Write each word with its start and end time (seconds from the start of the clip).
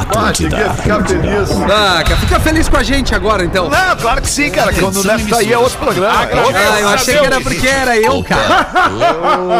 Atlântida. 0.00 0.70
ficar 0.74 1.04
feliz. 1.06 1.50
Ah, 1.64 2.02
cara, 2.04 2.16
fica 2.20 2.40
feliz 2.40 2.68
com 2.68 2.76
a 2.76 2.82
gente 2.82 3.14
agora, 3.14 3.44
então. 3.44 3.68
Não, 3.68 3.96
claro 3.96 4.20
que 4.22 4.28
sim, 4.28 4.50
cara. 4.50 4.72
Quando 4.72 5.02
nessa 5.04 5.36
aí 5.36 5.52
é 5.52 5.58
outro 5.58 5.78
programa. 5.78 6.22
é 6.24 6.36
outro- 6.36 6.56
Ah, 6.56 6.80
eu 6.80 6.88
achei 6.90 7.18
que 7.18 7.24
era 7.26 7.40
porque 7.40 7.66
era 7.68 7.96
eu, 7.96 8.22
cara. 8.22 8.68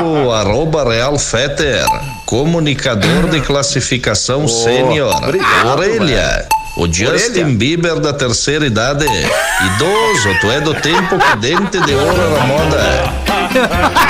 O 0.04 0.30
arroba 0.32 0.84
Real 0.84 1.18
Fetter, 1.18 1.84
comunicador 2.24 3.28
de 3.30 3.40
classificação 3.40 4.46
sênior. 4.48 5.14
Orelha. 5.64 6.46
O 6.76 6.86
Justin 6.92 7.56
Bieber 7.56 7.98
da 8.00 8.12
terceira 8.12 8.66
idade. 8.66 9.06
Idoso, 9.06 10.38
tu 10.42 10.50
é 10.50 10.60
do 10.60 10.74
tempo 10.74 11.18
que 11.18 11.36
dente 11.38 11.80
de 11.80 11.94
ouro 11.94 12.20
era 12.20 12.44
moda. 12.44 13.12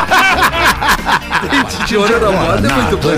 Gente 1.52 1.84
de 1.86 1.96
ouro 1.96 2.20
na 2.20 2.32
moda 2.32 2.68
é 2.68 2.72
muito 2.72 2.96
bom. 2.98 3.10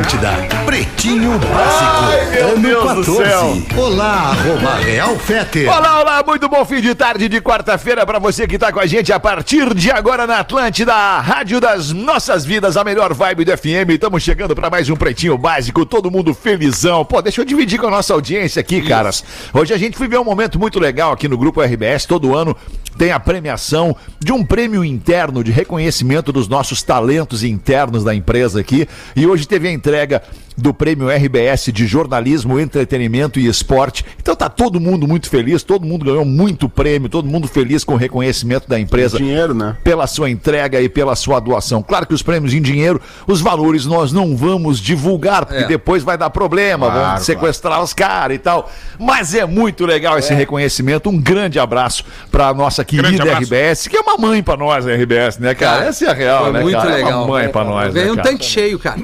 Pretinho 0.79 1.37
Básico. 1.41 2.61
meu 2.61 2.89
ano 2.89 3.03
Deus 3.03 3.07
do 3.07 3.17
14. 3.17 3.67
Olá, 3.77 4.31
arroba 4.31 4.77
Real 4.77 5.19
Feter. 5.19 5.69
Olá, 5.69 6.01
olá, 6.01 6.23
muito 6.25 6.49
bom 6.49 6.65
fim 6.65 6.81
de 6.81 6.95
tarde 6.95 7.29
de 7.29 7.41
quarta-feira 7.41 8.07
pra 8.07 8.21
você 8.21 8.47
que 8.47 8.57
tá 8.57 8.73
com 8.73 8.79
a 8.79 8.87
gente 8.87 9.13
a 9.13 9.19
partir 9.19 9.75
de 9.75 9.91
agora 9.91 10.25
na 10.25 10.39
Atlântida, 10.39 10.95
a 10.95 11.21
rádio 11.21 11.61
das 11.61 11.91
nossas 11.91 12.45
vidas, 12.45 12.77
a 12.77 12.85
melhor 12.85 13.13
vibe 13.13 13.45
do 13.45 13.59
FM. 13.59 13.91
Estamos 13.91 14.23
chegando 14.23 14.55
pra 14.55 14.71
mais 14.71 14.89
um 14.89 14.95
Pretinho 14.95 15.37
Básico, 15.37 15.85
todo 15.85 16.13
mundo 16.13 16.33
felizão. 16.33 17.05
Pô, 17.05 17.21
deixa 17.21 17.41
eu 17.41 17.45
dividir 17.45 17.81
com 17.81 17.89
a 17.89 17.91
nossa 17.91 18.15
audiência 18.15 18.61
aqui, 18.61 18.81
caras. 18.81 19.25
Hoje 19.53 19.75
a 19.75 19.79
gente 19.79 19.99
foi 19.99 20.07
ver 20.07 20.21
um 20.21 20.25
momento 20.25 20.61
muito 20.61 20.79
legal 20.79 21.11
aqui 21.11 21.27
no 21.27 21.37
Grupo 21.37 21.61
RBS, 21.61 22.07
todo 22.07 22.37
ano 22.37 22.57
tem 22.97 23.13
a 23.13 23.21
premiação 23.21 23.97
de 24.19 24.33
um 24.33 24.45
prêmio 24.45 24.85
interno 24.85 25.45
de 25.45 25.53
reconhecimento 25.53 26.33
dos 26.33 26.49
nossos 26.49 26.83
talentos 26.83 27.45
internos 27.45 28.03
da 28.03 28.13
empresa 28.13 28.61
aqui. 28.61 28.89
E 29.15 29.25
hoje 29.25 29.47
teve 29.47 29.69
a 29.69 29.73
entrega 29.73 30.21
do 30.57 30.68
prêmio 30.75 31.09
RBS 31.09 31.71
de 31.73 31.87
jornalismo, 31.87 32.59
entretenimento 32.59 33.39
e 33.39 33.47
esporte. 33.47 34.05
Então 34.21 34.35
tá 34.35 34.49
todo 34.49 34.81
mundo 34.81 35.07
muito 35.07 35.29
feliz, 35.29 35.63
todo 35.63 35.85
mundo 35.87 36.05
ganhou 36.05 36.25
muito 36.25 36.69
prêmio, 36.69 37.09
todo 37.09 37.29
mundo 37.29 37.47
feliz 37.49 37.85
com 37.85 37.95
o 37.95 37.97
reconhecimento 37.97 38.69
da 38.69 38.79
empresa 38.79 39.17
Dinheiro, 39.19 39.55
né? 39.55 39.77
pela 39.85 40.07
sua 40.07 40.31
entrega 40.31 40.81
e 40.81 40.89
pela 40.89 41.15
sua 41.17 41.41
doação. 41.41 41.83
Claro 41.83 42.07
que 42.07 42.15
os 42.15 42.23
prêmios 42.23 42.53
em 42.55 42.61
dinheiro, 42.63 43.01
os 43.27 43.41
valores 43.41 43.87
nós 43.87 44.13
não 44.13 44.37
vamos 44.37 44.81
divulgar, 44.81 45.45
porque 45.47 45.65
É. 45.65 45.67
depois 45.67 46.03
vai 46.03 46.17
dar 46.19 46.31
problema, 46.31 46.87
Claro, 46.91 47.09
vão 47.17 47.19
sequestrar 47.25 47.83
os 47.83 47.93
caras 47.93 48.37
e 48.37 48.39
tal. 48.39 48.71
Mas 48.99 49.35
é 49.35 49.45
muito 49.47 49.85
legal 49.87 50.19
esse 50.19 50.33
reconhecimento. 50.35 51.09
Um 51.09 51.21
grande 51.21 51.59
abraço 51.59 52.05
pra 52.31 52.53
nossa 52.55 52.85
querida. 52.85 53.25
RBS, 53.39 53.87
que 53.89 53.97
é 53.97 54.01
uma 54.01 54.17
mãe 54.17 54.43
pra 54.43 54.57
nós, 54.57 54.87
a 54.87 54.93
RBS, 54.95 55.39
né, 55.39 55.55
cara? 55.55 55.79
Cara, 55.79 55.89
Essa 55.91 56.07
é 56.07 56.11
a 56.11 56.15
real, 56.15 56.45
Foi 56.45 56.53
né, 56.53 56.61
muito 56.61 56.77
cara? 56.77 56.91
É 56.91 56.95
legal. 56.97 57.19
uma 57.25 57.29
mãe 57.29 57.49
pra 57.49 57.65
nós, 57.65 57.95
né, 57.95 58.01
Veio 58.01 58.13
um 58.13 58.17
cara? 58.17 58.29
tanque 58.29 58.45
cheio, 58.45 58.79
cara. 58.79 59.01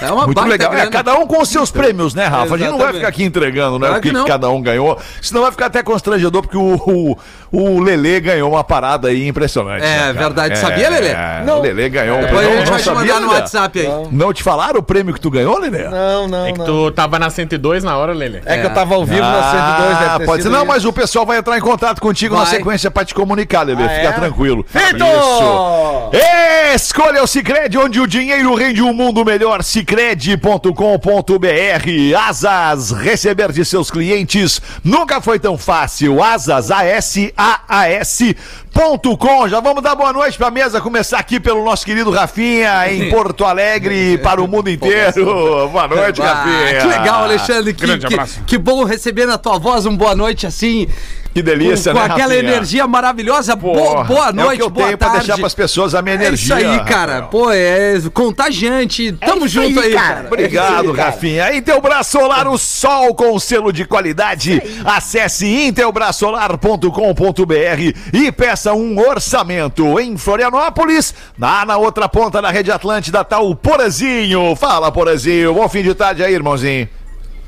É 0.00 0.10
uma 0.10 0.24
Muito 0.26 0.36
baita 0.36 0.50
legal. 0.50 0.74
É, 0.74 0.86
cada 0.90 1.14
um 1.18 1.26
com 1.26 1.40
os 1.40 1.48
seus 1.48 1.70
prêmios, 1.70 2.14
né, 2.14 2.26
Rafa? 2.26 2.54
A 2.54 2.58
gente 2.58 2.68
não 2.70 2.78
vai 2.78 2.88
Exatamente. 2.88 2.96
ficar 2.96 3.08
aqui 3.08 3.24
entregando, 3.24 3.78
né? 3.78 3.86
Claro 3.86 3.98
o 3.98 4.02
que, 4.02 4.08
que 4.08 4.14
não. 4.14 4.24
cada 4.26 4.50
um 4.50 4.60
ganhou. 4.62 4.98
Senão 5.20 5.42
vai 5.42 5.50
ficar 5.50 5.66
até 5.66 5.82
constrangedor, 5.82 6.42
porque 6.42 6.56
o, 6.56 6.74
o, 6.74 7.18
o 7.52 7.80
Lelê 7.80 8.20
ganhou 8.20 8.50
uma 8.52 8.64
parada 8.64 9.08
aí 9.08 9.26
impressionante. 9.26 9.84
É, 9.84 10.06
né, 10.06 10.12
verdade. 10.12 10.58
Sabia, 10.58 10.88
Lelê? 10.90 11.14
Não. 11.44 11.58
O 11.58 11.62
Lelê 11.62 11.88
ganhou 11.88 12.18
um 12.18 12.20
Depois 12.22 12.46
a 12.46 12.48
prêmio. 12.48 12.56
gente 12.58 12.66
Não 12.66 12.72
vai 12.72 12.82
te 12.82 12.90
mandar 12.90 13.20
no? 13.20 13.32
WhatsApp 13.32 13.80
aí. 13.80 13.88
Não 14.10 14.32
te 14.32 14.42
falaram 14.42 14.80
o 14.80 14.82
prêmio 14.82 15.14
que 15.14 15.20
tu 15.20 15.30
ganhou, 15.30 15.58
Lelê? 15.58 15.88
Não, 15.88 16.28
não, 16.28 16.46
É 16.46 16.52
que 16.52 16.64
tu 16.64 16.90
tava 16.92 17.18
na 17.18 17.30
102 17.30 17.84
na 17.84 17.96
hora, 17.96 18.12
Lele. 18.12 18.42
É 18.44 18.58
que 18.58 18.66
eu 18.66 18.74
tava 18.74 18.94
ao 18.94 19.04
vivo 19.04 19.22
na 19.22 19.42
102, 19.42 19.98
deve 19.98 20.18
ter 20.18 20.26
pode 20.26 20.42
ser. 20.42 20.48
Não, 20.48 20.64
mas 20.64 20.84
o 20.84 20.92
pessoal 20.92 21.24
vai 21.26 21.38
entrar 21.38 21.56
em 21.56 21.60
contato 21.60 22.00
contigo 22.00 22.34
na 22.34 22.42
Vai. 22.44 22.56
sequência 22.56 22.90
pra 22.90 23.04
te 23.04 23.14
comunicar, 23.14 23.62
Lelê. 23.62 23.84
Ah, 23.84 23.88
Fica 23.88 24.08
é? 24.08 24.12
tranquilo. 24.12 24.64
Feito! 24.68 25.04
Isso. 25.04 26.16
Escolha 26.74 27.22
o 27.22 27.26
Cicred, 27.26 27.76
onde 27.78 28.00
o 28.00 28.06
dinheiro 28.06 28.54
rende 28.54 28.82
um 28.82 28.92
mundo 28.92 29.24
melhor. 29.24 29.62
Cicred.com.br. 29.86 32.16
Asas, 32.28 32.90
receber 32.90 33.52
de 33.52 33.64
seus 33.64 33.88
clientes 33.90 34.60
nunca 34.82 35.20
foi 35.20 35.38
tão 35.38 35.56
fácil. 35.56 36.20
Asas, 36.22 36.70
A-S-A-A-S. 36.72 38.36
Ponto 38.72 39.16
com. 39.16 39.48
Já 39.48 39.60
vamos 39.60 39.82
dar 39.82 39.94
boa 39.94 40.12
noite 40.12 40.36
pra 40.36 40.50
mesa, 40.50 40.80
começar 40.80 41.18
aqui 41.18 41.38
pelo 41.38 41.64
nosso 41.64 41.86
querido 41.86 42.10
Rafinha, 42.10 42.90
em 42.92 43.08
Porto 43.10 43.44
Alegre, 43.44 44.18
para 44.18 44.42
o 44.42 44.48
mundo 44.48 44.68
inteiro. 44.68 45.68
Boa 45.70 45.86
noite, 45.88 46.20
Ah, 46.20 46.32
Rafinha. 46.34 46.80
que 46.80 46.86
legal, 46.88 47.22
Alexandre. 47.24 47.72
Que, 47.72 47.86
Grande 47.86 48.06
que, 48.06 48.14
abraço. 48.14 48.40
que 48.46 48.58
bom 48.58 48.84
receber 48.84 49.26
na 49.26 49.38
tua 49.38 49.58
voz 49.58 49.86
um 49.86 49.96
boa 49.96 50.14
noite 50.16 50.46
assim. 50.46 50.88
Que 51.36 51.42
delícia, 51.42 51.92
com 51.92 51.98
né, 51.98 52.06
aquela 52.06 52.32
Rafinha? 52.32 52.50
energia 52.50 52.86
maravilhosa. 52.86 53.54
Porra, 53.54 54.04
boa 54.04 54.28
é 54.28 54.30
o 54.30 54.32
noite, 54.32 54.56
que 54.56 54.62
eu 54.62 54.70
boa 54.70 54.86
tenho 54.86 54.96
tarde. 54.96 55.16
pra 55.16 55.22
deixar 55.22 55.38
pras 55.38 55.54
pessoas 55.54 55.94
a 55.94 56.00
minha 56.00 56.14
É 56.14 56.32
isso 56.32 56.50
energia. 56.50 56.72
aí, 56.72 56.78
cara. 56.86 57.12
Rafael. 57.12 57.28
Pô, 57.28 57.52
é 57.52 58.00
contagiante. 58.14 59.12
Tamo 59.12 59.44
isso 59.44 59.60
junto 59.60 59.80
aí, 59.80 59.88
aí, 59.88 59.92
cara. 59.92 60.14
cara. 60.14 60.26
Obrigado, 60.28 60.92
Rafinha. 60.92 61.54
Intelbras 61.54 62.06
Solar, 62.06 62.48
o 62.48 62.56
sol 62.56 63.14
com 63.14 63.38
selo 63.38 63.70
de 63.70 63.84
qualidade. 63.84 64.62
Acesse 64.82 65.46
intelbrasolar.com.br 65.46 67.92
e 68.14 68.32
peça 68.32 68.72
um 68.72 68.98
orçamento. 68.98 70.00
Em 70.00 70.16
Florianópolis, 70.16 71.12
na, 71.36 71.66
na 71.66 71.76
outra 71.76 72.08
ponta 72.08 72.40
da 72.40 72.50
rede 72.50 72.72
Atlântida, 72.72 73.22
tá 73.22 73.40
o 73.40 73.54
Porazinho. 73.54 74.56
Fala, 74.56 74.90
Porazinho. 74.90 75.52
Bom 75.52 75.68
fim 75.68 75.82
de 75.82 75.94
tarde 75.94 76.24
aí, 76.24 76.32
irmãozinho. 76.32 76.88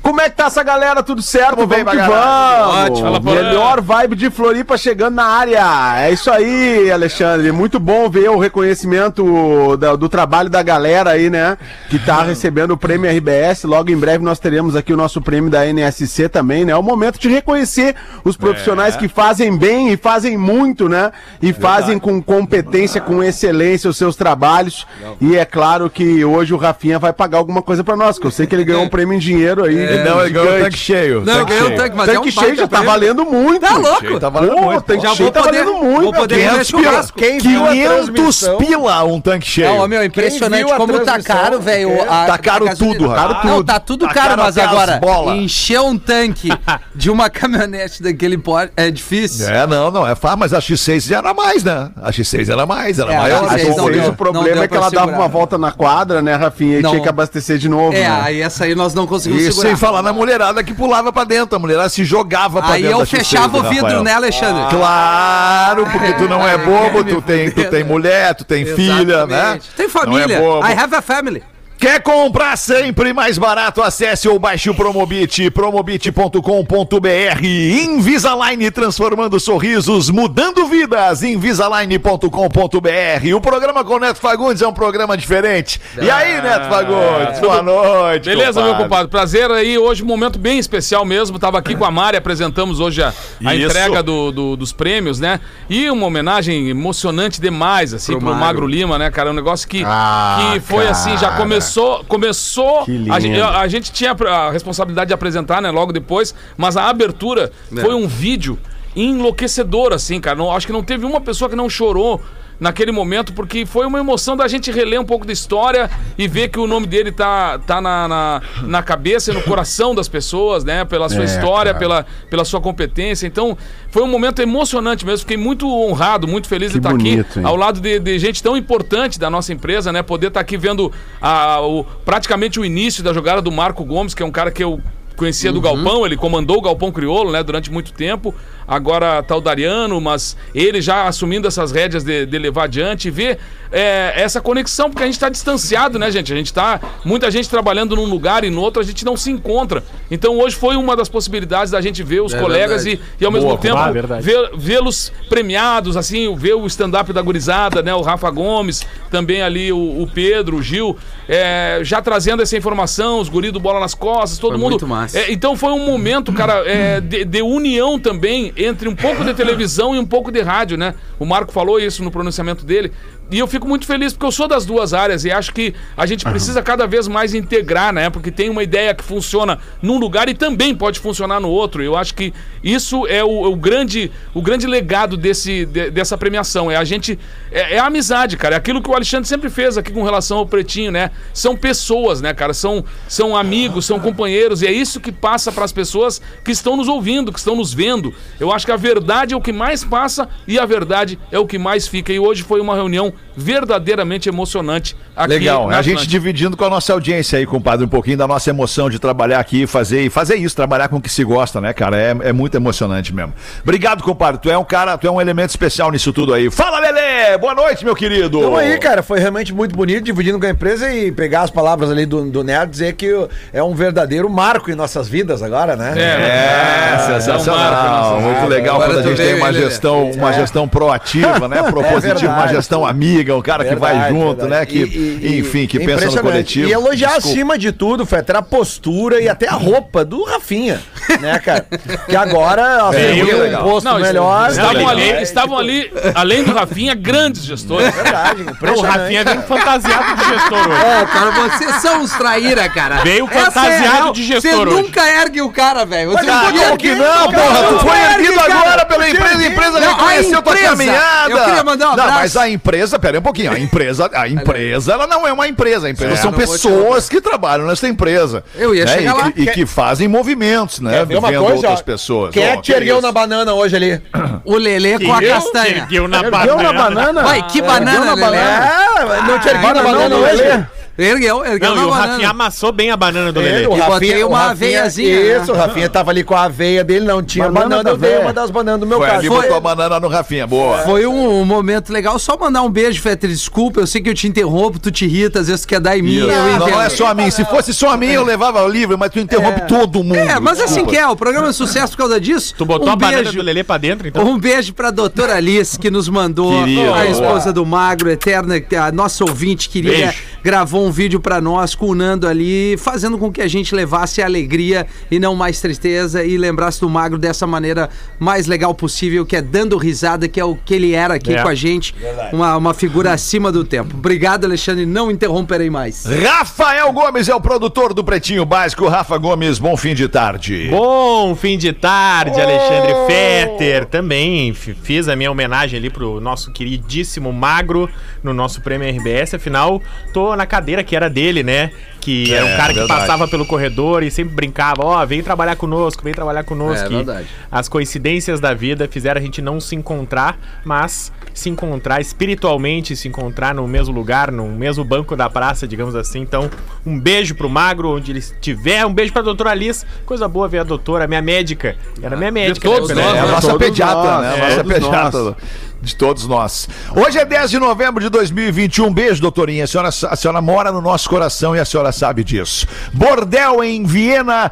Como 0.01 0.21
é 0.21 0.29
que 0.29 0.35
tá 0.37 0.45
essa 0.45 0.63
galera? 0.63 1.03
Tudo 1.03 1.21
certo? 1.21 1.55
Tamo 1.55 1.67
bem, 1.67 1.83
vamos 1.83 2.05
vamos. 2.05 2.75
Ótimo. 2.85 3.05
Fala, 3.07 3.21
Porã. 3.21 3.43
Melhor 3.43 3.81
vibe 3.81 4.15
de 4.15 4.29
Floripa 4.29 4.77
chegando 4.77 5.15
na 5.15 5.25
área. 5.25 6.01
É 6.01 6.11
isso 6.11 6.31
aí, 6.31 6.89
Alexandre. 6.91 7.51
Muito 7.51 7.79
bom 7.79 8.09
ver 8.09 8.29
o 8.29 8.37
reconhecimento 8.39 9.77
da- 9.77 9.95
do, 9.95 10.07
trabalho 10.09 10.49
da 10.49 10.63
galera 10.63 11.11
aí, 11.11 11.29
né? 11.29 11.57
Que 11.89 11.99
tá 11.99 12.23
recebendo 12.23 12.71
o 12.71 12.77
prêmio 12.77 13.09
RBS. 13.09 13.65
Logo 13.65 13.91
em 13.91 13.97
breve 13.97 14.23
nós 14.23 14.39
teremos 14.39 14.75
aqui 14.75 14.93
o 14.93 14.97
nosso 14.97 15.21
prêmio 15.21 15.49
da 15.49 15.65
NSC 15.67 16.29
também, 16.29 16.65
né? 16.65 16.71
É 16.71 16.77
o 16.77 16.83
momento 16.83 17.19
de 17.19 17.27
reconhecer 17.29 17.95
os 18.23 18.35
profissionais 18.37 18.95
que 18.95 19.07
fazem 19.07 19.55
bem 19.57 19.91
e 19.91 19.97
fazem 19.97 20.37
muito, 20.37 20.87
né? 20.89 21.11
E 21.41 21.53
fazem 21.53 21.99
com 21.99 22.21
competência, 22.21 23.01
com 23.01 23.23
excelência 23.23 23.89
os 23.89 23.97
seus 23.97 24.15
trabalhos. 24.15 24.87
E 25.21 25.35
é 25.37 25.45
claro 25.45 25.89
que 25.89 26.23
hoje 26.23 26.53
o 26.53 26.57
Rafinha 26.57 26.97
vai 26.97 27.13
pagar 27.13 27.37
alguma 27.37 27.61
coisa 27.61 27.83
pra 27.83 27.95
nós, 27.95 28.17
que 28.17 28.25
eu 28.25 28.31
sei 28.31 28.47
que 28.47 28.55
ele 28.55 28.63
ganhou 28.63 28.83
um 28.83 28.89
prêmio 28.89 29.13
em 29.15 29.19
dinheiro 29.19 29.63
aí. 29.63 29.88
Não, 29.97 30.21
ele 30.21 30.29
ganhou 30.31 30.47
um 30.47 30.51
gigante. 30.51 30.63
tanque 30.63 30.77
cheio. 30.77 31.23
Não, 31.25 31.45
ganhou 31.45 31.69
um 31.69 31.75
tanque, 31.75 31.95
mas 31.95 32.07
é 32.09 32.11
um 32.11 32.15
Tanque 32.23 32.31
cheio 32.31 32.55
já 32.55 32.67
tá 32.67 32.81
valendo 32.81 33.25
muito. 33.25 33.61
Tá 33.61 33.77
louco? 33.77 34.19
Tá 34.19 34.29
valendo 34.29 34.55
Pô, 34.55 34.61
muito. 34.61 34.81
tanque 34.83 35.01
Já 35.03 35.15
cheio 35.15 35.23
vou 35.23 35.31
tá 35.31 35.41
poder- 35.41 35.63
valendo 35.63 35.83
muito. 35.83 36.01
vou 36.03 36.13
poder 36.13 36.35
meu. 36.37 36.49
comer 36.51 36.65
500 36.65 36.71
pila, 36.71 36.83
churrasco. 36.91 37.17
Quem 37.19 37.37
viu 37.39 37.65
a 37.65 37.69
500 37.71 38.05
transmissão- 38.09 38.57
pila 38.57 39.03
um 39.03 39.21
tanque 39.21 39.47
cheio. 39.47 39.67
Não, 39.77 39.87
meu, 39.87 40.03
impressionante 40.03 40.73
como 40.75 40.99
tá 40.99 41.21
caro, 41.21 41.59
velho. 41.59 41.89
Tá 42.05 42.37
caro 42.37 42.65
tudo. 42.77 43.09
Caro 43.09 43.47
Não, 43.47 43.63
tá 43.63 43.79
tudo 43.79 44.07
Tá 44.07 44.13
caro, 44.13 44.41
mas 44.41 44.57
agora, 44.57 44.99
encher 45.35 45.79
um 45.81 45.97
tanque 45.97 46.49
de 46.95 47.09
uma 47.09 47.29
caminhonete 47.29 48.01
daquele 48.03 48.37
porte 48.37 48.71
é 48.77 48.89
difícil. 48.91 49.47
É, 49.49 49.65
não, 49.67 49.91
não, 49.91 50.07
é 50.07 50.15
fácil, 50.15 50.39
mas 50.39 50.53
a 50.53 50.59
X6 50.59 51.07
já 51.07 51.17
era 51.19 51.33
mais, 51.33 51.63
né? 51.63 51.89
A 52.01 52.11
X6 52.11 52.49
era 52.49 52.65
mais, 52.65 52.99
era 52.99 53.13
É, 53.13 53.17
maior. 53.17 53.43
a 53.43 53.45
A 53.45 53.49
Vocês 53.49 53.67
gente 53.67 53.77
não 53.77 53.85
fez 53.87 54.01
deu- 54.01 54.11
o 54.11 54.15
problema 54.15 54.63
é 54.63 54.67
que 54.67 54.75
ela 54.75 54.89
dava 54.91 55.11
uma 55.11 55.27
volta 55.27 55.57
na 55.57 55.71
quadra, 55.71 56.21
né, 56.21 56.35
Rafinha? 56.35 56.79
E 56.79 56.81
Não. 56.81 56.91
tinha 56.91 57.01
que 57.01 57.09
abastecer 57.09 57.57
de 57.57 57.67
novo. 57.69 57.93
É, 57.95 58.01
né? 58.07 58.19
aí 58.23 58.41
essa 58.41 58.65
aí 58.65 58.75
nós 58.75 58.93
não 58.93 59.05
conseguimos 59.07 59.43
E 59.43 59.51
segurar. 59.51 59.69
Falar 59.79 60.01
na 60.01 60.13
mulherada 60.13 60.63
que 60.63 60.73
pulava 60.73 61.11
pra 61.11 61.23
dentro, 61.23 61.55
a 61.55 61.59
mulherada 61.59 61.89
se 61.89 62.03
jogava 62.05 62.61
pra 62.61 62.73
Aí 62.73 62.83
dentro 62.83 62.97
eu 62.97 62.99
da 62.99 63.05
X6 63.05 63.17
fechava 63.17 63.57
o 63.57 63.63
vidro, 63.63 63.85
Rafael. 63.85 64.03
né, 64.03 64.13
Alexandre? 64.13 64.63
Claro, 64.69 65.85
porque 65.91 66.13
tu 66.13 66.27
não 66.27 66.47
é 66.47 66.57
bobo, 66.57 67.03
tu 67.03 67.21
tem, 67.25 67.49
tu 67.49 67.63
tem 67.69 67.83
mulher, 67.83 68.35
tu 68.35 68.43
tem 68.43 68.65
filha, 68.65 69.25
né? 69.25 69.35
Exatamente. 69.37 69.69
Tem 69.75 69.85
Não 69.87 69.91
família. 69.91 70.35
é. 70.37 70.71
I 70.71 70.77
have 70.77 70.95
a 70.95 71.01
family. 71.01 71.43
Quer 71.79 72.01
comprar 72.01 72.57
sempre 72.57 73.13
mais 73.13 73.37
barato? 73.37 73.81
Acesse 73.81 74.27
ou 74.27 74.37
baixe 74.37 74.69
o 74.69 74.75
Promobit, 74.75 75.49
promobit.com.br. 75.49 77.45
Invisalign 77.45 78.69
transformando 78.69 79.39
sorrisos, 79.39 80.09
mudando 80.09 80.67
vidas. 80.67 81.23
Invisalign.com.br. 81.23 83.33
O 83.33 83.39
programa 83.39 83.85
com 83.85 83.93
o 83.93 83.99
Neto 83.99 84.19
Fagundes 84.19 84.61
é 84.61 84.67
um 84.67 84.73
programa 84.73 85.15
diferente. 85.15 85.79
E 86.01 86.11
aí, 86.11 86.41
Neto 86.41 86.67
Fagundes? 86.67 87.39
Boa 87.39 87.61
noite. 87.61 88.25
Beleza, 88.25 88.61
meu 88.61 88.75
compadre. 88.75 89.07
Prazer 89.09 89.49
aí. 89.49 89.77
Hoje 89.77 90.03
um 90.03 90.07
momento 90.07 90.37
bem 90.37 90.59
especial 90.59 91.05
mesmo. 91.05 91.39
Tava 91.39 91.59
aqui 91.59 91.77
com 91.77 91.85
a 91.85 91.91
Mari, 91.91 92.17
apresentamos 92.17 92.81
hoje 92.81 93.01
a, 93.01 93.13
a 93.45 93.55
entrega 93.55 94.03
do- 94.03 94.33
do- 94.33 94.57
dos 94.57 94.73
prêmios, 94.73 95.17
né? 95.21 95.39
E 95.69 95.89
uma 95.89 96.07
homenagem 96.07 96.67
emocionante 96.67 97.39
demais, 97.39 97.93
assim, 97.93 98.19
pro, 98.19 98.35
Magro. 98.35 98.67
Lima, 98.67 98.97
né, 98.99 99.09
cara? 99.09 99.29
Um 99.31 99.33
negócio 99.33 99.65
que, 99.67 99.81
Ah, 99.85 100.49
que 100.53 100.59
foi 100.59 100.85
assim, 100.89 101.17
já 101.17 101.29
cara. 101.29 101.37
Começou. 101.73 102.03
Começou. 102.05 102.85
Que 102.85 102.91
lindo. 102.91 103.13
A, 103.13 103.19
gente- 103.19 103.39
a 103.41 103.67
gente 103.67 103.91
tinha 103.91 104.11
a 104.11 104.51
responsabilidade 104.51 105.07
de 105.09 105.13
apresentar, 105.13 105.61
né, 105.61 105.69
logo 105.71 105.91
depois, 105.93 106.33
mas 106.57 106.75
a 106.77 106.89
abertura 106.89 107.51
foi 107.83 107.93
um 107.93 108.07
vídeo 108.07 108.57
enlouquecedor, 108.95 109.93
assim, 109.93 110.19
cara. 110.19 110.35
Não, 110.37 110.51
acho 110.51 110.65
que 110.67 110.73
não 110.73 110.83
teve 110.83 111.05
uma 111.05 111.21
pessoa 111.21 111.49
que 111.49 111.55
não 111.55 111.69
chorou 111.69 112.21
naquele 112.59 112.91
momento, 112.91 113.31
porque 113.31 113.65
foi 113.65 113.85
uma 113.85 113.99
emoção 113.99 114.35
da 114.35 114.45
gente 114.45 114.69
reler 114.69 114.99
um 114.99 115.05
pouco 115.05 115.25
da 115.25 115.31
história 115.31 115.89
e 116.17 116.27
ver 116.27 116.49
que 116.49 116.59
o 116.59 116.67
nome 116.67 116.87
dele 116.87 117.09
tá, 117.09 117.57
tá 117.59 117.79
na, 117.79 118.05
na, 118.05 118.41
na 118.63 118.83
cabeça 118.83 119.31
e 119.31 119.33
no 119.33 119.41
coração 119.43 119.95
das 119.95 120.09
pessoas, 120.09 120.65
né? 120.65 120.83
Pela 120.83 121.07
sua 121.07 121.21
É, 121.21 121.25
história, 121.25 121.71
cara. 121.71 121.79
pela, 121.79 122.05
pela 122.29 122.43
sua 122.43 122.59
competência. 122.59 123.25
Então, 123.25 123.57
foi 123.91 124.03
um 124.03 124.07
momento 124.07 124.41
emocionante 124.41 125.05
mesmo. 125.05 125.19
Fiquei 125.19 125.37
muito 125.37 125.69
honrado, 125.73 126.27
muito 126.27 126.49
feliz 126.49 126.73
de 126.73 126.81
Que 126.81 126.85
estar 126.85 126.91
bonito, 126.91 127.21
aqui 127.29 127.39
hein? 127.39 127.45
ao 127.45 127.55
lado 127.55 127.79
de, 127.79 127.97
de 127.97 128.19
gente 128.19 128.43
tão 128.43 128.57
importante 128.57 129.17
da 129.17 129.29
nossa 129.29 129.53
empresa, 129.53 129.93
né? 129.93 130.03
Poder 130.03 130.27
estar 130.27 130.41
aqui 130.41 130.57
vendo 130.57 130.91
a, 131.21 131.61
o, 131.61 131.85
praticamente 132.03 132.59
o 132.59 132.65
início 132.65 133.01
da 133.01 133.13
jogada 133.13 133.41
do 133.41 133.53
Marco 133.53 133.85
Gomes, 133.85 134.13
que 134.13 134.21
é 134.21 134.25
um 134.25 134.31
cara 134.31 134.51
que 134.51 134.61
eu 134.61 134.81
conhecia 135.15 135.51
do 135.51 135.59
Galpão, 135.59 136.05
ele 136.05 136.15
comandou 136.15 136.59
o 136.59 136.61
Galpão 136.61 136.93
Crioulo, 136.93 137.29
né, 137.33 137.43
durante 137.43 137.69
muito 137.69 137.91
tempo. 137.91 138.33
Agora 138.69 139.23
tá 139.23 139.35
o 139.35 139.41
Dariano, 139.41 139.99
mas 139.99 140.37
ele 140.53 140.79
já 140.79 141.07
assumindo 141.07 141.47
essas 141.47 141.71
rédeas 141.71 142.03
de, 142.03 142.25
de 142.27 142.37
levar 142.37 142.65
adiante 142.65 143.07
e 143.07 143.11
ver 143.11 143.39
é, 143.71 144.13
essa 144.15 144.39
conexão, 144.39 144.89
porque 144.91 145.03
a 145.03 145.05
gente 145.07 145.19
tá 145.19 145.27
distanciado, 145.27 145.97
né, 145.97 146.11
gente? 146.11 146.31
A 146.31 146.35
gente 146.35 146.53
tá. 146.53 146.79
Muita 147.03 147.31
gente 147.31 147.49
trabalhando 147.49 147.95
num 147.95 148.05
lugar 148.05 148.43
e 148.43 148.49
no 148.51 148.61
outro 148.61 148.79
a 148.81 148.85
gente 148.85 149.03
não 149.03 149.17
se 149.17 149.31
encontra. 149.31 149.83
Então 150.11 150.37
hoje 150.39 150.55
foi 150.55 150.75
uma 150.75 150.95
das 150.95 151.09
possibilidades 151.09 151.71
da 151.71 151.81
gente 151.81 152.03
ver 152.03 152.21
os 152.21 152.33
É 152.33 152.39
colegas 152.39 152.85
e, 152.85 152.99
e 153.19 153.25
ao 153.25 153.31
mesmo 153.31 153.47
Boa, 153.49 153.59
tempo 153.59 153.77
ah, 153.77 153.91
verdade. 153.91 154.21
ver- 154.23 154.51
vê-los 154.55 155.11
premiados, 155.29 155.97
assim, 155.97 156.35
ver 156.35 156.53
o 156.53 156.65
stand-up 156.67 157.11
da 157.11 157.21
gurizada, 157.23 157.81
né? 157.81 157.93
O 157.95 158.01
Rafa 158.01 158.29
Gomes, 158.29 158.85
também 159.09 159.41
ali 159.41 159.71
o, 159.71 159.77
o 160.01 160.07
Pedro, 160.13 160.57
o 160.57 160.61
Gil, 160.61 160.95
é, 161.27 161.79
já 161.83 162.01
trazendo 162.01 162.41
essa 162.43 162.55
informação, 162.55 163.19
os 163.19 163.29
guri 163.29 163.49
do 163.51 163.59
Bola 163.59 163.79
nas 163.79 163.93
Costas, 163.95 164.37
todo 164.37 164.51
Foi 164.51 164.59
mundo. 164.59 164.71
muito 164.71 164.87
massa. 164.87 165.17
É, 165.19 165.31
então 165.31 165.55
foi 165.55 165.71
um 165.71 165.85
momento, 165.85 166.31
cara, 166.33 166.63
é, 166.69 166.99
de, 167.01 167.25
de 167.25 167.41
união 167.41 167.97
também 167.99 168.51
entre 168.59 168.89
um 168.89 168.95
pouco 168.95 169.23
de 169.23 169.33
televisão 169.33 169.95
e 169.95 169.99
um 169.99 170.05
pouco 170.05 170.31
de 170.31 170.41
rádio, 170.41 170.77
né? 170.77 170.93
O 171.17 171.25
Marco 171.25 171.51
falou 171.51 171.79
isso 171.79 172.03
no 172.03 172.11
pronunciamento 172.11 172.65
dele. 172.65 172.91
E 173.31 173.37
eu 173.37 173.47
fico 173.47 173.67
muito 173.67 173.85
feliz 173.85 174.11
porque 174.13 174.25
eu 174.25 174.31
sou 174.31 174.47
das 174.47 174.65
duas 174.65 174.93
áreas 174.93 175.23
e 175.23 175.31
acho 175.31 175.53
que 175.53 175.73
a 175.95 176.05
gente 176.07 176.25
precisa 176.25 176.63
cada 176.63 176.87
vez 176.87 177.07
mais 177.07 177.35
integrar, 177.35 177.93
né? 177.93 178.09
Porque 178.09 178.31
tem 178.31 178.49
uma 178.49 178.63
ideia 178.63 178.93
que 178.93 179.03
funciona 179.03 179.59
num 179.81 179.99
lugar 179.99 180.27
e 180.27 180.33
também 180.33 180.73
pode 180.73 180.99
funcionar 180.99 181.39
no 181.39 181.47
outro. 181.49 181.83
Eu 181.83 181.95
acho 181.95 182.15
que 182.15 182.33
isso 182.63 183.05
é 183.05 183.23
o, 183.23 183.43
o 183.51 183.55
grande, 183.55 184.11
o 184.33 184.41
grande 184.41 184.65
legado 184.65 185.15
desse, 185.15 185.65
de- 185.67 185.91
dessa 185.91 186.17
premiação. 186.17 186.71
É 186.71 186.75
a 186.75 186.83
gente. 186.83 187.19
É, 187.51 187.75
é 187.75 187.79
a 187.79 187.85
amizade, 187.85 188.35
cara. 188.35 188.55
É 188.55 188.57
aquilo 188.57 188.81
que 188.81 188.89
o 188.89 188.95
Alexandre 188.95 189.27
sempre 189.27 189.49
fez 189.49 189.77
aqui 189.77 189.91
com 189.91 190.03
relação 190.03 190.39
ao 190.39 190.45
Pretinho, 190.47 190.91
né? 190.91 191.11
São 191.31 191.55
pessoas, 191.55 192.21
né, 192.21 192.33
cara? 192.33 192.53
São, 192.53 192.83
são 193.07 193.37
amigos, 193.37 193.85
são 193.85 193.99
companheiros. 193.99 194.63
E 194.63 194.67
é 194.67 194.71
isso 194.71 194.99
que 194.99 195.11
passa 195.11 195.51
para 195.51 195.65
as 195.65 195.71
pessoas 195.71 196.19
que 196.43 196.51
estão 196.51 196.75
nos 196.75 196.87
ouvindo, 196.87 197.31
que 197.31 197.37
estão 197.37 197.55
nos 197.55 197.71
vendo. 197.73 198.11
Eu 198.39 198.51
acho 198.51 198.65
que 198.65 198.71
a 198.71 198.77
verdade 198.77 199.35
é 199.35 199.37
o 199.37 199.41
que 199.41 199.53
mais 199.53 199.83
passa 199.83 200.27
e 200.47 200.57
a 200.57 200.65
verdade 200.65 201.19
é 201.31 201.37
o 201.37 201.45
que 201.45 201.59
mais 201.59 201.87
fica. 201.87 202.11
E 202.11 202.19
hoje 202.19 202.41
foi 202.41 202.59
uma 202.59 202.73
reunião 202.73 203.13
verdadeiramente 203.35 204.27
emocionante 204.27 204.95
aqui 205.15 205.29
Legal, 205.29 205.69
na 205.69 205.77
a 205.77 205.81
gente 205.81 206.05
dividindo 206.05 206.57
com 206.57 206.65
a 206.65 206.69
nossa 206.69 206.91
audiência 206.93 207.39
aí, 207.39 207.45
compadre, 207.45 207.85
um 207.85 207.89
pouquinho 207.89 208.17
da 208.17 208.27
nossa 208.27 208.49
emoção 208.49 208.89
de 208.89 208.99
trabalhar 208.99 209.39
aqui 209.39 209.63
e 209.63 209.67
fazer, 209.67 210.01
e 210.01 210.09
fazer 210.09 210.35
isso, 210.35 210.55
trabalhar 210.55 210.89
com 210.89 210.97
o 210.97 211.01
que 211.01 211.09
se 211.09 211.23
gosta, 211.23 211.61
né, 211.61 211.71
cara? 211.73 211.97
É, 211.97 212.15
é 212.29 212.33
muito 212.33 212.55
emocionante 212.55 213.13
mesmo. 213.13 213.33
Obrigado, 213.61 214.03
compadre. 214.03 214.41
Tu 214.41 214.49
é 214.49 214.57
um 214.57 214.63
cara, 214.63 214.97
tu 214.97 215.07
é 215.07 215.11
um 215.11 215.21
elemento 215.21 215.49
especial 215.49 215.91
nisso 215.91 216.11
tudo 216.11 216.33
aí. 216.33 216.51
Fala, 216.51 216.79
Lelê! 216.79 217.37
Boa 217.37 217.55
noite, 217.55 217.85
meu 217.85 217.95
querido! 217.95 218.41
Tamo 218.41 218.57
aí, 218.57 218.77
cara. 218.77 219.01
Foi 219.01 219.19
realmente 219.19 219.53
muito 219.53 219.75
bonito 219.75 220.03
dividindo 220.03 220.39
com 220.39 220.45
a 220.45 220.49
empresa 220.49 220.91
e 220.93 221.11
pegar 221.11 221.41
as 221.41 221.49
palavras 221.49 221.89
ali 221.89 222.05
do, 222.05 222.29
do 222.29 222.43
Nerd 222.43 222.69
dizer 222.69 222.93
que 222.93 223.09
é 223.53 223.63
um 223.63 223.73
verdadeiro 223.73 224.29
marco 224.29 224.69
em 224.69 224.75
nossas 224.75 225.07
vidas 225.07 225.41
agora, 225.41 225.75
né? 225.75 225.93
É, 225.97 226.99
sensacional. 226.99 227.39
é 227.39 227.67
um 227.67 228.21
marco, 228.21 228.21
Muito 228.21 228.49
legal 228.49 228.75
Agora 228.75 228.93
quando 228.93 229.05
a 229.05 229.09
gente 229.09 229.17
tem 229.17 229.35
uma 229.35 229.53
gestão, 229.53 230.11
uma 230.11 230.33
gestão 230.33 230.67
proativa, 230.67 231.47
né? 231.47 231.63
Propositiva, 231.69 232.33
uma 232.33 232.47
gestão 232.47 232.85
amiga, 232.85 233.08
um 233.35 233.41
cara 233.41 233.65
que 233.65 233.75
vai 233.75 233.93
Verdade, 233.93 234.13
junto, 234.13 234.41
verdade. 234.41 234.49
né? 234.49 234.65
Que, 234.65 234.77
E- 234.79 235.19
e- 235.35 235.39
enfim, 235.39 235.67
que 235.67 235.79
pensa 235.79 236.05
no 236.05 236.21
coletivo. 236.21 236.67
E 236.67 236.71
elogiar 236.71 237.09
Desculpa. 237.13 237.29
acima 237.29 237.57
de 237.57 237.71
tudo, 237.71 238.05
Fetter, 238.05 238.35
a 238.35 238.41
postura 238.41 239.21
e 239.21 239.27
até 239.29 239.47
a 239.47 239.53
roupa 239.53 240.03
do 240.05 240.23
Rafinha, 240.23 240.81
né, 241.19 241.39
cara? 241.39 241.65
Que 242.07 242.15
agora 242.15 242.89
Veio 242.91 243.23
assumiu 243.23 243.37
um 243.37 243.41
legal. 243.41 243.63
posto 243.63 243.85
Não, 243.85 243.99
melhor. 243.99 244.49
Estavam 244.51 244.73
Não, 244.73 244.89
ali, 244.89 245.01
ele- 245.09 245.21
estavam 245.21 245.57
ali, 245.57 245.91
além 246.15 246.43
do 246.43 246.53
Rafinha, 246.53 246.95
grandes 246.95 247.43
gestores. 247.43 247.93
Verdade, 247.93 248.45
Não, 248.61 248.73
o. 248.75 248.81
Rafinha 248.81 249.23
veio 249.23 249.41
fantasiado 249.43 250.15
de 250.15 250.29
gestor 250.29 250.67
hoje. 250.69 250.83
É, 250.85 251.05
cara, 251.05 251.31
vocês 251.31 251.75
são 251.81 252.01
uns 252.01 252.11
traíra, 252.13 252.69
cara. 252.69 252.95
Veio 253.03 253.25
é 253.25 253.27
fantasiado 253.27 253.93
real. 253.97 254.13
de 254.13 254.23
gestor 254.23 254.51
Você 254.51 254.57
hoje. 254.57 254.75
nunca 254.83 255.07
ergue 255.21 255.41
o 255.41 255.49
cara, 255.51 255.85
velho. 255.85 256.11
Você 256.11 256.23
nunca 256.25 256.51
como 256.51 256.77
que 256.77 256.95
não, 256.95 257.31
porra? 257.31 257.63
Tu 257.63 257.71
não 257.73 257.79
foi 257.79 257.97
erguido 257.99 258.39
agora 258.39 258.85
pela 258.85 259.09
empresa, 259.09 259.37
a 259.39 259.45
empresa 259.47 259.79
Não, 259.79 259.87
reconheceu 259.87 260.41
tua 260.41 260.57
caminhada. 260.57 261.31
Eu 261.31 261.43
queria 261.45 261.63
mandar 261.63 261.85
um 261.91 261.95
Não, 261.95 262.03
abraço. 262.03 262.19
mas 262.19 262.37
a 262.37 262.49
empresa, 262.49 262.98
pera 262.99 263.17
aí 263.17 263.19
um 263.19 263.23
pouquinho, 263.23 263.51
a 263.51 263.57
empresa, 263.59 264.09
a 264.13 264.27
empresa, 264.27 264.93
ela 264.93 265.07
não 265.07 265.27
é 265.27 265.33
uma 265.33 265.47
empresa, 265.47 265.87
a 265.87 265.89
empresa 265.89 266.13
É, 266.13 266.17
são 266.17 266.31
pessoas 266.33 267.09
que 267.09 267.19
trabalham 267.21 267.65
nessa 267.65 267.87
empresa. 267.87 268.43
Eu 268.55 268.75
ia 268.75 268.85
né? 268.85 268.93
chegar 268.93 269.15
e, 269.15 269.17
lá. 269.17 269.31
que- 269.31 269.41
E 269.41 269.47
que 269.47 269.65
fazem 269.65 270.07
movimentos, 270.07 270.79
né? 270.79 270.91
Quer 270.99 271.05
ver 271.05 271.17
uma 271.17 271.29
Vendo 271.31 271.39
coisa, 271.41 271.55
outras 271.55 271.79
ó? 271.79 271.83
pessoas. 271.83 272.33
Quem 272.33 272.43
é 272.43 272.55
que 272.57 272.61
te 272.63 272.71
ergueu 272.73 272.97
isso? 272.97 273.05
na 273.05 273.11
banana 273.11 273.53
hoje 273.53 273.75
ali? 273.75 274.01
O 274.45 274.57
Lelê 274.57 274.99
com 274.99 275.13
a 275.13 275.21
castanha. 275.21 275.77
ergueu 275.77 276.07
na 276.07 276.17
Ergueu 276.19 276.57
na 276.57 276.73
banana. 276.73 276.83
banana? 276.83 277.23
Vai, 277.23 277.47
que 277.47 277.61
banana, 277.61 277.91
Ergueu 277.91 278.05
na 278.05 278.13
Lelê. 278.15 278.37
banana. 278.37 278.69
É, 278.99 279.21
não 279.27 279.39
te 279.39 279.47
ergueu 279.49 279.61
na 279.73 279.83
Banana 279.83 280.09
banana 280.09 280.15
hoje? 280.17 280.67
Lelê. 280.99 281.11
Ergueu, 281.11 281.45
ergueu 281.45 281.75
Não, 281.75 281.83
e 281.83 281.85
o 281.85 281.89
banana. 281.89 282.11
Rafinha 282.11 282.29
amassou 282.29 282.71
bem 282.71 282.91
a 282.91 282.97
banana 282.97 283.31
do 283.31 283.39
Lelê. 283.39 283.57
Ele, 283.59 283.67
o 283.67 283.77
E 283.77 283.81
botei 283.81 284.23
uma 284.23 284.37
Rafinha- 284.39 284.51
aveiazinha, 284.51 285.37
Isso, 285.41 285.51
o 285.51 285.55
Rafinha 285.55 285.89
tava 285.89 286.11
ali 286.11 286.23
com 286.23 286.35
a 286.35 286.43
aveia 286.43 286.83
dele, 286.83 287.05
não 287.05 287.21
tinha 287.23 287.45
Banana 287.49 287.61
banana, 287.69 287.83
da 287.83 287.89
eu 287.91 287.97
dei 287.97 288.17
uma 288.19 288.33
das 288.33 288.51
bananas 288.51 288.79
do 288.81 288.85
meu 288.87 288.97
Foi 288.97 289.07
caso. 289.07 289.19
ali, 289.19 289.27
Foi- 289.27 289.41
botou 289.41 289.55
a 289.57 289.59
banana 289.59 289.99
no 289.99 290.07
Rafinha, 290.07 290.45
boa. 290.45 290.79
Foi 290.79 291.05
um, 291.05 291.41
um 291.41 291.45
momento 291.45 291.91
legal. 291.93 292.17
Só 292.19 292.37
mandar 292.37 292.61
um 292.63 292.69
beijo, 292.69 293.01
Fetter. 293.01 293.29
Desculpa, 293.29 293.79
eu 293.79 293.87
sei 293.87 294.01
que 294.01 294.09
eu 294.09 294.13
te 294.13 294.27
interrompo, 294.27 294.79
tu 294.79 294.91
te 294.91 295.05
irrita, 295.05 295.39
às 295.39 295.47
vezes 295.47 295.61
tu 295.61 295.67
quer 295.69 295.79
dar 295.79 295.97
em 295.97 296.01
mim. 296.01 296.19
Não, 296.19 296.67
não 296.69 296.81
é 296.81 296.89
só 296.89 297.07
a 297.07 297.13
mim. 297.13 297.29
Se 297.31 297.43
fosse 297.45 297.73
só 297.73 297.91
a 297.91 297.97
mim, 297.97 298.07
eu 298.11 298.23
levava 298.23 298.63
o 298.63 298.67
livro, 298.67 298.97
mas 298.97 299.09
tu 299.11 299.19
interrompe 299.19 299.61
todo 299.67 300.03
mundo. 300.03 300.15
É, 300.15 300.39
mas 300.39 300.59
assim 300.59 300.75
Desculpa. 300.75 300.91
que 300.91 300.97
é, 300.97 301.07
o 301.07 301.15
programa 301.15 301.49
é 301.49 301.53
sucesso 301.53 301.91
por 301.93 301.99
causa 301.99 302.19
disso. 302.19 302.53
Tu 302.57 302.65
botou 302.65 302.87
um 302.89 302.91
a 302.91 302.95
banana 302.95 303.23
beijo. 303.23 303.37
do 303.37 303.43
Lelê 303.43 303.63
pra 303.63 303.77
dentro, 303.77 304.07
então? 304.07 304.25
Um 304.25 304.37
beijo 304.37 304.73
pra 304.73 304.91
doutora 304.91 305.35
Alice, 305.35 305.77
que 305.79 305.89
nos 305.89 306.09
mandou, 306.09 306.51
Querida. 306.63 306.95
a 306.95 307.05
esposa 307.07 307.53
do 307.53 307.65
Magro, 307.65 308.09
eterna, 308.09 308.55
a 308.85 308.91
nossa 308.91 309.23
ouvinte 309.23 309.69
querida, 309.69 309.93
Beijo. 309.95 310.17
Gravou 310.43 310.85
um 310.85 310.91
vídeo 310.91 311.19
pra 311.19 311.39
nós 311.41 311.75
com 311.75 311.87
o 311.87 311.95
Nando 311.95 312.27
ali, 312.27 312.75
fazendo 312.77 313.17
com 313.17 313.31
que 313.31 313.41
a 313.41 313.47
gente 313.47 313.73
levasse 313.75 314.21
alegria 314.21 314.87
e 315.11 315.19
não 315.19 315.35
mais 315.35 315.59
tristeza 315.61 316.23
e 316.23 316.37
lembrasse 316.37 316.79
do 316.81 316.89
Magro 316.89 317.17
dessa 317.17 317.45
maneira 317.47 317.89
mais 318.19 318.47
legal 318.47 318.73
possível, 318.73 319.25
que 319.25 319.35
é 319.35 319.41
dando 319.41 319.77
risada, 319.77 320.27
que 320.27 320.39
é 320.39 320.45
o 320.45 320.55
que 320.55 320.73
ele 320.73 320.93
era 320.93 321.15
aqui 321.15 321.33
É. 321.33 321.41
com 321.41 321.47
a 321.47 321.55
gente, 321.55 321.93
uma, 322.31 322.55
uma 322.57 322.73
figura 322.73 323.11
acima 323.13 323.51
do 323.51 323.63
tempo. 323.63 323.95
Obrigado, 323.97 324.45
Alexandre, 324.45 324.85
não 324.85 325.09
interromperei 325.11 325.69
mais. 325.69 326.05
Rafael 326.05 326.91
Gomes 326.91 327.27
é 327.29 327.35
o 327.35 327.41
produtor 327.41 327.93
do 327.93 328.03
Pretinho 328.03 328.45
Básico. 328.45 328.87
Rafa 328.87 329.17
Gomes, 329.17 329.59
bom 329.59 329.75
fim 329.75 329.93
de 329.93 330.07
tarde. 330.07 330.67
Bom 330.69 331.35
fim 331.35 331.57
de 331.57 331.73
tarde, 331.73 332.39
Alexandre 332.39 332.93
Fetter. 333.07 333.85
Também 333.85 334.53
fiz 334.53 335.07
a 335.07 335.15
minha 335.15 335.31
homenagem 335.31 335.77
ali 335.79 335.89
pro 335.89 336.19
nosso 336.19 336.51
queridíssimo 336.51 337.31
Magro 337.33 337.89
no 338.23 338.33
nosso 338.33 338.61
prêmio 338.61 338.87
RBS. 338.89 339.33
Afinal, 339.35 339.81
tô 340.13 340.28
na 340.35 340.45
cadeira 340.45 340.83
que 340.83 340.95
era 340.95 341.09
dele, 341.09 341.43
né? 341.43 341.71
Que 342.01 342.33
era 342.33 342.45
um 342.45 342.49
É, 342.49 342.57
cara 342.57 342.73
que 342.73 342.79
verdade. 342.79 342.99
passava 343.01 343.27
pelo 343.27 343.45
corredor 343.45 344.03
e 344.03 344.09
sempre 344.11 344.33
brincava: 344.33 344.83
Ó, 344.85 345.05
vem 345.05 345.21
trabalhar 345.21 345.55
conosco, 345.57 346.01
vem 346.03 346.13
trabalhar 346.13 346.43
conosco. 346.43 346.85
É 346.85 346.89
verdade. 346.89 347.27
As 347.51 347.67
coincidências 347.67 348.39
da 348.39 348.53
vida 348.53 348.87
fizeram 348.89 349.19
a 349.19 349.23
gente 349.23 349.41
não 349.41 349.59
se 349.59 349.75
encontrar, 349.75 350.37
mas 350.63 351.11
se 351.33 351.49
encontrar 351.49 351.99
espiritualmente, 352.01 352.95
se 352.95 353.07
encontrar 353.07 353.53
no 353.53 353.67
mesmo 353.67 353.93
lugar, 353.93 354.31
no 354.31 354.47
mesmo 354.47 354.83
banco 354.83 355.15
da 355.15 355.29
praça, 355.29 355.67
digamos 355.67 355.95
assim. 355.95 356.19
Então, 356.21 356.49
um 356.85 356.97
beijo 356.99 357.35
pro 357.35 357.49
Magro, 357.49 357.89
onde 357.95 358.11
ele 358.11 358.19
estiver. 358.19 358.85
Um 358.85 358.93
beijo 358.93 359.11
pra 359.11 359.21
doutora 359.21 359.51
Alice. 359.51 359.85
Coisa 360.05 360.27
boa 360.27 360.47
ver 360.47 360.59
a 360.59 360.63
doutora, 360.63 361.05
minha 361.07 361.21
médica. 361.21 361.75
Era 362.01 362.15
minha 362.15 362.31
médica. 362.31 362.67
todos 362.67 362.89
né? 362.89 362.95
nós, 362.95 363.15
É 363.15 363.19
a 363.19 363.25
né? 363.25 363.31
nossa 363.31 363.47
Todos 363.49 363.67
pediatra, 363.67 363.95
nós, 364.11 364.21
né? 364.21 364.29
A 364.29 364.37
é, 364.37 364.49
nossa 364.49 364.63
pediatra 364.63 365.19
nós. 365.23 365.35
De 365.81 365.95
todos 365.95 366.27
nós. 366.27 366.67
Hoje 366.95 367.17
é 367.17 367.25
10 367.25 367.51
de 367.51 367.59
novembro 367.59 368.03
de 368.03 368.09
2021. 368.09 368.87
Um 368.87 368.93
beijo, 368.93 369.21
doutorinha. 369.21 369.63
A 369.63 369.67
senhora, 369.67 369.89
a 369.89 370.15
senhora 370.15 370.41
mora 370.41 370.71
no 370.71 370.81
nosso 370.81 371.09
coração 371.09 371.55
e 371.55 371.59
a 371.59 371.65
senhora 371.65 371.91
sabe 371.91 372.23
disso. 372.23 372.67
Bordel 372.93 373.63
em 373.63 373.83
Viena. 373.83 374.51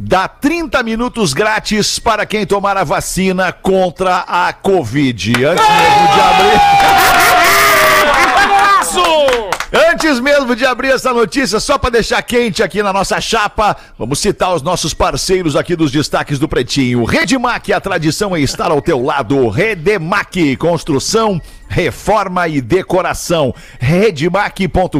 Dá 0.00 0.28
30 0.28 0.80
minutos 0.84 1.32
grátis 1.32 1.98
para 1.98 2.24
quem 2.24 2.46
tomar 2.46 2.76
a 2.76 2.84
vacina 2.84 3.52
contra 3.52 4.18
a 4.18 4.52
Covid. 4.52 5.44
Antes 5.44 5.64
mesmo 5.66 6.08
de 6.14 6.20
abrir. 6.20 6.60
Antes 9.72 10.18
mesmo 10.18 10.56
de 10.56 10.64
abrir 10.64 10.88
essa 10.88 11.12
notícia, 11.12 11.60
só 11.60 11.76
para 11.76 11.90
deixar 11.90 12.22
quente 12.22 12.62
aqui 12.62 12.82
na 12.82 12.90
nossa 12.90 13.20
chapa, 13.20 13.76
vamos 13.98 14.18
citar 14.18 14.54
os 14.54 14.62
nossos 14.62 14.94
parceiros 14.94 15.56
aqui 15.56 15.76
dos 15.76 15.92
destaques 15.92 16.38
do 16.38 16.48
Pretinho. 16.48 17.04
Redmac, 17.04 17.70
a 17.70 17.80
tradição 17.80 18.34
é 18.34 18.40
estar 18.40 18.70
ao 18.70 18.80
teu 18.80 19.02
lado. 19.02 19.46
Redemac, 19.50 20.56
construção, 20.56 21.38
reforma 21.68 22.48
e 22.48 22.62
decoração. 22.62 23.54
Redmac.com.br. 23.78 24.98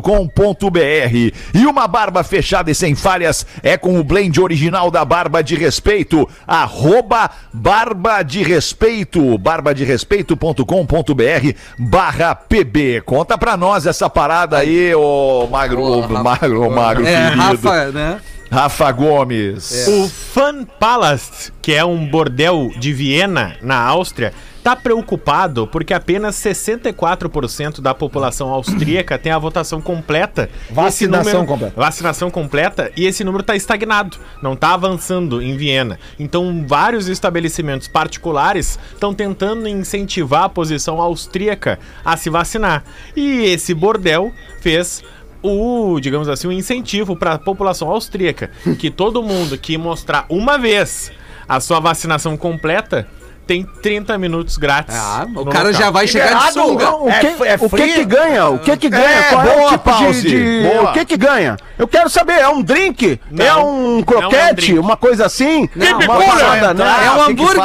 E 1.55 1.67
uma 1.67 1.89
barba 1.89 2.23
fechada 2.23 2.71
e 2.71 2.75
sem 2.75 2.95
falhas 2.95 3.47
é 3.63 3.79
com 3.79 3.99
o 3.99 4.05
blend 4.05 4.39
original 4.39 4.91
da 4.91 5.03
Barba 5.03 5.43
de 5.43 5.55
Respeito. 5.55 6.29
Arroba 6.47 7.31
Barba 7.55 8.23
de 8.23 8.43
Respeito. 8.43 9.39
barbaderespeito.com.br 9.39 11.55
barra 11.79 12.35
PB. 12.35 13.01
Conta 13.07 13.39
pra 13.39 13.57
nós 13.57 13.87
essa 13.87 14.11
parada 14.11 14.58
aí, 14.59 14.95
ô 14.95 15.47
Magro, 15.51 15.83
ô, 15.83 16.01
Rafa. 16.01 16.23
Magro, 16.23 16.63
ô 16.67 16.71
Magro, 16.71 17.07
É, 17.07 17.25
querido. 17.31 17.43
Rafa, 17.43 17.85
né? 17.93 18.21
Rafa 18.51 18.93
Gomes. 18.93 19.87
O 19.89 20.09
Fun 20.09 20.65
Palace, 20.79 21.53
que 21.61 21.75
é 21.75 21.85
um 21.85 22.07
bordel 22.07 22.71
de 22.79 22.93
Viena, 22.93 23.57
na 23.63 23.77
Áustria, 23.79 24.33
tá 24.69 24.77
tá 24.77 24.77
preocupado 24.77 25.67
porque 25.67 25.95
apenas 25.95 26.37
64% 26.37 27.81
da 27.81 27.95
população 27.95 28.51
austríaca 28.51 29.19
tem 29.19 29.33
a 29.33 29.39
votação 29.39 29.81
completa. 29.81 30.51
Vacinação 30.71 31.47
completa. 31.47 31.73
Vacinação 31.75 32.31
completa 32.31 32.93
e 32.95 33.07
esse 33.07 33.25
número 33.25 33.41
está 33.41 33.57
estagnado, 33.57 34.19
não 34.43 34.53
está 34.53 34.75
avançando 34.75 35.41
em 35.41 35.57
Viena. 35.57 35.99
Então, 36.19 36.67
vários 36.69 37.09
estabelecimentos 37.09 37.89
particulares 37.89 38.79
estão 38.93 39.15
tentando 39.15 39.67
incentivar 39.67 40.45
a 40.45 40.49
posição 40.51 41.01
austríaca 41.01 41.79
a 42.05 42.15
se 42.19 42.29
vacinar. 42.29 42.85
E 43.17 43.45
esse 43.47 43.73
bordel 43.73 44.31
fez 44.61 45.03
o, 45.43 45.99
digamos 45.99 46.29
assim, 46.29 46.47
o 46.47 46.53
incentivo 46.53 47.17
para 47.17 47.35
a 47.35 47.39
população 47.39 47.89
austríaca 47.89 48.51
que 48.79 48.91
todo 48.91 49.23
mundo 49.23 49.57
que 49.57 49.79
mostrar 49.79 50.27
uma 50.29 50.59
vez 50.59 51.11
a 51.49 51.59
sua 51.59 51.81
vacinação 51.81 52.37
completa 52.37 53.09
tem 53.49 53.65
30 53.65 54.19
minutos 54.19 54.59
grátis. 54.59 54.95
Ah, 54.95 55.27
o 55.35 55.47
cara 55.47 55.69
local. 55.69 55.73
já 55.81 55.91
vai 55.91 56.07
chegar 56.07 56.35
de 56.49 56.53
sunga. 56.53 56.85
não, 56.85 57.07
O 57.07 57.13
que, 57.19 57.27
É- 57.27 57.53
é 57.55 57.57
o 57.59 57.71
que 57.71 57.89
que 57.95 58.05
ganha? 58.05 58.49
O 58.51 58.59
que 58.59 58.77
que 58.77 58.89
ganha? 58.91 59.05
É, 59.09 59.23
Qual 59.31 59.43
é 59.43 59.55
boa, 59.55 59.67
o 59.67 59.71
tipo 59.71 59.85
Pause, 59.91 60.21
de, 60.23 60.29
de- 60.63 60.69
boa. 60.69 60.91
O 60.91 60.93
que 60.93 61.05
que 61.07 61.17
ganha? 61.17 61.57
Eu 61.79 61.89
quero 61.89 62.11
saber, 62.11 62.35
é 62.35 62.49
um 62.49 62.61
drink? 62.61 63.19
Não, 63.31 63.45
é 63.45 63.49
não 63.49 63.59
é 63.59 63.63
um 63.65 63.97
um 63.99 64.03
croquete? 64.03 64.55
drink. 64.55 64.79
uma 64.79 64.97
coisa 64.99 65.25
assim? 65.25 65.67
Não, 65.75 65.99
uma 65.99 66.07
porra, 66.07 66.37
parada, 66.39 66.75
né? 66.75 67.07
É 67.07 67.11
um 67.11 67.23
hambúrguer. 67.23 67.63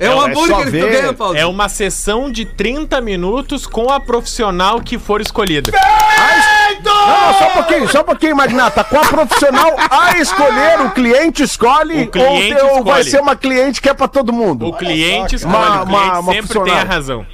É 0.00 0.10
um 0.10 0.12
É, 0.12 0.16
é 0.24 0.30
hambúrguer 0.30 0.56
que 0.72 0.80
tu 0.80 0.88
ganha, 0.90 1.12
Paulo. 1.12 1.36
É 1.36 1.46
uma 1.46 1.68
sessão 1.68 2.28
de 2.30 2.44
30 2.44 3.00
minutos 3.00 3.66
com 3.68 3.88
a 3.90 4.00
profissional 4.00 4.80
que 4.80 4.98
for 4.98 5.20
escolhida. 5.20 5.70
Não, 6.82 7.34
só 7.38 7.48
um 7.48 7.50
pouquinho, 7.52 7.88
só 7.88 8.00
um 8.00 8.04
pouquinho, 8.04 8.36
Magnata. 8.36 8.82
Com 8.84 8.96
a 8.98 9.00
profissional 9.02 9.74
a 9.90 10.16
escolher, 10.18 10.80
o 10.86 10.90
cliente 10.90 11.42
escolhe, 11.42 12.04
O 12.04 12.10
cliente 12.10 12.54
ou, 12.62 12.78
ou 12.78 12.84
vai 12.84 13.00
escolhe. 13.00 13.04
ser 13.10 13.20
uma 13.20 13.36
cliente 13.36 13.82
que 13.82 13.88
é 13.88 13.92
pra 13.94 14.08
todo 14.08 14.32
mundo? 14.32 14.66
O 14.68 14.72
cliente 14.72 15.19
escolhe, 15.26 15.54
Uma- 15.56 15.82
o 15.82 15.86
cliente 15.86 16.02
uma- 16.10 16.18
uma 16.20 16.32
sempre 16.32 16.46
funcional. 16.48 16.66
tem 16.66 16.74
a 16.78 16.84
razão. 16.84 17.26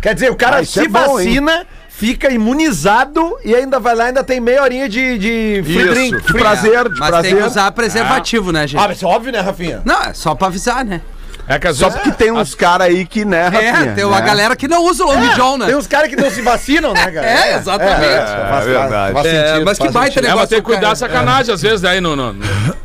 Quer 0.00 0.14
dizer, 0.14 0.30
o 0.30 0.36
cara 0.36 0.58
Ah, 0.58 0.64
se 0.64 0.80
é 0.80 0.88
bom, 0.88 1.18
hein? 1.20 1.26
vacina, 1.26 1.66
fica 1.88 2.30
imunizado 2.30 3.36
e 3.44 3.54
ainda 3.54 3.80
vai 3.80 3.94
lá 3.94 4.04
e 4.04 4.06
ainda 4.08 4.22
tem 4.22 4.38
meia 4.40 4.62
horinha 4.62 4.88
de, 4.88 5.18
de 5.18 5.62
free 5.64 5.78
Isso. 5.78 5.90
drink. 5.90 6.16
De 6.18 6.22
Free- 6.22 6.40
prazer, 6.40 6.84
de 6.88 7.00
Mas 7.00 7.08
prazer. 7.10 7.30
tem 7.32 7.40
que 7.40 7.46
usar 7.46 7.72
preservativo, 7.72 8.52
né, 8.52 8.66
gente? 8.66 8.80
Ah, 8.80 8.86
mas 8.88 9.02
é 9.02 9.06
óbvio, 9.06 9.32
né, 9.32 9.40
Rafinha? 9.40 9.82
Não, 9.84 10.02
é 10.02 10.14
só 10.14 10.34
pra 10.34 10.46
avisar, 10.46 10.84
né? 10.84 11.00
É 11.48 11.58
que 11.58 11.66
às 11.66 11.76
Só 11.76 11.86
vezes. 11.88 12.02
porque 12.02 12.16
tem 12.24 12.30
uns 12.30 12.54
caras 12.54 12.88
aí 12.88 13.06
que, 13.06 13.24
né, 13.24 13.50
É, 13.52 13.92
tem 13.94 14.04
uma 14.04 14.20
né? 14.20 14.26
galera 14.26 14.54
que 14.54 14.68
não 14.68 14.84
usa 14.84 15.04
o 15.04 15.06
Long 15.12 15.28
John, 15.34 15.56
né? 15.58 15.66
Tem 15.66 15.74
uns 15.76 15.86
caras 15.86 16.08
que 16.10 16.16
não 16.16 16.30
se 16.30 16.42
vacinam, 16.42 16.92
né, 16.92 17.10
cara? 17.10 17.26
É, 17.26 17.54
exatamente. 17.56 18.04
É 18.04 18.60
verdade. 18.64 19.12
Faz 19.14 19.26
É, 19.26 19.46
sentido, 19.48 19.64
mas 19.64 19.78
que 19.78 19.84
faz 19.84 19.94
baita 19.94 20.08
sentido. 20.14 20.24
É, 20.24 20.28
negócio. 20.28 20.40
mas 20.40 20.48
tem 20.50 20.58
que 20.58 20.64
cuidar 20.64 20.80
cara. 20.82 20.96
sacanagem 20.96 21.54
às 21.54 21.62
vezes, 21.62 21.80
daí 21.80 22.00
no, 22.00 22.14
no- 22.14 22.32
no- 22.34 22.44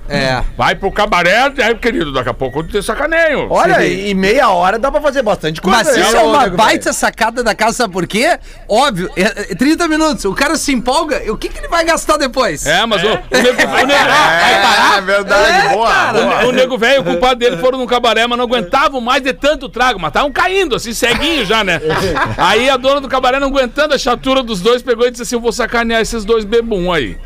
É. 0.09 0.41
Vai 0.57 0.75
pro 0.75 0.91
cabaré, 0.91 1.51
aí, 1.61 1.75
querido, 1.75 2.11
daqui 2.13 2.29
a 2.29 2.33
pouco 2.33 2.63
tem 2.63 2.81
sacaneio. 2.81 3.47
Olha, 3.49 3.75
Sim. 3.75 3.81
e, 3.85 4.09
e 4.09 4.13
meia 4.13 4.49
hora 4.49 4.77
dá 4.77 4.91
pra 4.91 5.01
fazer 5.01 5.23
bastante 5.23 5.59
coisa. 5.61 5.77
Mas 5.83 5.95
né, 5.97 6.01
isso 6.03 6.15
é 6.15 6.21
ô, 6.21 6.29
uma 6.29 6.43
nego 6.43 6.57
baita 6.57 6.93
sacada 6.93 7.43
da 7.43 7.55
casa, 7.55 7.73
sabe 7.77 7.93
por 7.93 8.05
quê? 8.05 8.37
Óbvio, 8.69 9.09
é, 9.17 9.51
é 9.51 9.55
30 9.55 9.87
minutos, 9.87 10.23
o 10.25 10.33
cara 10.33 10.55
se 10.55 10.71
empolga, 10.71 11.21
e 11.23 11.29
o 11.31 11.37
que, 11.37 11.49
que 11.49 11.57
ele 11.57 11.67
vai 11.67 11.83
gastar 11.83 12.17
depois? 12.17 12.65
É, 12.65 12.85
mas 12.85 13.01
o, 13.03 13.07
o 13.07 13.09
nego, 13.41 13.61
o 13.63 13.85
nego- 13.85 13.91
É, 13.93 14.97
é 14.97 15.01
verdade, 15.01 15.69
boa. 15.69 15.93
boa. 16.13 16.45
O, 16.45 16.49
o 16.49 16.51
nego 16.51 16.77
velho, 16.77 17.01
o 17.01 17.03
culpado 17.05 17.35
dele 17.35 17.57
foram 17.57 17.77
num 17.79 17.87
cabaré, 17.87 18.27
mas 18.27 18.37
não 18.37 18.47
aguentavam 18.53 19.01
mais 19.01 19.21
de 19.21 19.33
tanto 19.33 19.67
trago, 19.67 19.99
mas 19.99 20.09
estavam 20.09 20.31
caindo, 20.31 20.75
assim, 20.75 20.93
ceguinho 20.93 21.45
já, 21.45 21.63
né? 21.63 21.81
Aí 22.37 22.69
a 22.69 22.77
dona 22.77 23.01
do 23.01 23.07
cabaré, 23.07 23.39
não 23.39 23.47
aguentando 23.47 23.93
a 23.93 23.97
chatura 23.97 24.43
dos 24.43 24.61
dois, 24.61 24.81
pegou 24.81 25.07
e 25.07 25.11
disse 25.11 25.23
assim: 25.23 25.35
Eu 25.35 25.41
vou 25.41 25.51
sacanear 25.51 26.01
esses 26.01 26.23
dois 26.23 26.45
bebum 26.45 26.91
aí. 26.91 27.17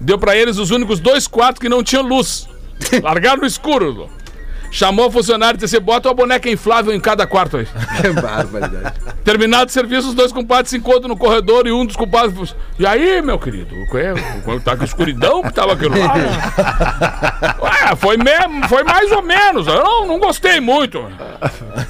Deu 0.00 0.18
pra 0.18 0.36
eles 0.36 0.58
os 0.58 0.70
únicos 0.70 1.00
dois 1.00 1.26
quartos 1.26 1.60
que 1.60 1.68
não 1.68 1.82
tinham 1.82 2.02
luz. 2.02 2.48
Largaram 3.02 3.40
no 3.40 3.46
escuro. 3.46 4.10
Chamou 4.76 5.06
a 5.06 5.10
funcionário 5.10 5.56
e 5.56 5.60
disse: 5.60 5.74
assim, 5.74 5.82
Bota 5.82 6.06
uma 6.06 6.14
boneca 6.14 6.50
inflável 6.50 6.94
em 6.94 7.00
cada 7.00 7.26
quarto 7.26 7.56
aí. 7.56 7.66
Que 7.98 8.10
barbaridade. 8.20 8.94
Terminado 9.24 9.70
o 9.70 9.72
serviço, 9.72 10.08
os 10.08 10.14
dois 10.14 10.30
compadres 10.30 10.68
se 10.68 10.76
encontram 10.76 11.08
no 11.08 11.16
corredor 11.16 11.66
e 11.66 11.72
um 11.72 11.86
dos 11.86 11.96
compadres 11.96 12.34
falou: 12.34 12.48
E 12.78 12.86
aí, 12.86 13.22
meu 13.22 13.38
querido? 13.38 13.74
O 13.74 13.90
que 13.90 13.96
é? 13.96 14.12
Tá 14.62 14.76
com 14.76 14.84
escuridão 14.84 15.42
que 15.42 15.50
tava 15.54 15.72
aquilo 15.72 15.98
lá? 15.98 16.12
Ué, 17.62 17.96
foi, 17.96 18.18
mesmo, 18.18 18.68
foi 18.68 18.84
mais 18.84 19.10
ou 19.12 19.22
menos. 19.22 19.66
Eu 19.66 19.82
não, 19.82 20.06
não 20.06 20.18
gostei 20.18 20.60
muito. 20.60 21.02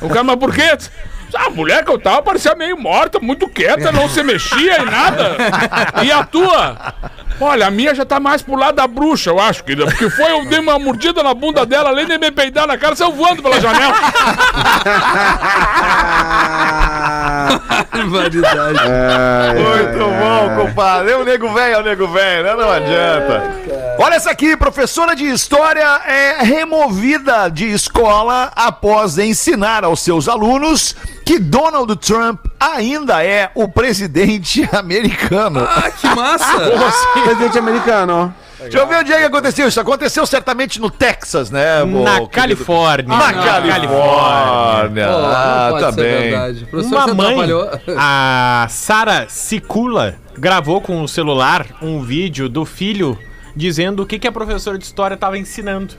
O 0.00 0.09
cara, 0.09 0.23
mas 0.23 0.37
por 0.37 0.55
quê? 0.55 0.78
A 1.38 1.50
mulher 1.50 1.85
que 1.85 1.90
eu 1.90 1.99
tava 1.99 2.23
parecia 2.23 2.55
meio 2.55 2.78
morta, 2.78 3.21
muito 3.21 3.49
quieta, 3.49 3.93
não 3.93 4.09
se 4.09 4.23
mexia 4.23 4.81
e 4.81 4.85
nada. 4.85 5.37
E 6.02 6.11
a 6.11 6.25
tua? 6.25 6.95
Olha, 7.40 7.66
a 7.66 7.71
minha 7.71 7.95
já 7.95 8.05
tá 8.05 8.19
mais 8.19 8.40
pro 8.40 8.57
lado 8.57 8.76
da 8.76 8.87
bruxa, 8.87 9.31
eu 9.31 9.38
acho, 9.38 9.62
querida. 9.62 9.87
Porque 9.87 10.09
foi, 10.09 10.33
eu 10.33 10.47
dei 10.47 10.59
uma 10.59 10.78
mordida 10.78 11.23
na 11.23 11.35
bunda 11.35 11.66
dela, 11.66 11.90
além 11.90 12.07
de 12.07 12.16
me 12.16 12.31
peidar 12.31 12.66
na 12.66 12.78
cara, 12.78 12.97
saiu 12.97 13.12
voando 13.12 13.43
pela 13.43 13.61
janela. 13.61 13.95
Barbaridade. 17.93 18.78
Muito 19.55 19.99
bom, 19.99 20.64
compadre. 20.64 21.12
É 21.12 21.16
o 21.16 21.25
nego 21.25 21.52
velho, 21.52 21.75
é 21.75 21.78
o 21.78 21.83
nego 21.83 22.09
velho, 22.09 22.45
né? 22.45 22.55
Não 22.55 22.71
adianta. 22.71 23.55
Olha 23.99 24.14
essa 24.14 24.31
aqui, 24.31 24.57
professora 24.57 25.14
de 25.14 25.25
história 25.25 26.00
é 26.07 26.43
removida 26.43 27.49
de 27.49 27.71
escola 27.71 28.50
após 28.55 29.19
ensinar 29.19 29.85
aos 29.85 30.00
seus 30.00 30.28
alunos 30.28 30.95
que 31.26 31.40
Donald 31.40 31.95
Trump 31.97 32.47
ainda 32.59 33.23
é 33.25 33.50
o 33.56 33.66
presidente 33.68 34.66
americano. 34.73 35.61
Ah, 35.68 35.90
que 35.90 36.06
massa! 36.14 36.71
Presidente 37.25 37.59
americano. 37.59 38.33
Deixa 38.61 38.78
eu 38.78 38.87
ver 38.87 38.99
onde 39.00 39.12
é 39.12 39.18
que 39.18 39.25
aconteceu. 39.25 39.66
Isso 39.68 39.80
aconteceu 39.80 40.25
certamente 40.25 40.80
no 40.80 40.88
Texas, 40.88 41.50
né? 41.50 41.85
Na 41.85 42.12
querido? 42.12 42.28
Califórnia. 42.28 43.09
Na 43.16 43.33
não. 43.33 43.42
Califórnia. 43.68 45.06
Pô, 45.09 45.12
Ah, 45.26 45.76
tá 45.80 45.92
bem. 45.92 46.33
Uma 46.73 47.06
mãe, 47.09 47.26
atrapalhou. 47.33 47.71
a 47.99 48.66
Sara 48.71 49.26
Sicula, 49.28 50.14
gravou 50.38 50.80
com 50.80 51.02
o 51.02 51.09
celular 51.09 51.66
um 51.83 52.00
vídeo 52.02 52.49
do 52.49 52.64
filho 52.64 53.18
dizendo 53.54 54.04
o 54.04 54.06
que, 54.06 54.18
que 54.18 54.28
a 54.28 54.33
professora 54.33 54.78
de 54.78 54.85
história 54.85 55.14
estava 55.16 55.37
ensinando. 55.37 55.95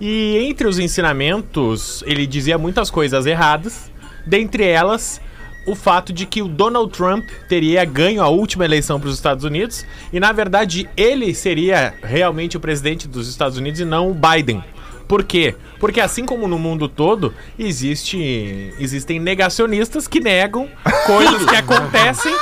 E 0.00 0.38
entre 0.48 0.68
os 0.68 0.78
ensinamentos, 0.78 2.02
ele 2.06 2.26
dizia 2.26 2.56
muitas 2.56 2.90
coisas 2.90 3.26
erradas, 3.26 3.90
dentre 4.28 4.64
elas 4.64 5.20
o 5.66 5.74
fato 5.74 6.12
de 6.12 6.24
que 6.24 6.40
o 6.40 6.48
Donald 6.48 6.90
Trump 6.92 7.28
teria 7.48 7.84
ganho 7.84 8.22
a 8.22 8.28
última 8.28 8.64
eleição 8.64 8.98
para 8.98 9.08
os 9.08 9.14
Estados 9.14 9.44
Unidos 9.44 9.84
e, 10.12 10.18
na 10.18 10.32
verdade, 10.32 10.88
ele 10.96 11.34
seria 11.34 11.94
realmente 12.02 12.56
o 12.56 12.60
presidente 12.60 13.06
dos 13.06 13.28
Estados 13.28 13.58
Unidos 13.58 13.80
e 13.80 13.84
não 13.84 14.10
o 14.10 14.14
Biden. 14.14 14.62
Por 15.08 15.24
quê? 15.24 15.54
Porque 15.80 16.00
assim 16.00 16.26
como 16.26 16.46
no 16.46 16.58
mundo 16.58 16.86
todo, 16.86 17.32
existe, 17.58 18.74
existem 18.78 19.18
negacionistas 19.18 20.06
que 20.06 20.20
negam 20.20 20.68
coisas 21.06 21.44
que 21.46 21.56
acontecem 21.56 22.34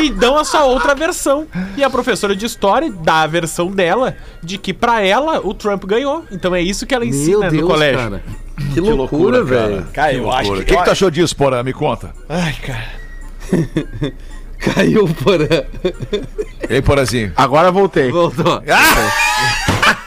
e 0.00 0.10
dão 0.10 0.36
a 0.36 0.44
sua 0.44 0.64
outra 0.64 0.94
versão. 0.96 1.46
E 1.76 1.84
a 1.84 1.88
professora 1.88 2.34
de 2.34 2.44
história 2.44 2.90
dá 2.90 3.22
a 3.22 3.26
versão 3.28 3.70
dela 3.70 4.16
de 4.42 4.58
que 4.58 4.74
pra 4.74 5.00
ela 5.00 5.40
o 5.46 5.54
Trump 5.54 5.84
ganhou. 5.84 6.24
Então 6.32 6.54
é 6.54 6.60
isso 6.60 6.84
que 6.86 6.94
ela 6.94 7.06
ensina 7.06 7.38
Meu 7.38 7.50
no 7.50 7.50
Deus, 7.50 7.70
colégio. 7.70 7.98
cara. 7.98 8.22
Que, 8.74 8.80
loucura, 8.80 9.44
velho. 9.44 9.86
Cara, 9.92 10.12
eu 10.12 10.32
acho 10.32 10.52
O 10.52 10.56
que... 10.56 10.64
que, 10.64 10.76
que 10.76 10.84
tu 10.84 10.90
achou 10.90 11.10
disso, 11.10 11.36
Porã? 11.36 11.62
Me 11.62 11.72
conta. 11.72 12.12
Ai, 12.28 12.54
cara. 12.66 12.98
Caiu 14.58 15.06
por 15.22 15.38
Ei, 16.68 16.82
Porazinho. 16.82 17.32
Agora 17.36 17.70
voltei. 17.70 18.10
Voltou. 18.10 18.60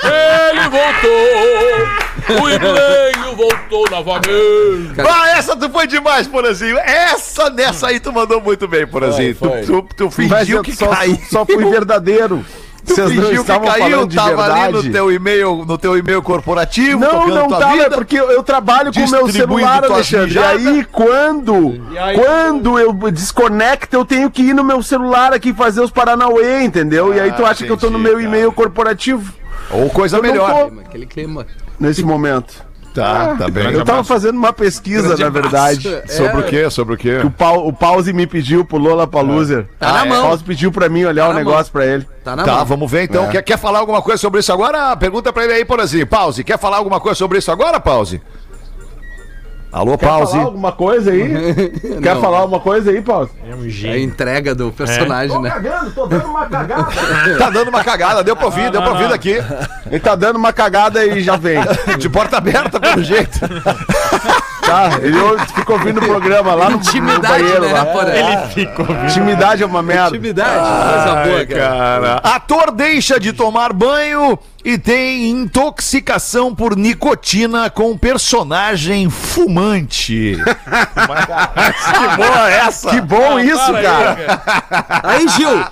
Ele 0.04 0.62
voltou! 0.70 2.42
O 2.44 2.50
Iblenho 2.50 3.36
voltou 3.36 3.90
novamente! 3.90 5.00
Ah, 5.08 5.30
essa 5.38 5.56
tu 5.56 5.70
foi 5.70 5.88
demais, 5.88 6.28
Porazinho. 6.28 6.78
Essa 6.78 7.50
dessa 7.50 7.88
aí 7.88 8.00
tu 8.00 8.12
mandou 8.12 8.42
muito 8.42 8.68
bem, 8.68 8.86
Porazinho. 8.88 9.34
Tu, 9.36 9.40
Foi, 9.40 9.62
tu, 9.62 9.86
tu 9.96 10.12
fingiu 10.12 10.62
que 10.64 10.76
só, 10.76 10.88
caiu. 10.88 11.18
só 11.30 11.46
fui 11.46 11.64
verdadeiro. 11.66 12.44
Tu 12.84 12.96
Vocês 12.96 13.14
não 13.16 13.24
fingiu 13.26 13.44
que 13.44 13.48
caiu, 13.48 13.64
falando 13.92 14.08
de 14.10 14.16
tava 14.16 14.44
ali 14.44 14.54
verdade. 14.62 14.88
no 14.88 14.92
teu 14.94 15.12
e-mail, 15.12 15.66
no 15.68 15.78
teu 15.78 15.96
e-mail 15.98 16.20
corporativo, 16.24 17.00
Não, 17.00 17.28
não 17.28 17.48
tua 17.48 17.60
tava, 17.60 17.72
vida. 17.74 17.86
é 17.86 17.90
porque 17.92 18.20
eu, 18.20 18.32
eu 18.32 18.42
trabalho 18.42 18.92
com 18.92 19.00
o 19.00 19.10
meu 19.10 19.30
celular, 19.32 19.84
Alexandre. 19.86 20.34
E 20.34 20.40
aí, 20.40 20.84
quando, 20.92 21.80
quando 22.16 22.80
eu 22.80 22.92
desconecto, 23.12 23.96
eu 23.96 24.04
tenho 24.04 24.32
que 24.32 24.42
ir 24.42 24.56
no 24.56 24.64
meu 24.64 24.82
celular 24.82 25.32
aqui 25.32 25.54
fazer 25.54 25.82
os 25.82 25.92
Paranauê, 25.92 26.64
entendeu? 26.64 27.14
e 27.14 27.20
aí 27.20 27.32
tu 27.34 27.46
Ah, 27.46 27.50
acha 27.52 27.64
que 27.66 27.72
eu 27.72 27.78
tô 27.78 27.92
no 27.92 28.00
entendi, 28.00 28.04
meu 28.10 28.14
cara. 28.18 28.26
e-mail 28.28 28.52
corporativo 28.52 29.32
Ou 29.74 29.90
coisa 29.90 30.18
Eu 30.18 30.24
não 30.24 30.30
melhor. 30.30 30.70
tô. 30.70 30.80
Aquele 30.82 31.06
clima. 31.06 31.46
nesse 31.80 32.04
momento. 32.04 32.70
Tá, 32.94 33.38
tá 33.38 33.50
bem. 33.50 33.72
Eu 33.72 33.86
tava 33.86 34.04
fazendo 34.04 34.36
uma 34.36 34.52
pesquisa, 34.52 35.16
na 35.16 35.30
verdade. 35.30 35.88
Sobre 36.10 36.42
o 36.42 36.44
quê? 36.44 36.70
Sobre 36.70 36.96
o 36.96 36.98
quê? 36.98 37.20
O, 37.24 37.32
Pau, 37.32 37.66
o 37.66 37.72
Pause 37.72 38.12
me 38.12 38.28
pediu 38.28 38.66
pro 38.66 38.78
Lola 38.78 39.08
Paluser. 39.08 39.66
Tá 39.80 39.94
na 39.94 40.04
O 40.04 40.10
mão. 40.10 40.22
Pause 40.24 40.44
pediu 40.44 40.74
pra 40.74 40.90
mim 40.90 41.06
olhar 41.06 41.28
Tá 41.28 41.30
o 41.30 41.34
negócio 41.34 41.72
pra 41.72 41.86
ele. 41.86 42.06
Tá 42.22 42.36
na 42.36 42.44
Tá, 42.44 42.56
mão. 42.58 42.66
vamos 42.66 42.92
ver 42.92 43.04
então. 43.04 43.30
Quer, 43.30 43.42
quer 43.44 43.58
falar 43.58 43.80
alguma 43.80 44.02
coisa 44.02 44.18
sobre 44.20 44.42
isso 44.42 44.52
agora? 44.52 44.94
Pergunta 44.98 45.32
pra 45.32 45.46
ele 45.46 45.54
aí, 45.54 45.64
Porazinho. 45.64 46.06
Pause, 46.06 46.44
quer 46.44 46.60
falar 46.60 46.78
alguma 46.78 47.00
coisa 47.00 47.18
sobre 47.18 47.38
isso 47.38 47.50
agora, 47.50 47.80
Pause? 47.80 48.22
Alô, 49.72 49.98
Quer 49.98 50.06
Pause. 50.06 50.32
falar 50.34 50.44
alguma 50.44 50.72
coisa 50.74 51.12
aí? 51.12 51.30
Quer 52.04 52.14
Não. 52.16 52.22
falar 52.22 52.40
alguma 52.40 52.60
coisa 52.60 52.92
aí, 52.92 53.02
Pause? 53.02 53.32
É 53.50 53.56
um 53.56 53.64
É 53.64 53.68
a 53.68 53.70
gênio. 53.70 54.00
entrega 54.04 54.54
do 54.54 54.70
personagem, 54.72 55.40
né? 55.42 55.50
cagando, 55.50 55.92
tô 55.92 56.08
dando 56.08 56.26
uma 56.26 56.46
cagada. 56.46 56.88
Tá 57.40 57.50
dando 57.50 57.70
uma 57.70 57.84
cagada, 57.84 58.24
deu 58.24 58.36
pra 58.36 58.46
ouvir, 58.46 58.70
deu 58.70 58.82
pra 58.82 58.92
ouvir 58.92 59.08
daqui. 59.08 59.38
Ele 59.90 60.00
tá 60.00 60.16
dando 60.16 60.36
uma 60.36 60.52
cagada 60.52 61.06
e 61.06 61.22
já 61.22 61.38
vem. 61.38 61.60
De 61.98 62.10
porta 62.10 62.38
aberta, 62.38 62.80
pelo 62.80 63.02
jeito. 63.04 63.40
Tá? 64.72 64.90
Ele 65.02 65.40
fica 65.54 65.74
ouvindo 65.74 65.98
o 66.00 66.06
programa 66.06 66.54
lá 66.54 66.70
no, 66.70 66.78
no 66.78 67.22
banheiro. 67.22 67.62
né, 67.62 67.74
lá. 67.74 67.86
Porã? 67.86 68.12
Ele 68.14 68.38
ficou 68.54 68.86
Intimidade 69.06 69.64
é 69.64 69.66
uma 69.66 69.82
merda. 69.82 70.16
Intimidade. 70.16 70.94
Coisa 70.94 71.24
boa, 71.26 71.46
cara. 71.46 72.16
Ator 72.24 72.72
deixa 72.72 73.20
de 73.20 73.34
tomar 73.34 73.74
banho 73.74 74.38
e 74.64 74.78
tem 74.78 75.30
intoxicação 75.30 76.54
por 76.54 76.76
nicotina 76.76 77.70
com 77.70 77.98
personagem 77.98 79.10
fumante. 79.10 80.38
que 80.44 82.18
boa 82.18 82.52
essa! 82.52 82.90
Que 82.90 83.02
bom 83.02 83.40
isso, 83.40 83.74
cara. 83.74 84.42
Aí, 85.04 85.28
Gil. 85.30 85.66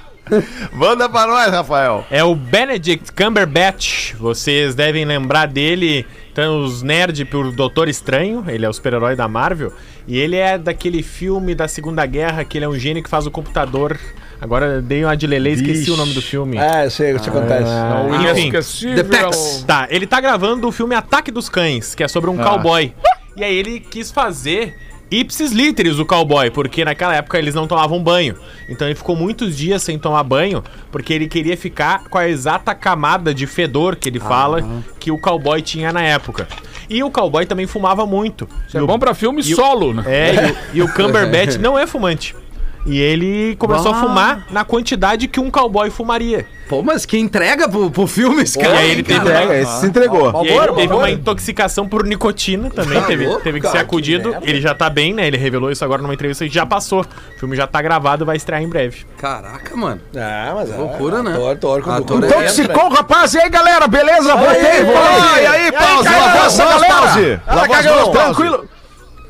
Manda 0.71 1.09
pra 1.09 1.25
nós, 1.25 1.51
Rafael. 1.51 2.05
É 2.11 2.23
o 2.23 2.35
Benedict 2.35 3.11
Cumberbatch. 3.13 4.13
Vocês 4.13 4.75
devem 4.75 5.03
lembrar 5.05 5.47
dele. 5.47 6.05
Então, 6.39 6.63
os 6.63 6.81
nerds 6.81 7.27
por 7.27 7.51
Doutor 7.51 7.89
Estranho. 7.89 8.45
Ele 8.47 8.65
é 8.65 8.69
o 8.69 8.71
super-herói 8.71 9.13
da 9.13 9.27
Marvel. 9.27 9.73
E 10.07 10.17
ele 10.17 10.37
é 10.37 10.57
daquele 10.57 11.03
filme 11.03 11.53
da 11.53 11.67
Segunda 11.67 12.05
Guerra 12.05 12.45
que 12.45 12.57
ele 12.57 12.63
é 12.63 12.69
um 12.69 12.79
gênio 12.79 13.03
que 13.03 13.09
faz 13.09 13.27
o 13.27 13.31
computador. 13.31 13.99
Agora 14.39 14.65
eu 14.67 14.81
dei 14.81 15.03
uma 15.03 15.17
de 15.17 15.27
lelê 15.27 15.49
e 15.49 15.53
esqueci 15.55 15.91
o 15.91 15.97
nome 15.97 16.13
do 16.13 16.21
filme. 16.21 16.57
É, 16.57 16.85
eu 16.85 16.91
sei 16.91 17.13
o 17.13 17.19
que 17.19 17.29
acontece. 17.29 17.69
Ah, 17.69 18.31
enfim. 18.31 18.51
The 18.51 19.03
Pex. 19.03 19.65
Tá, 19.67 19.87
ele 19.89 20.07
tá 20.07 20.21
gravando 20.21 20.65
o 20.65 20.71
filme 20.71 20.95
Ataque 20.95 21.29
dos 21.29 21.49
Cães, 21.49 21.93
que 21.93 22.05
é 22.05 22.07
sobre 22.07 22.29
um 22.29 22.37
cowboy. 22.37 22.93
E 23.35 23.43
aí 23.43 23.57
ele 23.57 23.81
quis 23.81 24.09
fazer 24.09 24.77
ipsis 25.11 25.51
literis 25.51 25.97
o 25.99 26.05
cowboy, 26.05 26.49
porque 26.51 26.85
naquela 26.85 27.15
época 27.15 27.37
eles 27.37 27.55
não 27.55 27.67
tomavam 27.67 28.01
banho. 28.03 28.35
Então 28.67 28.87
ele 28.87 28.95
ficou 28.95 29.15
muitos 29.15 29.57
dias 29.57 29.81
sem 29.83 29.97
tomar 29.97 30.23
banho, 30.23 30.63
porque 30.91 31.13
ele 31.13 31.27
queria 31.27 31.57
ficar 31.57 32.03
com 32.09 32.17
a 32.17 32.27
exata 32.27 32.73
camada 32.75 33.33
de 33.33 33.47
fedor 33.47 33.95
que 33.95 34.09
ele 34.09 34.19
fala 34.19 34.61
que 34.99 35.11
o 35.11 35.17
cowboy 35.17 35.61
tinha 35.61 35.91
na 35.91 36.01
época. 36.03 36.47
E 36.89 37.03
o 37.03 37.11
cowboy 37.11 37.45
também 37.45 37.67
fumava 37.67 38.05
muito. 38.05 38.47
Isso 38.67 38.77
é 38.77 38.81
bom 38.81 38.97
pra 38.97 39.13
filme 39.13 39.41
e 39.43 39.53
o- 39.53 39.55
solo, 39.55 39.93
né? 39.93 40.03
É, 40.05 40.33
e 40.33 40.51
o, 40.51 40.57
e 40.73 40.81
o 40.83 40.87
Cumberbatch 40.93 41.55
não 41.57 41.77
é 41.77 41.85
fumante. 41.85 42.35
E 42.85 42.99
ele 42.99 43.55
começou 43.57 43.91
a 43.91 43.95
fumar 43.99 44.45
na 44.49 44.63
quantidade 44.63 45.27
que 45.27 45.39
um 45.39 45.51
cowboy 45.51 45.89
fumaria. 45.89 46.45
Pô, 46.69 46.83
mas 46.83 47.03
que 47.05 47.17
entrega 47.17 47.67
pro, 47.67 47.89
pro 47.89 48.05
filme 48.05 48.43
esse 48.43 48.57
cara. 48.57 48.75
e 48.75 48.77
aí 48.77 48.91
ele 48.91 49.03
teve 49.03 49.27
É, 49.29 49.61
esse 49.61 49.79
se 49.79 49.85
entregou. 49.87 50.31
E 50.45 50.49
aí 50.49 50.57
ele 50.57 50.73
teve 50.73 50.93
uma 50.93 51.09
intoxicação 51.09 51.87
por 51.89 52.05
nicotina 52.05 52.69
também, 52.69 53.01
teve, 53.03 53.25
louco, 53.25 53.41
teve 53.41 53.59
que 53.59 53.63
cara, 53.63 53.77
ser 53.79 53.83
acudido. 53.83 54.35
Ele 54.43 54.61
já 54.61 54.73
tá 54.75 54.89
bem, 54.89 55.13
né? 55.13 55.25
Ele 55.27 55.35
revelou 55.37 55.71
isso 55.71 55.83
agora 55.83 56.01
numa 56.01 56.13
entrevista 56.13 56.45
e 56.45 56.49
já 56.49 56.65
passou. 56.65 57.01
O 57.01 57.39
filme 57.39 57.55
já 57.55 57.65
tá 57.65 57.81
gravado, 57.81 58.23
vai 58.25 58.37
estrear 58.37 58.61
em 58.61 58.69
breve. 58.69 59.03
Caraca, 59.17 59.75
mano. 59.75 59.99
Ah, 60.15 60.51
mas 60.55 60.71
é. 60.71 60.75
Loucura, 60.77 61.23
né? 61.23 61.31
Ator, 61.51 61.79
ator, 61.79 61.91
Ator 61.91 62.23
é- 62.23 62.27
entra- 62.27 62.39
Intoxicou 62.43 62.85
o 62.85 62.89
rapaz. 62.93 63.33
E 63.33 63.39
aí, 63.39 63.49
galera, 63.49 63.87
beleza? 63.87 64.35
Voltei, 64.35 64.61
aí, 64.61 64.83
voltei. 64.85 65.43
E 65.43 65.47
aí, 65.47 65.71
pause, 65.71 66.09
lavou 66.09 66.41
as 66.43 66.57
mãos, 66.57 66.87
pause. 66.87 67.39
tranquilo. 68.11 68.69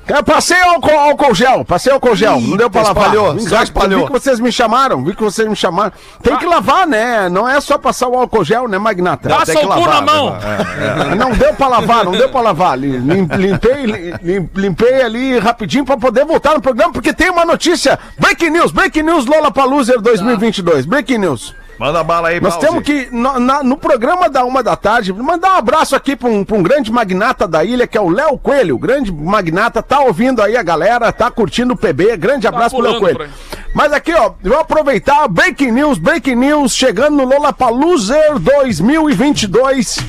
Eu 0.10 0.24
passei 0.24 0.60
álcool, 0.62 0.98
álcool 0.98 1.36
gel, 1.36 1.64
passei 1.64 1.92
álcool 1.94 2.16
gel, 2.16 2.42
não 2.42 2.58
deu 2.58 2.70
pra 2.70 2.82
lavar. 2.82 3.04
espalhou, 3.06 3.40
só 3.40 3.62
espalhou. 3.62 4.00
Vi 4.02 4.06
que 4.08 4.12
vocês 4.12 4.40
me 4.40 4.52
chamaram, 4.52 5.04
vi 5.04 5.16
que 5.16 5.24
vocês 5.24 5.48
me 5.48 5.56
chamaram. 5.56 5.92
Tem 6.24 6.36
que 6.38 6.46
lavar, 6.46 6.88
né? 6.88 7.30
Não 7.30 7.48
é 7.48 7.62
só 7.62 7.78
passar 7.78 8.08
o 8.08 8.16
álcool 8.18 8.44
gel, 8.44 8.68
né, 8.68 8.78
Magnata? 8.78 9.30
Passa 9.30 9.54
tem 9.54 9.62
que 9.62 9.66
o 9.68 9.70
cu 9.70 9.88
na 9.88 10.02
mão. 10.02 10.32
né? 10.32 11.16
Não 11.16 11.32
deu 11.32 11.54
pra 11.54 11.68
lavar, 11.68 12.04
não 12.06 12.12
deu 12.14 12.30
pra 12.30 12.42
lavar. 12.42 12.78
Lim- 12.78 12.98
lim- 13.00 13.30
Limpei, 13.38 13.86
lim- 14.22 14.50
limpei 14.56 15.02
ali 15.02 15.38
rapidinho 15.40 15.86
pra 15.86 15.98
poder 15.98 16.26
voltar 16.26 16.54
no 16.56 16.62
programa, 16.62 16.92
porque 16.94 17.14
tem 17.14 17.30
uma 17.30 17.46
notícia. 17.46 17.98
Breaking 18.18 18.50
News, 18.50 18.72
Breaking 18.72 19.04
News 19.04 19.26
Lola 19.26 19.52
Paluser 19.52 20.00
2022. 20.02 20.86
Breaking 20.86 21.18
News. 21.20 21.54
Manda 21.80 22.04
bala 22.04 22.28
aí, 22.28 22.42
Nós 22.42 22.56
pause. 22.56 22.68
temos 22.68 22.84
que, 22.84 23.08
no, 23.10 23.40
na- 23.40 23.64
no 23.64 23.78
programa 23.78 24.30
da 24.30 24.44
uma 24.44 24.62
da 24.62 24.76
tarde, 24.76 25.14
mandar 25.14 25.54
um 25.54 25.58
abraço 25.58 25.96
aqui 25.96 26.14
para 26.16 26.28
um, 26.28 26.44
pra 26.44 26.58
um 26.58 26.62
grande 26.62 26.92
magnata 26.92 27.48
da 27.48 27.64
ilha, 27.64 27.88
que 27.88 27.98
é 27.98 28.02
o 28.02 28.10
Léo 28.10 28.38
Coelho. 28.38 28.76
O 28.76 28.80
grande 28.80 29.12
magnata, 29.14 29.82
tá 29.82 30.02
ouvindo 30.02 30.42
aí 30.42 30.58
a 30.58 30.62
galera, 30.64 31.10
tá 31.14 31.32
curtindo 31.32 31.74
o 31.74 31.78
PB. 31.78 32.18
Grande 32.18 32.46
abraço 32.48 32.76
pro 32.76 32.84
Léo 32.84 33.00
Coelho. 33.00 33.30
Mas 33.74 33.94
aqui, 33.94 34.14
ó, 34.14 34.32
eu 34.44 34.52
vou 34.52 34.60
aproveitar, 34.60 35.26
breaking 35.30 35.72
news, 35.72 35.98
breaking 35.98 36.36
news, 36.36 36.74
chegando 36.76 37.16
no 37.16 37.24
Lollapalooza 37.26 38.18
2022. 38.40 40.00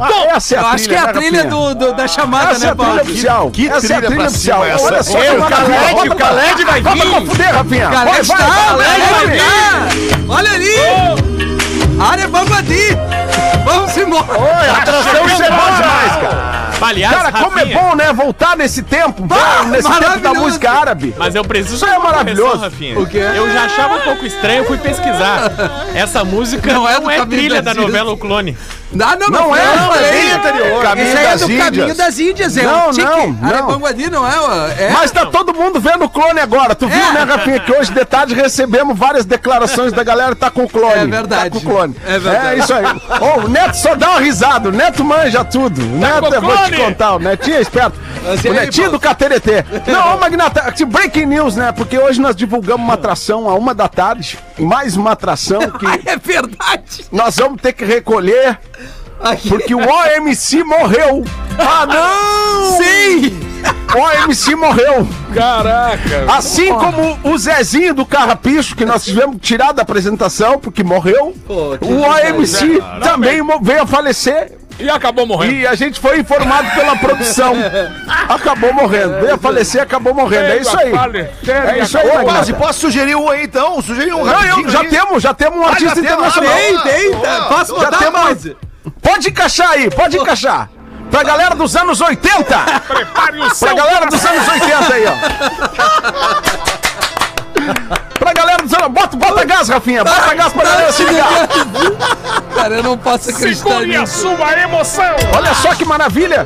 Ah, 0.00 0.36
essa 0.36 0.54
é 0.54 0.58
a 0.58 0.60
Eu 0.62 0.66
acho 0.68 0.88
que 0.88 0.94
é 0.94 0.98
a 0.98 1.06
né, 1.06 1.12
trilha 1.12 1.42
Rafinha? 1.44 1.50
do, 1.50 1.74
do- 1.74 1.92
da 1.94 2.08
chamada, 2.08 2.52
Essa 2.52 2.64
é 2.64 2.66
né, 2.66 2.72
a 2.72 2.74
trilha 2.74 2.86
Paulo? 2.88 3.02
oficial. 3.02 3.50
que 3.50 3.68
essa 3.68 3.74
é 3.74 3.78
a 3.78 3.80
trilha 3.80 4.00
trilha 4.06 4.16
pra 4.16 4.26
oficial. 4.30 4.62
cima 4.62 4.74
essa? 4.74 4.84
Olha 4.86 5.02
só, 5.02 5.18
Ei, 5.18 5.24
que 5.24 5.30
o 5.36 5.40
Bota 5.40 6.14
o 6.14 6.16
Khaled 6.16 6.64
vai 6.64 6.80
vir. 6.80 7.10
pra 7.10 7.20
fuder, 7.20 7.54
Rafinha. 7.54 7.88
Galera, 7.88 8.04
Vai, 8.04 8.12
vai, 8.12 8.20
está, 8.20 8.76
vai, 8.76 9.36
vai. 9.38 9.38
Olha 10.28 10.50
ali! 10.52 10.74
Área 12.00 12.28
Bambadi! 12.28 12.96
Vamos 13.64 13.96
embora! 13.96 14.24
Oi, 14.38 14.68
a 14.68 14.76
atração 14.78 15.12
é 15.12 15.20
bom 15.20 15.26
demais, 15.36 16.12
cara. 16.20 16.50
Aliás, 16.82 17.14
Cara, 17.14 17.32
como 17.32 17.58
é 17.58 17.62
Rafinha, 17.64 17.78
bom, 17.78 17.94
né? 17.94 18.10
Voltar 18.14 18.56
nesse 18.56 18.82
tempo, 18.82 19.26
Ah, 19.30 19.64
nesse 19.64 19.86
tempo 19.98 20.18
da 20.20 20.32
música 20.32 20.70
árabe. 20.70 21.14
Mas 21.18 21.34
eu 21.34 21.44
preciso 21.44 21.76
Isso 21.76 21.84
é 21.86 21.98
maravilhoso. 21.98 22.56
Rafinha. 22.56 22.98
O 22.98 23.06
quê? 23.06 23.18
Eu 23.18 23.52
já 23.52 23.64
achava 23.64 23.96
um 23.96 24.00
pouco 24.00 24.24
estranho, 24.24 24.64
fui 24.64 24.78
pesquisar. 24.78 25.52
Essa 25.94 26.24
música 26.24 26.72
Não 26.72 26.84
não 26.84 27.10
é 27.10 27.18
é, 27.18 27.26
trilha 27.26 27.60
da 27.60 27.74
novela. 27.74 28.12
O 28.12 28.16
Clone. 28.16 28.56
Não, 28.92 29.16
não, 29.16 29.28
Não 29.28 29.56
é, 29.56 29.60
falei. 29.78 30.10
bem 30.10 30.32
anterior. 30.32 30.82
Caminho 30.82 31.06
aí 31.18 31.24
é 31.24 31.30
das 31.30 31.40
do 31.40 31.46
Caminho 31.46 31.66
Índias. 31.68 31.96
das 31.96 32.18
Índias, 32.18 32.56
é 32.56 32.62
Não, 32.62 32.88
o 32.88 32.92
Tique. 32.92 33.04
não, 33.06 33.28
não. 33.32 33.66
Bambadi 33.68 34.10
não 34.10 34.26
é, 34.26 34.32
é. 34.78 34.90
Mas 34.90 35.10
tá 35.12 35.26
todo 35.26 35.54
mundo 35.54 35.78
vendo 35.80 36.04
o 36.04 36.08
clone 36.08 36.40
agora. 36.40 36.74
Tu 36.74 36.88
viu, 36.88 36.98
É. 36.98 37.12
né, 37.12 37.22
Rafinha? 37.22 37.60
Que 37.60 37.72
hoje 37.72 37.92
de 37.92 38.04
tarde 38.04 38.34
recebemos 38.34 38.98
várias 38.98 39.24
declarações 39.24 39.92
da 39.92 40.02
galera 40.02 40.34
que 40.34 40.40
tá 40.40 40.50
com 40.50 40.64
o 40.64 40.68
clone. 40.68 40.94
É 41.02 41.06
verdade. 41.06 41.44
Tá 41.44 41.50
com 41.50 41.58
o 41.58 41.60
clone. 41.60 41.94
É 42.06 42.18
verdade. 42.18 42.46
É 42.48 42.58
isso 42.58 42.74
aí. 42.74 42.84
Ô, 43.20 43.46
o 43.46 43.48
Neto 43.48 43.74
só 43.74 43.94
dá 43.94 44.10
uma 44.10 44.20
risada. 44.20 44.68
O 44.68 44.72
Neto 44.72 45.04
manja 45.04 45.44
tudo. 45.44 45.80
O 45.80 45.98
Neto, 45.98 46.34
eu 46.34 46.40
vou 46.42 46.56
te 46.64 46.76
contar. 46.76 47.14
O 47.14 47.18
Netinho 47.20 47.56
é 47.56 47.60
esperto. 47.60 47.98
Mas 48.24 48.44
o 48.44 48.48
aí, 48.48 48.52
Netinho 48.54 48.84
Paulo? 48.86 48.98
do 48.98 49.00
Cateretê. 49.02 49.64
Não, 49.86 50.14
ô, 50.16 50.18
Magnata, 50.18 50.62
assim, 50.62 50.84
breaking 50.84 51.26
news, 51.26 51.54
né? 51.56 51.70
Porque 51.72 51.96
hoje 51.98 52.20
nós 52.20 52.34
divulgamos 52.34 52.84
uma 52.84 52.94
atração 52.94 53.48
a 53.48 53.54
uma 53.54 53.72
da 53.74 53.88
tarde. 53.88 54.38
Mais 54.58 54.96
uma 54.96 55.12
atração 55.12 55.60
que 55.70 55.86
é 56.08 56.16
verdade! 56.16 57.06
nós 57.12 57.36
vamos 57.36 57.60
ter 57.62 57.72
que 57.72 57.84
recolher. 57.84 58.58
Aqui. 59.22 59.48
Porque 59.48 59.74
o 59.74 59.80
OMC 59.80 60.64
morreu. 60.64 61.24
Ah, 61.58 61.86
não! 61.86 62.76
Sim! 62.78 63.38
O 63.94 63.98
OMC 63.98 64.54
morreu. 64.54 65.06
Caraca. 65.34 66.24
Assim 66.28 66.72
como 66.72 67.18
o 67.24 67.36
Zezinho 67.36 67.92
do 67.92 68.06
Carrapicho, 68.06 68.74
que 68.74 68.84
nós 68.84 69.04
tivemos 69.04 69.34
que 69.36 69.40
tirar 69.42 69.72
da 69.72 69.82
apresentação 69.82 70.58
porque 70.58 70.82
morreu. 70.82 71.34
Pô, 71.46 71.76
o 71.80 72.00
OMC 72.00 72.80
também 73.02 73.42
mo- 73.42 73.60
veio 73.60 73.82
a 73.82 73.86
falecer 73.86 74.52
E 74.78 74.88
acabou 74.88 75.26
morrendo. 75.26 75.52
e 75.54 75.66
a 75.66 75.74
gente 75.74 76.00
foi 76.00 76.20
informado 76.20 76.70
pela 76.70 76.96
produção. 76.96 77.52
Acabou 78.28 78.72
morrendo. 78.72 79.20
Veio 79.20 79.34
a 79.34 79.38
falecer, 79.38 79.82
acabou 79.82 80.14
morrendo. 80.14 80.44
É 80.44 80.56
isso 80.58 80.78
aí. 80.78 80.92
É 81.48 81.78
isso 81.80 81.98
aí, 81.98 82.06
Ô, 82.08 82.54
posso 82.56 82.80
sugerir 82.80 83.16
um 83.16 83.28
aí 83.28 83.42
então? 83.44 83.82
Sugerir 83.82 84.14
um 84.14 84.24
Não, 84.24 84.32
rapidinho 84.32 84.66
eu, 84.68 84.70
já 84.70 84.80
aí? 84.80 84.88
temos, 84.88 85.22
já 85.22 85.34
temos 85.34 85.58
um 85.58 85.62
Ah, 85.64 85.66
já 85.66 85.72
artista 85.72 85.94
temos, 85.96 86.08
internacional. 86.08 86.52
ah, 86.52 86.56
Tem, 86.56 86.78
tem! 86.78 87.48
Posso 87.48 87.80
Já 87.80 87.90
botar 87.90 87.98
temos. 87.98 88.56
Pode 89.02 89.28
encaixar 89.28 89.70
aí, 89.70 89.90
pode 89.90 90.16
encaixar. 90.16 90.68
Pra 91.10 91.22
galera 91.24 91.54
dos 91.56 91.74
anos 91.76 92.00
80. 92.00 92.56
Prepare 92.86 93.38
o 93.38 93.44
Pra 93.46 93.54
seu 93.54 93.74
galera 93.74 94.06
dos 94.06 94.24
anos 94.24 94.48
80 94.48 94.94
aí, 94.94 95.04
ó. 95.06 95.14
Pra 98.18 98.32
galera 98.32 98.62
dos 98.62 98.72
anos. 98.74 98.88
Bota, 98.88 99.16
bota 99.16 99.44
gás, 99.44 99.68
Rafinha. 99.68 100.04
Bota 100.04 100.34
gás 100.34 100.52
pra 100.52 100.62
galera 100.64 100.92
se 100.92 101.04
ligar. 101.04 101.48
Cara, 102.54 102.74
eu 102.76 102.82
não 102.82 102.96
posso 102.98 103.30
acreditar 103.30 103.68
Segure 103.70 103.96
a 103.96 104.00
nisso. 104.02 104.20
sua 104.20 104.52
emoção. 104.60 105.16
Olha 105.36 105.54
só 105.54 105.74
que 105.74 105.84
maravilha. 105.84 106.44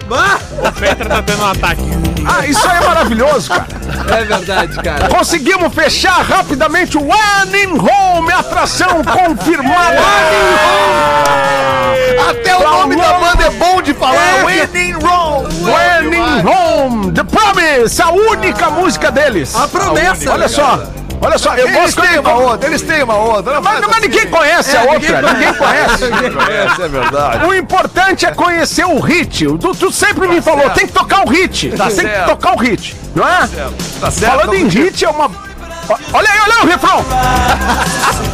O 0.66 0.72
Petra 0.72 1.08
tá 1.08 1.22
tendo 1.22 1.42
um 1.42 1.50
ataque. 1.50 1.82
Ah, 2.26 2.46
isso 2.46 2.66
aí 2.68 2.78
é 2.78 2.80
maravilhoso, 2.86 3.50
cara. 3.50 3.66
É 4.08 4.24
verdade, 4.24 4.80
cara. 4.82 5.08
Conseguimos 5.08 5.72
fechar 5.74 6.22
rapidamente 6.22 6.96
o 6.96 7.02
One 7.02 7.62
in 7.62 7.78
Home, 7.78 8.32
atração 8.32 9.02
confirmada. 9.04 9.98
Até 12.30 12.54
o 12.56 12.58
Pra 12.58 12.70
nome 12.70 12.96
da 12.96 13.12
banda 13.14 13.44
é 13.44 13.50
bom 13.50 13.82
de 13.82 13.94
falar. 13.94 14.16
É, 14.16 14.44
Winning 14.44 14.92
Roll. 14.92 15.46
When 15.62 16.14
in 16.14 16.46
Home, 16.46 17.12
The 17.12 17.24
Promise, 17.24 18.02
a 18.02 18.10
única 18.10 18.70
música 18.70 19.10
deles. 19.10 19.54
A 19.54 19.68
promessa. 19.68 20.32
Olha 20.32 20.48
só, 20.48 20.80
olha 21.24 21.38
só, 21.38 21.54
eu 21.56 21.68
Eles 21.68 21.94
têm 21.94 22.18
uma 22.18 22.34
outra, 22.34 22.68
eles 22.68 22.82
têm 22.82 23.02
uma 23.02 23.16
outra. 23.16 23.54
Não 23.54 23.62
Mas, 23.62 23.80
mas 23.80 24.00
ninguém 24.00 24.20
assim. 24.20 24.30
conhece 24.30 24.76
a 24.76 24.82
outra, 24.82 25.22
ninguém 25.22 25.54
conhece. 25.54 26.04
Essa 26.04 26.82
é 26.82 26.88
verdade. 26.88 27.44
O 27.46 27.54
importante 27.54 28.26
é 28.26 28.32
conhecer 28.32 28.84
o 28.84 29.00
hit. 29.00 29.44
Tu, 29.44 29.74
tu 29.74 29.92
sempre 29.92 30.28
me 30.28 30.40
falou, 30.40 30.68
tem 30.70 30.86
que 30.86 30.92
tocar 30.92 31.24
o 31.24 31.28
hit. 31.28 31.70
tem 31.70 31.90
certo. 31.90 32.20
que 32.20 32.30
tocar 32.30 32.54
o 32.54 32.58
hit, 32.58 32.96
não 33.14 33.26
é? 33.26 33.48
Tá 34.00 34.10
certo? 34.10 34.32
Falando 34.32 34.54
em 34.54 34.68
hit, 34.68 35.04
é 35.04 35.08
uma. 35.08 35.30
Olha 36.12 36.30
aí, 36.30 36.38
olha 36.40 36.54
aí 36.54 36.62
o 36.62 36.66
refrão. 36.66 37.04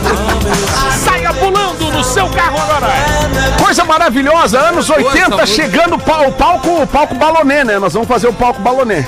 Saia 1.04 1.32
pulando 1.34 1.90
no 1.92 2.04
seu 2.04 2.28
carro 2.30 2.58
agora. 2.58 2.88
Coisa 3.62 3.84
maravilhosa, 3.84 4.58
anos 4.58 4.88
80 4.90 5.28
música. 5.28 5.46
chegando 5.46 5.96
o 5.96 6.32
palco, 6.32 6.82
o 6.82 6.86
palco 6.86 7.14
balonê, 7.14 7.64
né? 7.64 7.78
Nós 7.78 7.92
vamos 7.92 8.08
fazer 8.08 8.28
o 8.28 8.32
palco 8.32 8.60
balonê. 8.60 9.04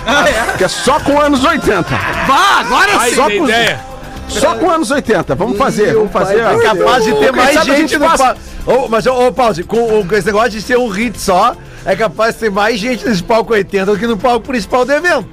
Que 0.59 0.65
é 0.65 0.69
só 0.69 0.99
com 1.01 1.19
anos 1.21 1.45
80. 1.45 1.83
Vá, 2.27 2.61
agora 2.61 3.01
sim. 3.09 3.15
Só 3.15 3.25
com- 3.25 3.31
ideia. 3.31 3.81
Só 4.29 4.55
com 4.55 4.71
anos 4.71 4.91
80. 4.91 5.35
Vamos 5.35 5.59
fazer, 5.59 5.95
vamos 5.95 6.13
fazer. 6.13 6.41
É 6.41 6.59
capaz 6.63 7.05
de 7.05 7.13
ter 7.15 7.33
mais 7.33 7.65
gente 7.65 7.99
no 7.99 8.07
faz- 8.09 8.21
pa... 8.21 8.37
Ô, 8.67 8.89
mas, 8.89 9.07
ô, 9.07 9.27
ô, 9.27 9.33
Pause, 9.33 9.65
com, 9.65 10.07
com 10.07 10.15
esse 10.15 10.27
negócio 10.27 10.51
de 10.51 10.63
ser 10.63 10.79
um 10.79 10.89
hit 10.89 11.21
só, 11.21 11.55
é 11.85 11.97
capaz 11.97 12.35
de 12.35 12.41
ter 12.41 12.51
mais 12.51 12.79
gente 12.79 13.07
nesse 13.07 13.23
palco 13.23 13.53
80 13.53 13.87
do 13.87 13.99
que 13.99 14.07
no 14.07 14.17
palco 14.17 14.47
principal 14.47 14.85
do 14.85 14.93
evento. 14.93 15.29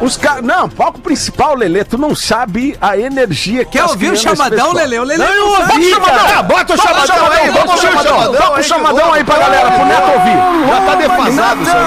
Os 0.00 0.16
caras. 0.16 0.42
Não, 0.44 0.68
palco 0.68 1.00
principal, 1.00 1.54
Lelê, 1.56 1.84
tu 1.84 1.96
não 1.96 2.14
sabe 2.14 2.76
a 2.80 2.96
energia 2.98 3.64
que 3.64 3.72
Quer 3.78 3.84
ouvir 3.84 4.12
o 4.12 4.16
chamadão. 4.16 4.72
Lele? 4.72 4.98
O 4.98 5.04
Lele 5.04 5.22
Não, 5.22 5.32
eu 5.32 5.48
ouvi, 5.48 5.62
sabe. 5.66 5.90
chamadão. 5.90 6.42
Bota 6.44 6.74
o 6.74 6.76
chamadão 6.76 7.26
aí, 7.32 7.48
ouvir 7.48 7.74
o 7.74 7.78
chamadão. 7.78 8.32
Toca 8.34 8.50
o 8.50 8.54
aí, 8.54 8.62
chamadão 8.64 9.12
aí 9.12 9.24
pra 9.24 9.38
galera, 9.38 9.70
pro 9.70 9.84
Neto 9.86 10.10
ouvir. 10.12 10.36
Já 10.68 10.80
tá 10.82 10.94
defasado 10.94 11.62
isso 11.62 11.70
aí. 11.76 11.84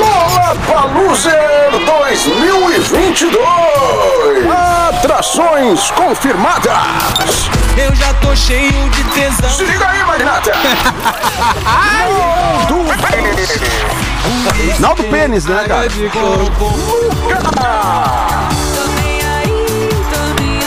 Lollapalooza 0.00 1.30
2022. 1.86 3.36
Atrações 4.88 5.90
confirmadas. 5.92 7.50
Eu 7.76 7.94
já 7.94 8.12
tô 8.14 8.34
cheio 8.34 8.88
de 8.90 9.04
tesão. 9.04 9.50
Se 9.50 9.62
liga 9.64 9.86
aí, 9.86 10.02
Magnata. 10.04 10.50
Naldo 14.80 15.04
Pênis, 15.04 15.44
né, 15.44 15.64
cara? 15.68 15.88
Também 15.88 16.10
aí, 19.22 19.66
também 20.12 20.60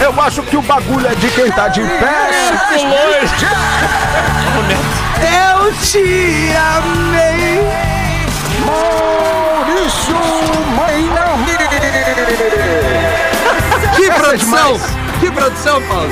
Eu 0.00 0.20
acho 0.20 0.42
que 0.42 0.56
o 0.56 0.62
bagulho 0.62 1.06
é 1.06 1.14
de 1.14 1.28
quem 1.30 1.48
tá 1.52 1.68
de 1.68 1.80
pé. 1.80 2.30
Eu 5.20 5.72
te 5.74 6.52
amei. 6.56 7.62
Maurício 9.74 10.14
Maina. 10.76 11.24
Que 13.96 14.06
produção! 14.10 14.78
Que 15.20 15.30
produção, 15.30 15.80
Paulo! 15.82 16.10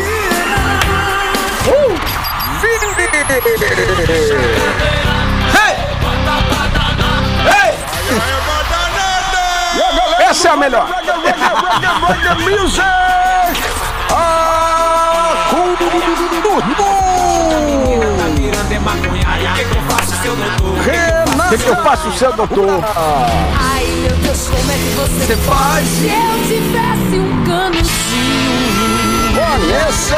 Essa 10.19 10.49
é 10.49 10.51
a 10.51 10.57
melhor. 10.57 10.89
Music. 12.39 12.83
Ah, 14.11 15.35
com 15.51 15.75
O 20.69 20.71
que, 20.83 21.22
que 21.59 21.69
eu 21.69 21.77
faço, 21.77 22.11
seu 22.13 22.33
doutor? 22.33 22.83
Ai, 23.61 23.85
meu 24.03 24.17
Deus, 24.17 24.49
como 24.49 24.71
é 24.71 24.75
que 24.75 24.95
você, 24.97 25.27
Você 25.27 25.37
pode? 25.37 25.87
Se 25.87 26.07
eu 26.07 26.13
tivesse 26.47 27.17
um 27.19 27.45
canucinho, 27.45 28.63
Vanessa. 29.35 30.17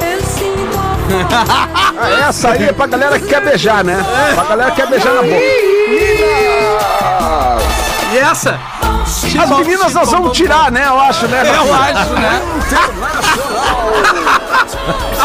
eu 0.00 0.20
sinto 0.22 0.78
a 0.78 1.44
Ah, 2.02 2.28
Essa 2.28 2.50
aí 2.50 2.64
é 2.68 2.72
pra 2.72 2.86
galera 2.86 3.18
que 3.18 3.26
quer 3.26 3.40
beijar, 3.42 3.84
né? 3.84 4.04
Pra 4.34 4.44
galera 4.44 4.70
que 4.70 4.76
quer 4.80 4.88
beijar 4.88 5.12
na 5.14 5.22
boca. 5.22 5.34
E 8.12 8.18
essa? 8.18 8.58
As 9.04 9.50
meninas 9.50 9.94
nós 9.94 10.10
vamos 10.10 10.36
tirar, 10.36 10.70
né? 10.70 10.84
Eu 10.86 11.00
acho, 11.00 11.26
né? 11.28 11.42
Eu 11.42 11.74
acho, 11.74 12.12
né? 12.14 12.42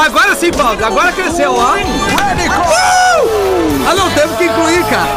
Agora 0.05 0.35
sim, 0.35 0.51
Paulo. 0.51 0.83
Agora 0.83 1.11
cresceu, 1.11 1.53
ó. 1.55 1.75
Ah, 3.87 3.93
não, 3.95 4.09
temos 4.11 4.37
que 4.37 4.45
incluir, 4.45 4.83
cara. 4.85 5.07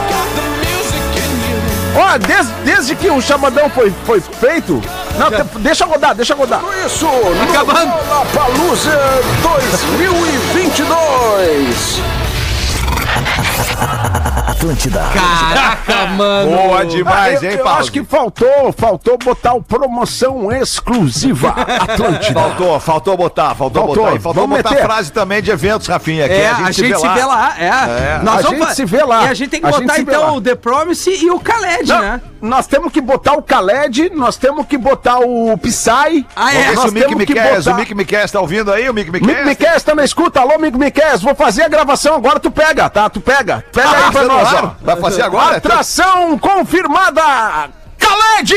Ó, 1.96 2.18
desde, 2.18 2.52
desde 2.64 2.94
que 2.94 3.08
o 3.10 3.20
chamadão 3.20 3.68
foi, 3.70 3.92
foi 4.04 4.20
feito. 4.20 4.80
Não, 5.18 5.30
te- 5.30 5.42
deixa 5.58 5.84
rodar, 5.86 6.14
deixa 6.14 6.34
rodar. 6.34 6.60
Isso, 6.86 7.06
Acabando. 7.50 7.92
Lollapalooza 8.08 8.98
2022. 9.42 12.00
Caraca, 15.12 16.06
mano. 16.16 16.50
Boa 16.50 16.84
demais, 16.84 17.42
eu, 17.42 17.50
hein, 17.50 17.56
eu 17.58 17.64
Paulo? 17.64 17.80
acho 17.80 17.92
que 17.92 18.02
faltou, 18.04 18.72
faltou 18.76 19.16
botar 19.18 19.54
o 19.54 19.62
promoção 19.62 20.50
exclusiva 20.52 21.50
Atlântida. 21.80 22.40
Faltou, 22.40 22.80
faltou 22.80 23.16
botar, 23.16 23.54
faltou, 23.54 23.82
Faltou, 23.86 24.04
botar. 24.04 24.16
E 24.16 24.20
faltou 24.20 24.42
vamos 24.42 24.56
botar 24.58 24.70
meter. 24.70 24.84
frase 24.84 25.12
também 25.12 25.40
de 25.42 25.50
eventos, 25.50 25.86
Rafinha. 25.86 26.26
que 26.28 26.34
É, 26.34 26.48
a 26.50 26.70
gente, 26.72 26.74
se 26.74 27.08
vê 27.08 27.24
lá, 27.24 27.54
é. 27.58 27.70
A 27.70 28.42
gente 28.42 28.74
se 28.74 28.84
vê 28.84 29.02
lá. 29.04 29.24
E 29.24 29.28
a 29.28 29.34
gente 29.34 29.50
tem 29.50 29.60
que 29.60 29.66
A 29.66 29.70
gente 29.72 29.82
botar 29.82 30.00
então 30.00 30.22
lá. 30.22 30.32
o 30.32 30.40
The 30.40 30.54
Promise 30.54 31.10
e 31.10 31.30
o 31.30 31.38
Khaled, 31.38 31.88
Não, 31.88 32.00
né? 32.00 32.20
Nós 32.40 32.66
temos 32.68 32.92
que 32.92 33.00
botar 33.00 33.32
o 33.34 33.42
Khaled, 33.42 34.10
nós 34.14 34.36
temos 34.36 34.64
que 34.66 34.78
botar 34.78 35.18
o 35.18 35.56
Psy. 35.58 36.24
Ah, 36.36 36.54
é? 36.54 36.72
Nós 36.72 36.84
o 36.90 36.92
Mick 36.92 37.14
Miquel, 37.14 37.56
botar- 37.56 37.70
o 37.72 37.74
Mick 37.74 37.94
Miquel 37.94 38.28
tá 38.28 38.40
ouvindo 38.40 38.72
aí? 38.72 38.88
O 38.88 38.94
Mick 38.94 39.10
Mick 39.10 39.26
Miquel? 39.26 39.44
Miquel 39.44 39.80
tá 39.80 39.94
na 39.94 40.04
escuta, 40.04 40.40
alô 40.40 40.56
Mick 40.58 40.78
Miquel, 40.78 41.18
vou 41.18 41.34
fazer 41.34 41.62
a 41.64 41.68
gravação 41.68 42.14
agora, 42.14 42.38
tu 42.38 42.50
pega, 42.50 42.88
tá? 42.88 43.10
Tu 43.10 43.20
pega, 43.20 43.64
pega 43.72 43.90
aí 43.90 44.12
pra 44.12 44.24
nós, 44.24 44.52
ó. 44.52 44.74
Vai 44.80 44.96
fazer 44.96 45.22
agora? 45.22 45.56
Atração 45.56 46.38
confirmada, 46.38 47.22
Khaled! 47.98 48.54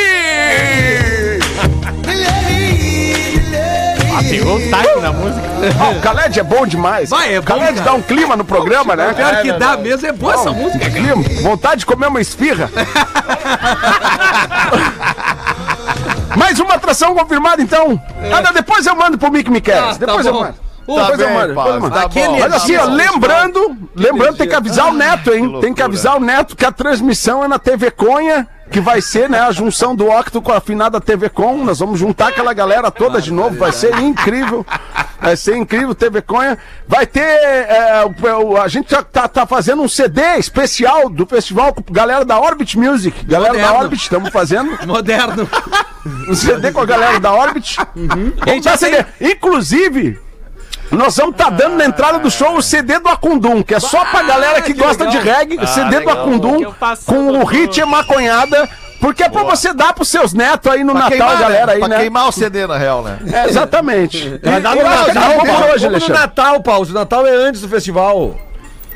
Ah, 4.13 4.24
pegou 4.30 4.56
o 4.56 4.60
time 4.60 5.02
na 5.02 5.12
música. 5.13 5.41
Ah, 5.80 5.89
o 5.89 6.00
Khaled 6.02 6.39
é 6.39 6.43
bom 6.43 6.65
demais. 6.67 7.10
Vai, 7.10 7.34
é 7.36 7.39
o 7.39 7.41
bom, 7.41 7.47
Khaled 7.54 7.74
cara. 7.74 7.86
dá 7.86 7.93
um 7.93 8.02
clima 8.02 8.36
no 8.36 8.43
programa, 8.43 8.95
né? 8.95 9.10
O 9.12 9.15
pior 9.15 9.41
que 9.41 9.52
dá 9.54 9.78
mesmo 9.78 10.08
é 10.08 10.12
boa 10.12 10.34
essa 10.34 10.52
música. 10.52 10.89
Clima, 10.89 11.15
vontade 11.41 11.80
de 11.82 11.86
comer 11.86 12.08
uma 12.08 12.19
esfirra. 12.21 12.69
Mais 16.38 16.60
uma 16.60 16.76
atração 16.76 17.13
confirmada, 17.15 17.62
então. 17.62 18.02
Ah, 18.34 18.52
depois 18.52 18.86
eu 18.86 18.95
mando 18.95 19.17
pro 19.17 19.32
Mick 19.32 19.50
Miquel. 19.50 19.78
Ah, 19.89 19.93
tá 19.95 20.06
depois 20.06 20.26
eu 20.26 20.34
bom. 20.34 20.39
mando. 20.41 20.56
Tá 20.88 20.93
Depois 21.04 21.19
eu 21.19 21.28
bem, 21.28 21.36
mando, 21.36 21.47
depois 21.50 21.67
eu 21.76 21.82
mando. 21.82 21.95
tá 21.95 22.02
Aquele- 22.06 22.28
bom. 22.28 22.39
Mas 22.39 22.54
assim, 22.54 22.76
ó, 22.76 22.86
lembrando, 22.86 23.78
lembrando, 23.95 24.36
tem 24.38 24.47
que 24.47 24.56
avisar 24.56 24.88
o 24.89 24.93
Neto, 24.93 25.32
hein? 25.34 25.54
Que 25.54 25.62
Tem 25.62 25.74
que 25.74 25.82
avisar 25.82 26.17
o 26.17 26.19
Neto 26.19 26.56
que 26.56 26.65
a 26.65 26.71
transmissão 26.71 27.43
é 27.43 27.47
na 27.47 27.60
TV 27.60 27.91
Conha, 27.91 28.47
que 28.72 28.80
vai 28.80 29.02
ser, 29.02 29.30
né, 29.30 29.40
a 29.40 29.52
junção 29.52 29.96
do 29.96 30.10
Octo 30.10 30.42
com 30.42 30.52
a 30.52 30.58
afinada 30.58 31.00
TV 31.02 31.30
Com. 31.30 31.58
Nós 31.66 31.80
vamos 31.80 32.00
juntar 32.00 32.30
aquela 32.30 32.54
galera 32.54 32.90
toda 32.90 33.22
de 33.22 33.32
novo, 33.32 33.58
vai 33.58 33.72
ser 33.72 33.94
incrível. 34.00 34.66
Vai 35.22 35.36
ser 35.38 35.56
incrível, 35.56 35.94
TV 35.94 36.22
Conha. 36.22 36.58
Vai 36.88 37.06
ter. 37.06 37.20
é, 37.22 38.04
a 38.60 38.68
gente 38.68 38.88
tá, 38.88 39.04
tá- 39.04 39.28
tá 39.28 39.46
fazendo 39.46 39.84
um 39.84 39.88
CD 39.88 40.22
especial 40.40 41.10
do 41.10 41.28
festival 41.28 41.74
com 41.74 41.82
a 41.88 41.94
galera 41.94 42.26
da 42.26 42.40
Orbit 42.40 42.78
Music. 42.80 43.24
Galera 43.26 43.54
da 43.54 43.60
Moderno. 43.60 43.80
Orbit, 43.84 44.02
estamos 44.02 44.30
fazendo 44.32 44.88
Moderno. 44.88 45.48
um 46.28 46.34
CD 46.34 46.72
com 46.72 46.82
a 46.82 46.86
galera 46.86 47.20
da 47.20 47.32
Orbit. 47.34 47.78
Vamos 48.46 48.64
dar 48.64 48.78
CD. 48.78 49.06
Inclusive, 49.20 50.20
nós 50.92 51.16
vamos 51.16 51.34
estar 51.34 51.50
dando 51.50 51.78
na 51.78 51.86
entrada 51.86 52.20
do 52.20 52.30
show 52.30 52.56
o 52.56 52.62
CD 52.62 53.00
do 53.00 53.08
Acundum, 53.10 53.64
que 53.64 53.74
é 53.76 53.80
só 53.80 54.04
pra 54.06 54.24
galera 54.24 54.62
que, 54.62 54.74
que 54.74 54.80
gosta 54.80 55.06
legal. 55.06 55.22
de 55.22 55.30
reggae. 55.30 55.58
o 55.58 55.68
CD 55.68 56.00
do 56.02 56.10
Acundum 56.10 56.74
com 57.06 57.40
o 57.40 57.46
hit 57.46 57.80
e 57.80 57.86
maconhada. 57.86 58.70
Porque 59.00 59.24
é 59.24 59.30
pra 59.30 59.42
você 59.42 59.74
dar 59.74 59.94
pros 59.94 60.10
seus 60.10 60.32
netos 60.32 60.72
aí 60.72 60.84
no 60.84 60.92
Pra 60.94 61.02
Natal, 61.10 61.18
queimar, 61.18 61.40
galera 61.40 61.66
né? 61.66 61.74
aí, 61.74 61.80
pra 61.80 61.88
né? 61.88 61.98
queimar 61.98 62.28
o 62.28 62.32
CD, 62.32 62.68
na 62.68 62.78
real, 62.78 63.02
né? 63.02 63.18
É, 63.34 63.48
exatamente. 63.50 64.40
Vai 64.44 64.62
dar 64.62 64.76
no 64.76 64.84
Natal, 64.84 65.32
por 65.40 65.70
hoje, 65.74 65.90
Como 65.90 66.00
no. 66.00 66.10
Natal, 66.10 66.62
Paulo. 66.62 66.88
O 66.88 66.94
Natal 66.94 67.26
é 67.26 67.32
antes 67.32 67.62
do 67.62 67.68
festival. 67.68 68.38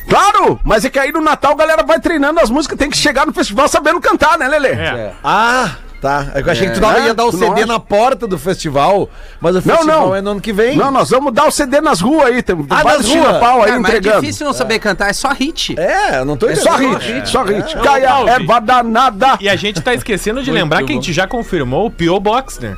Claro, 0.08 0.60
mas 0.64 0.86
é 0.86 0.92
que 0.92 1.00
aí 1.00 1.12
no 1.12 1.22
Natal 1.22 1.54
a 1.54 1.56
galera 1.56 1.82
vai 1.82 2.00
treinando 2.00 2.40
as 2.40 2.52
músicas, 2.52 2.78
tem 2.78 2.92
que 2.92 2.98
chegar 2.98 3.26
no 3.26 3.34
festival 3.34 3.68
sabendo 3.68 4.00
cantar, 4.00 4.38
né, 4.38 4.48
Lelê? 4.48 4.74
É. 4.74 5.12
Ah, 5.24 5.72
tá. 6.06 6.28
Eu 6.36 6.52
achei 6.52 6.68
que 6.68 6.74
tu 6.76 6.80
dava- 6.80 7.00
É, 7.00 7.06
ia 7.08 7.14
dar 7.14 7.26
o 7.26 7.32
CD 7.32 7.46
acha? 7.46 7.66
na 7.66 7.80
porta 7.80 8.28
do 8.28 8.38
festival, 8.38 9.10
mas 9.42 9.56
o 9.56 9.62
festival 9.62 9.86
não. 10.08 10.16
é 10.16 10.22
no 10.22 10.32
ano 10.32 10.42
que 10.42 10.54
vem. 10.54 10.78
Não, 10.78 10.92
nós 10.92 11.10
vamos 11.10 11.34
dar 11.34 11.46
o 11.48 11.52
CD 11.52 11.82
nas 11.82 12.00
ruas 12.02 12.26
aí, 12.28 12.44
tem 12.44 12.56
Ah, 12.70 12.84
nas 12.84 12.94
ruas? 12.96 13.06
tira-pau 13.08 13.64
aí 13.64 13.72
é 13.72 13.76
entregando. 13.78 14.22
difícil 14.22 14.46
não 14.46 14.54
saber 14.54 14.80
cantar, 14.80 15.10
é 15.10 15.14
só 15.14 15.30
hit. 15.34 15.80
É, 15.80 16.20
eu 16.20 16.26
não 16.26 16.38
tô 16.38 16.48
É 16.48 16.56
só 16.56 16.76
entendendo. 16.76 17.00
hit, 17.00 17.30
só 17.30 17.44
hit. 17.44 17.76
É. 17.78 17.82
Caia, 17.82 18.08
Paulo, 18.10 18.30
erva 18.30 18.60
danada. 18.60 19.38
E 19.40 19.50
a 19.50 19.56
gente 19.56 19.82
tá 19.82 19.94
esquecendo 19.94 20.44
de 20.44 20.52
lembrar 20.52 20.84
que 20.84 20.92
a 20.92 20.96
gente 20.96 21.12
já 21.14 21.26
confirmou 21.28 21.86
o 21.88 21.92
P.O. 21.92 22.20
Box, 22.20 22.60
né? 22.62 22.76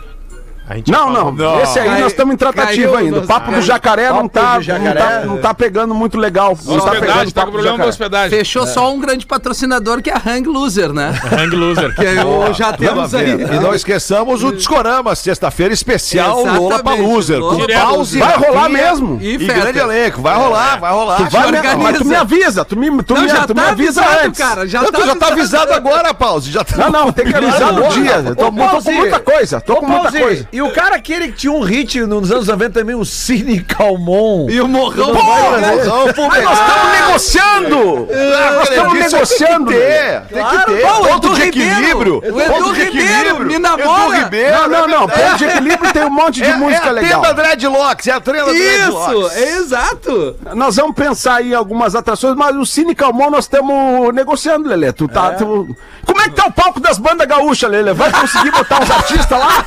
Não, 0.87 1.13
falou. 1.13 1.31
não, 1.31 1.61
esse 1.61 1.79
aí 1.79 2.01
nós 2.01 2.11
estamos 2.11 2.33
em 2.33 2.37
tratativa 2.37 2.73
caiu 2.93 2.95
ainda. 2.97 3.19
O 3.19 3.27
papo 3.27 3.45
do 3.47 3.51
caiu. 3.53 3.61
jacaré 3.63 4.09
não 4.09 4.27
Papo 4.27 4.29
tá, 4.29 4.41
do 4.51 4.53
não 4.55 4.61
jacaré. 4.61 4.99
tá, 4.99 5.19
não 5.25 5.37
tá 5.37 5.53
pegando 5.53 5.95
muito 5.95 6.17
legal. 6.17 6.57
Não 6.65 6.79
tá 6.79 6.91
pegando 6.91 7.27
o 7.27 7.31
tá 7.31 7.45
com 7.45 7.51
problema 7.51 7.63
da 7.63 7.71
jacaré. 7.71 7.89
hospedagem. 7.89 8.37
Fechou 8.37 8.67
só 8.67 8.91
um 8.93 8.99
grande 8.99 9.25
patrocinador 9.25 10.01
que 10.01 10.09
é 10.09 10.13
a 10.13 10.21
Hang 10.25 10.47
Loser, 10.47 10.91
né? 10.91 11.13
Hang 11.31 11.55
Loser. 11.55 11.95
Que 11.95 12.01
eu 12.03 12.53
já 12.53 12.73
temos 12.73 13.13
aí. 13.15 13.31
E 13.31 13.59
não 13.59 13.73
esqueçamos 13.73 14.43
o 14.43 14.51
Discorama, 14.51 15.15
sexta-feira 15.15 15.73
especial 15.73 16.41
Exatamente. 16.41 16.61
Lola 16.63 16.83
Paluser. 16.83 17.39
Com 17.39 17.45
Lola 17.45 17.67
Pause, 17.67 18.19
Vai 18.19 18.37
rolar 18.37 18.69
mesmo. 18.69 19.19
E 19.21 19.35
E 19.35 19.37
grande 19.37 19.79
elenco. 19.79 20.21
Vai 20.21 20.35
rolar, 20.35 20.79
vai 20.79 20.91
rolar. 20.91 21.17
Tu 21.17 21.29
vai 21.29 21.51
me, 21.51 21.61
mas 21.83 21.97
tu 21.97 22.05
me 22.05 22.15
avisa, 22.15 22.65
tu 22.65 22.77
me, 22.77 23.03
tu 23.03 23.13
Não, 23.13 23.21
me, 23.21 23.29
já 23.29 23.47
tu 23.47 23.55
me 23.55 23.61
tá 23.61 23.69
avisa 23.69 24.01
avisado, 24.01 24.27
antes. 24.27 24.39
cara. 24.41 24.67
Já 24.67 24.81
Não, 24.81 24.91
tá 24.91 24.99
tu 24.99 25.05
já 25.05 25.15
tá 25.15 25.27
avisado 25.27 25.73
agora, 25.73 26.13
Pause. 26.13 26.51
Já 26.51 26.63
tá... 26.63 26.77
Não, 26.77 26.89
não, 27.05 27.11
tem 27.11 27.25
que 27.25 27.35
avisar 27.35 27.71
no 27.73 27.87
dia. 27.89 28.35
Tô, 28.35 28.51
com 28.51 28.91
muita 28.91 29.19
coisa, 29.19 29.61
tô 29.61 29.75
com 29.77 29.85
muita 29.85 30.11
coisa. 30.11 30.47
E 30.57 30.61
o 30.61 30.71
cara 30.71 30.95
aquele 30.95 31.27
que 31.27 31.33
tinha 31.33 31.53
um 31.53 31.61
hit 31.61 31.99
nos 32.01 32.31
anos 32.31 32.47
90 32.47 32.79
também, 32.79 32.95
o 32.95 33.05
Cine 33.05 33.59
Calmon. 33.61 34.47
E 34.49 34.59
o 34.59 34.67
morrão. 34.67 35.13
Mozão, 35.13 36.05
Mas 36.27 36.43
nós 36.43 36.59
estamos 36.59 36.99
negociando! 36.99 38.07
Nós 38.55 38.69
estamos 38.69 38.93
negociando! 38.93 39.65
Tem 39.71 39.77
que 39.79 39.85
ter, 39.85 40.21
tem 40.33 40.45
que 40.45 40.65
ter. 40.65 40.81
Pô, 40.81 40.87
o 40.93 41.07
Ponto 41.07 41.33
de 41.35 41.41
equilíbrio. 41.43 42.19
O 42.23 42.41
Edu 42.41 42.53
Ponto 42.53 42.73
de 42.73 42.83
Ribeiro, 42.83 43.09
equilíbrio. 43.11 43.45
me 43.47 43.59
namora. 43.59 44.15
Edu 44.15 44.23
Ribeiro. 44.23 44.57
Não, 44.57 44.67
não, 44.67 44.87
não. 44.87 45.07
Ponto 45.07 45.37
de 45.37 45.45
equilíbrio 45.45 45.93
tem 45.93 46.03
um 46.05 46.09
monte 46.09 46.35
de 46.41 46.43
É, 46.49 46.55
música 46.55 46.85
é 46.85 46.89
a 46.89 46.91
legal. 46.91 47.21
tenda 47.21 47.33
Dreadlocks, 47.33 48.07
é 48.07 48.11
a 48.11 48.19
tenda 48.21 48.51
Isso, 48.51 48.89
Dreadlocks. 48.91 49.37
é 49.37 49.57
exato. 49.57 50.35
Nós 50.55 50.75
vamos 50.75 50.95
pensar 50.95 51.35
aí 51.35 51.51
em 51.51 51.55
algumas 51.55 51.93
atrações, 51.95 52.35
mas 52.35 52.55
o 52.55 52.65
Cine 52.65 52.95
Calmon 52.95 53.29
nós 53.29 53.45
estamos 53.45 54.13
negociando, 54.13 54.67
Lelê. 54.69 54.91
Tu 54.91 55.07
tá. 55.07 55.31
tu- 55.33 55.75
Como 56.05 56.16
é 56.27 56.29
tá 56.31 56.45
o 56.47 56.51
palco 56.51 56.79
das 56.79 56.97
bandas 56.97 57.27
gaúchas, 57.27 57.69
Lelê? 57.69 57.93
Vai 57.93 58.11
conseguir 58.11 58.51
botar 58.51 58.81
uns 58.81 58.91
artistas 58.91 59.39
lá? 59.39 59.65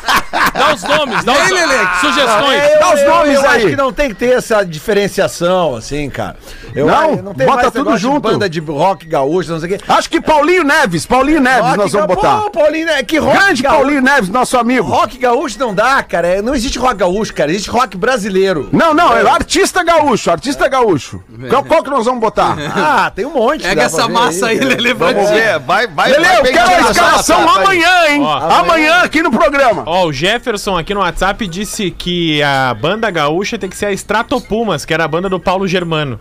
Dá 0.54 0.74
os 0.74 0.82
nomes, 0.82 1.24
dá 1.24 1.32
os 1.32 1.38
Ei, 1.48 1.52
Lelê. 1.54 1.78
Sugestões. 2.00 2.60
É, 2.62 2.74
eu, 2.76 2.80
Dá 2.80 2.94
os 2.94 3.00
eu- 3.00 3.08
nomes 3.10 3.34
eu 3.34 3.40
aí. 3.48 3.56
acho 3.58 3.66
que 3.68 3.76
não 3.76 3.92
tem 3.92 4.08
que 4.08 4.14
ter 4.14 4.36
essa 4.36 4.64
diferenciação, 4.64 5.74
assim, 5.76 6.08
cara. 6.10 6.36
Eu, 6.74 6.86
Não? 6.86 7.10
eu 7.10 7.34
tem 7.34 7.46
Bota 7.46 7.62
mais 7.62 7.66
tudo 7.72 7.78
negócio 7.78 7.96
de 7.98 8.02
junto. 8.02 8.20
banda 8.20 8.48
de 8.48 8.60
rock 8.60 9.06
gaúcho, 9.06 9.50
não 9.50 9.58
sei 9.60 9.74
o 9.74 9.78
quê. 9.78 9.84
Acho 9.88 10.08
que 10.08 10.20
Paulinho 10.20 10.62
Neves, 10.62 11.04
Paulinho 11.04 11.40
Neves 11.40 11.62
Rock 11.66 11.76
nós 11.78 11.92
vamos 11.92 12.06
botar. 12.06 12.36
Pô, 12.42 12.50
Paulinho, 12.50 12.88
é 12.90 13.02
que 13.02 13.18
rock 13.18 13.36
Grande 13.36 13.62
gaúcho- 13.62 13.80
Paulinho 13.80 14.02
Neves, 14.02 14.28
nosso 14.28 14.56
amigo. 14.56 14.86
Rock 14.86 15.18
gaúcho 15.18 15.58
não 15.58 15.74
dá, 15.74 16.00
cara. 16.02 16.28
É, 16.28 16.40
Não 16.42 16.54
existe 16.54 16.78
rock 16.78 16.94
gaúcho, 16.96 17.34
cara. 17.34 17.50
Existe 17.50 17.70
rock 17.70 17.96
brasileiro. 17.96 18.68
Não, 18.72 18.94
não, 18.94 19.16
é 19.16 19.28
artista 19.28 19.82
gaúcho, 19.82 20.30
artista 20.30 20.68
gaúcho. 20.68 21.22
Qual, 21.48 21.64
qual 21.64 21.82
que 21.82 21.90
nós 21.90 22.04
vamos 22.04 22.20
botar? 22.20 22.56
Ah, 22.76 23.10
tem 23.14 23.24
um 23.26 23.32
monte. 23.34 23.62
Pega 23.62 23.82
essa 23.82 24.08
massa 24.08 24.46
aí, 24.48 24.58
Lelê, 24.60 24.94
pra 24.94 25.12
Vamos 25.12 25.30
ver, 25.30 25.58
vai, 25.60 25.86
vai. 25.88 26.12
Vai 26.12 26.49
eu 26.56 26.64
quero 26.66 26.86
a 26.86 26.90
escalação 26.90 27.48
amanhã, 27.48 28.08
hein? 28.08 28.22
Ó, 28.22 28.38
amanhã 28.60 28.94
aqui 29.02 29.22
no 29.22 29.30
programa. 29.30 29.82
Ó, 29.86 30.06
o 30.06 30.12
Jefferson 30.12 30.76
aqui 30.76 30.94
no 30.94 31.00
WhatsApp 31.00 31.46
disse 31.46 31.90
que 31.90 32.42
a 32.42 32.74
banda 32.74 33.10
gaúcha 33.10 33.58
tem 33.58 33.68
que 33.68 33.76
ser 33.76 33.86
a 33.86 33.92
Stratopumas, 33.92 34.84
que 34.84 34.94
era 34.94 35.04
a 35.04 35.08
banda 35.08 35.28
do 35.28 35.38
Paulo 35.40 35.66
Germano. 35.66 36.18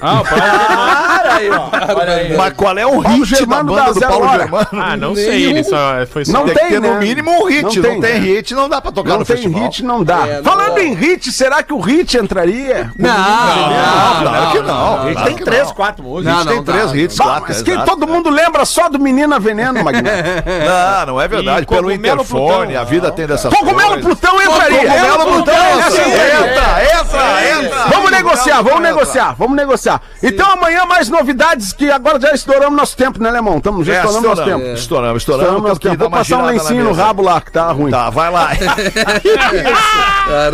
Ah, 0.00 0.20
o 0.20 0.24
Paulo 0.24 0.42
Para 0.42 1.34
aí, 1.34 1.50
ó. 1.50 1.68
Olha 2.00 2.12
aí. 2.14 2.36
Mas 2.36 2.52
qual 2.54 2.78
é 2.78 2.86
o 2.86 3.02
Paulo 3.02 3.08
hit 3.08 3.30
da 3.30 3.36
Germano 3.38 3.70
banda 3.74 3.82
dá 3.84 3.88
do 3.92 3.98
zero 3.98 4.10
Paulo 4.12 4.26
hora. 4.26 4.38
Germano? 4.42 4.68
Ah, 4.72 4.96
não 4.96 5.14
sei, 5.14 5.44
ele 5.46 5.64
só 5.64 5.78
foi 6.10 6.24
só. 6.24 6.32
Não 6.32 6.44
Tem, 6.46 6.54
tem, 6.54 6.64
que 6.64 6.70
ter 6.74 6.80
no 6.80 6.94
né? 6.94 6.98
mínimo 7.00 7.30
um 7.30 7.46
hit. 7.46 7.62
Não 7.62 7.70
Não 7.74 7.82
tem, 7.82 8.00
tem, 8.00 8.12
né? 8.14 8.18
hit, 8.20 8.54
não 8.54 8.68
dá 8.68 8.80
pra 8.80 8.92
tocar 8.92 9.10
Não 9.10 9.18
no 9.20 9.24
tem 9.24 9.36
festival. 9.36 9.62
hit, 9.62 9.84
não 9.84 10.04
dá. 10.04 10.26
É, 10.26 10.36
não 10.36 10.44
Falando 10.44 10.74
dá. 10.74 10.82
em 10.82 10.94
hit, 10.94 11.32
será 11.32 11.62
que 11.62 11.72
o 11.72 11.80
hit 11.80 12.16
entraria? 12.16 12.92
Não, 12.96 13.08
Não, 13.10 13.16
não, 13.18 14.22
claro 14.22 14.50
que 14.52 14.58
não. 14.58 14.64
Claro 15.12 15.24
tem 15.24 15.36
que 15.36 15.44
três, 15.44 15.66
não. 15.68 15.74
quatro 15.74 16.04
músicas. 16.04 16.34
Não, 16.36 16.44
não 16.44 16.52
tem 16.52 16.62
três 16.64 16.90
dá. 16.92 16.96
hits, 16.96 17.16
Bah, 17.16 17.24
quatro. 17.24 17.44
mas 17.48 17.62
que 17.62 17.70
exato. 17.72 17.86
todo 17.86 18.06
mundo 18.06 18.30
lembra 18.30 18.64
só 18.64 18.88
do 18.88 18.98
Menina 18.98 19.38
Veneno, 19.38 19.82
Magno. 19.84 20.02
Não, 20.08 21.06
não 21.14 21.20
é 21.20 21.28
verdade. 21.28 21.62
E 21.62 21.66
Pelo 21.66 21.82
Cogumelo 21.88 21.96
interfone, 22.22 22.66
Plutão. 22.66 22.80
a 22.80 22.84
vida 22.84 23.10
tem 23.12 23.26
dessas 23.26 23.52
Cogumelo 23.52 23.88
coisas. 23.94 24.04
Plutão 24.04 24.42
entraria. 24.42 24.78
Cogumelo 24.80 25.26
Plutão, 25.32 25.54
entra, 25.54 25.90
sim, 25.90 26.00
entra, 26.02 26.84
entra, 26.84 27.64
entra. 27.66 27.84
Vamos 27.90 28.10
negociar, 28.10 28.56
vamos 28.62 28.78
Entra. 28.78 28.92
negociar, 28.92 29.34
vamos 29.38 29.56
negociar. 29.56 29.87
Então 30.22 30.50
amanhã 30.52 30.84
mais 30.86 31.08
novidades 31.08 31.72
que 31.72 31.90
agora 31.90 32.20
já 32.20 32.32
estouramos 32.32 32.76
nosso 32.76 32.96
tempo, 32.96 33.22
né, 33.22 33.28
Alemão? 33.28 33.58
Estamos 33.58 33.86
já 33.86 33.94
É, 33.94 33.96
estouramos 33.96 34.22
nosso 34.28 34.40
estouramos, 34.40 34.64
tempo. 34.66 34.78
estouramos, 34.78 35.22
estouramos. 35.22 35.44
Estouramos 35.46 35.68
nosso 35.68 35.80
tempo. 35.80 35.98
Vou 35.98 36.10
passar 36.10 36.36
um 36.38 36.46
lencinho 36.46 36.84
no 36.84 36.92
rabo 36.92 37.22
lá, 37.22 37.40
que 37.40 37.52
tá 37.52 37.70
ruim. 37.72 37.90
Tá, 37.90 38.10
vai 38.10 38.30
lá. 38.30 38.50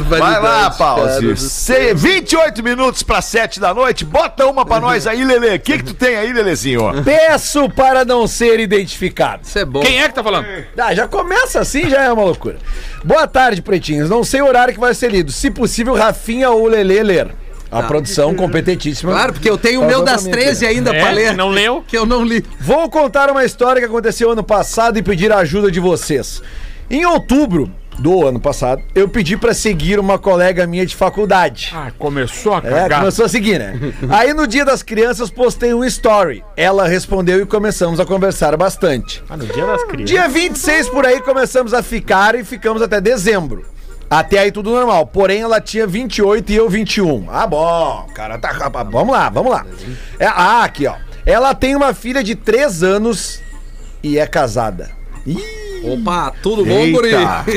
Vai 0.09 0.41
lá, 0.41 0.71
Pause. 0.71 1.37
Se- 1.37 1.95
28 1.95 2.63
minutos 2.63 3.03
para 3.03 3.21
7 3.21 3.59
da 3.59 3.75
noite. 3.75 4.05
Bota 4.05 4.47
uma 4.47 4.65
pra 4.65 4.79
nós 4.81 5.07
aí, 5.07 5.25
Lelê. 5.25 5.57
O 5.57 5.61
que, 5.61 5.79
que 5.79 5.85
tu 5.85 5.95
tem 5.95 6.17
aí, 6.17 6.33
Lelezinho? 6.33 7.03
Peço 7.05 7.69
para 7.71 8.05
não 8.05 8.27
ser 8.27 8.61
identificado. 8.61 9.43
Isso 9.45 9.59
é 9.59 9.65
bom. 9.65 9.81
Quem 9.81 10.01
é 10.01 10.09
que 10.09 10.15
tá 10.15 10.23
falando? 10.23 10.47
Ah, 10.79 10.95
já 10.95 11.09
começa 11.09 11.61
assim, 11.61 11.89
já 11.89 12.03
é 12.03 12.13
uma 12.13 12.23
loucura. 12.25 12.57
Boa 13.05 13.27
tarde, 13.27 13.63
pretinhos. 13.63 14.09
Não 14.09 14.23
sei 14.23 14.41
o 14.43 14.47
horário 14.47 14.73
que 14.75 14.81
vai 14.81 14.95
ser 14.95 15.11
lido. 15.11 15.33
Se 15.33 15.51
possível, 15.51 15.95
Rafinha 15.95 16.51
ou 16.51 16.67
Lelê 16.67 17.03
ler. 17.03 17.35
A 17.79 17.83
produção 17.83 18.35
competentíssima. 18.35 19.13
Claro, 19.13 19.33
porque 19.33 19.49
eu 19.51 19.59
tenho 19.59 19.83
o 19.83 19.87
meu 19.87 20.03
das 20.03 20.25
mim, 20.25 20.31
13 20.31 20.67
ainda 20.67 20.95
É, 20.95 21.01
pra 21.01 21.11
ler. 21.11 21.35
não 21.35 21.49
leu? 21.49 21.83
Que 21.89 21.97
eu 21.99 22.07
não 22.07 22.25
li. 22.25 22.45
Vou 22.61 22.89
contar 22.91 23.31
uma 23.31 23.45
história 23.45 23.81
que 23.81 23.87
aconteceu 23.87 24.31
ano 24.31 24.45
passado 24.45 24.99
e 24.99 25.03
pedir 25.03 25.33
a 25.33 25.39
ajuda 25.39 25.71
de 25.71 25.81
vocês. 25.81 26.43
Em 26.91 27.05
outubro 27.07 27.71
do 27.99 28.27
ano 28.27 28.41
passado, 28.41 28.83
eu 28.93 29.09
pedi 29.09 29.37
pra 29.37 29.55
seguir 29.55 30.01
uma 30.01 30.19
colega 30.19 30.67
minha 30.67 30.85
de 30.85 30.97
faculdade. 30.97 31.73
Ah, 31.75 31.93
começou 31.97 32.55
a 32.55 32.59
É, 32.59 32.61
cagar. 32.63 32.99
começou 33.01 33.25
a 33.25 33.29
seguir, 33.29 33.59
né? 33.59 33.79
Aí 34.11 34.35
no 34.35 34.47
dia 34.49 34.65
das 34.65 34.83
crianças 34.83 35.31
postei 35.31 35.73
um 35.73 35.85
story. 35.85 36.43
Ela 36.57 36.89
respondeu 36.89 37.41
e 37.41 37.47
começamos 37.47 38.01
a 38.01 38.05
conversar 38.05 38.57
bastante. 38.57 39.23
Ah, 39.31 39.37
no 39.37 39.47
dia 39.47 39.65
das 39.65 39.85
crianças. 39.85 40.11
Dia 40.11 40.29
26 40.29 40.89
por 40.89 41.07
aí 41.07 41.21
começamos 41.21 41.73
a 41.73 41.83
ficar 41.85 42.35
e 42.35 42.43
ficamos 42.45 42.83
até 42.83 43.01
dezembro. 43.01 43.65
Até 44.15 44.39
aí 44.39 44.53
tudo 44.53 44.71
normal. 44.71 45.07
Porém, 45.07 45.41
ela 45.41 45.61
tinha 45.61 45.87
28 45.87 46.53
e 46.53 46.55
eu 46.55 46.71
21. 46.71 47.27
Ah, 47.29 47.47
bom, 47.49 48.07
cara, 48.15 48.39
tá. 48.39 48.53
Vamos 48.91 49.13
lá, 49.13 49.29
vamos 49.29 49.51
lá. 49.51 49.67
É, 50.21 50.27
ah, 50.27 50.63
aqui, 50.63 50.87
ó. 50.87 50.95
Ela 51.27 51.53
tem 51.53 51.75
uma 51.75 51.93
filha 51.93 52.23
de 52.23 52.37
3 52.37 52.85
anos 52.85 53.41
e 54.05 54.17
é 54.17 54.27
casada. 54.27 54.91
Opa, 55.83 56.33
tudo 56.43 56.65
bom, 56.65 56.93
guri? 56.93 57.11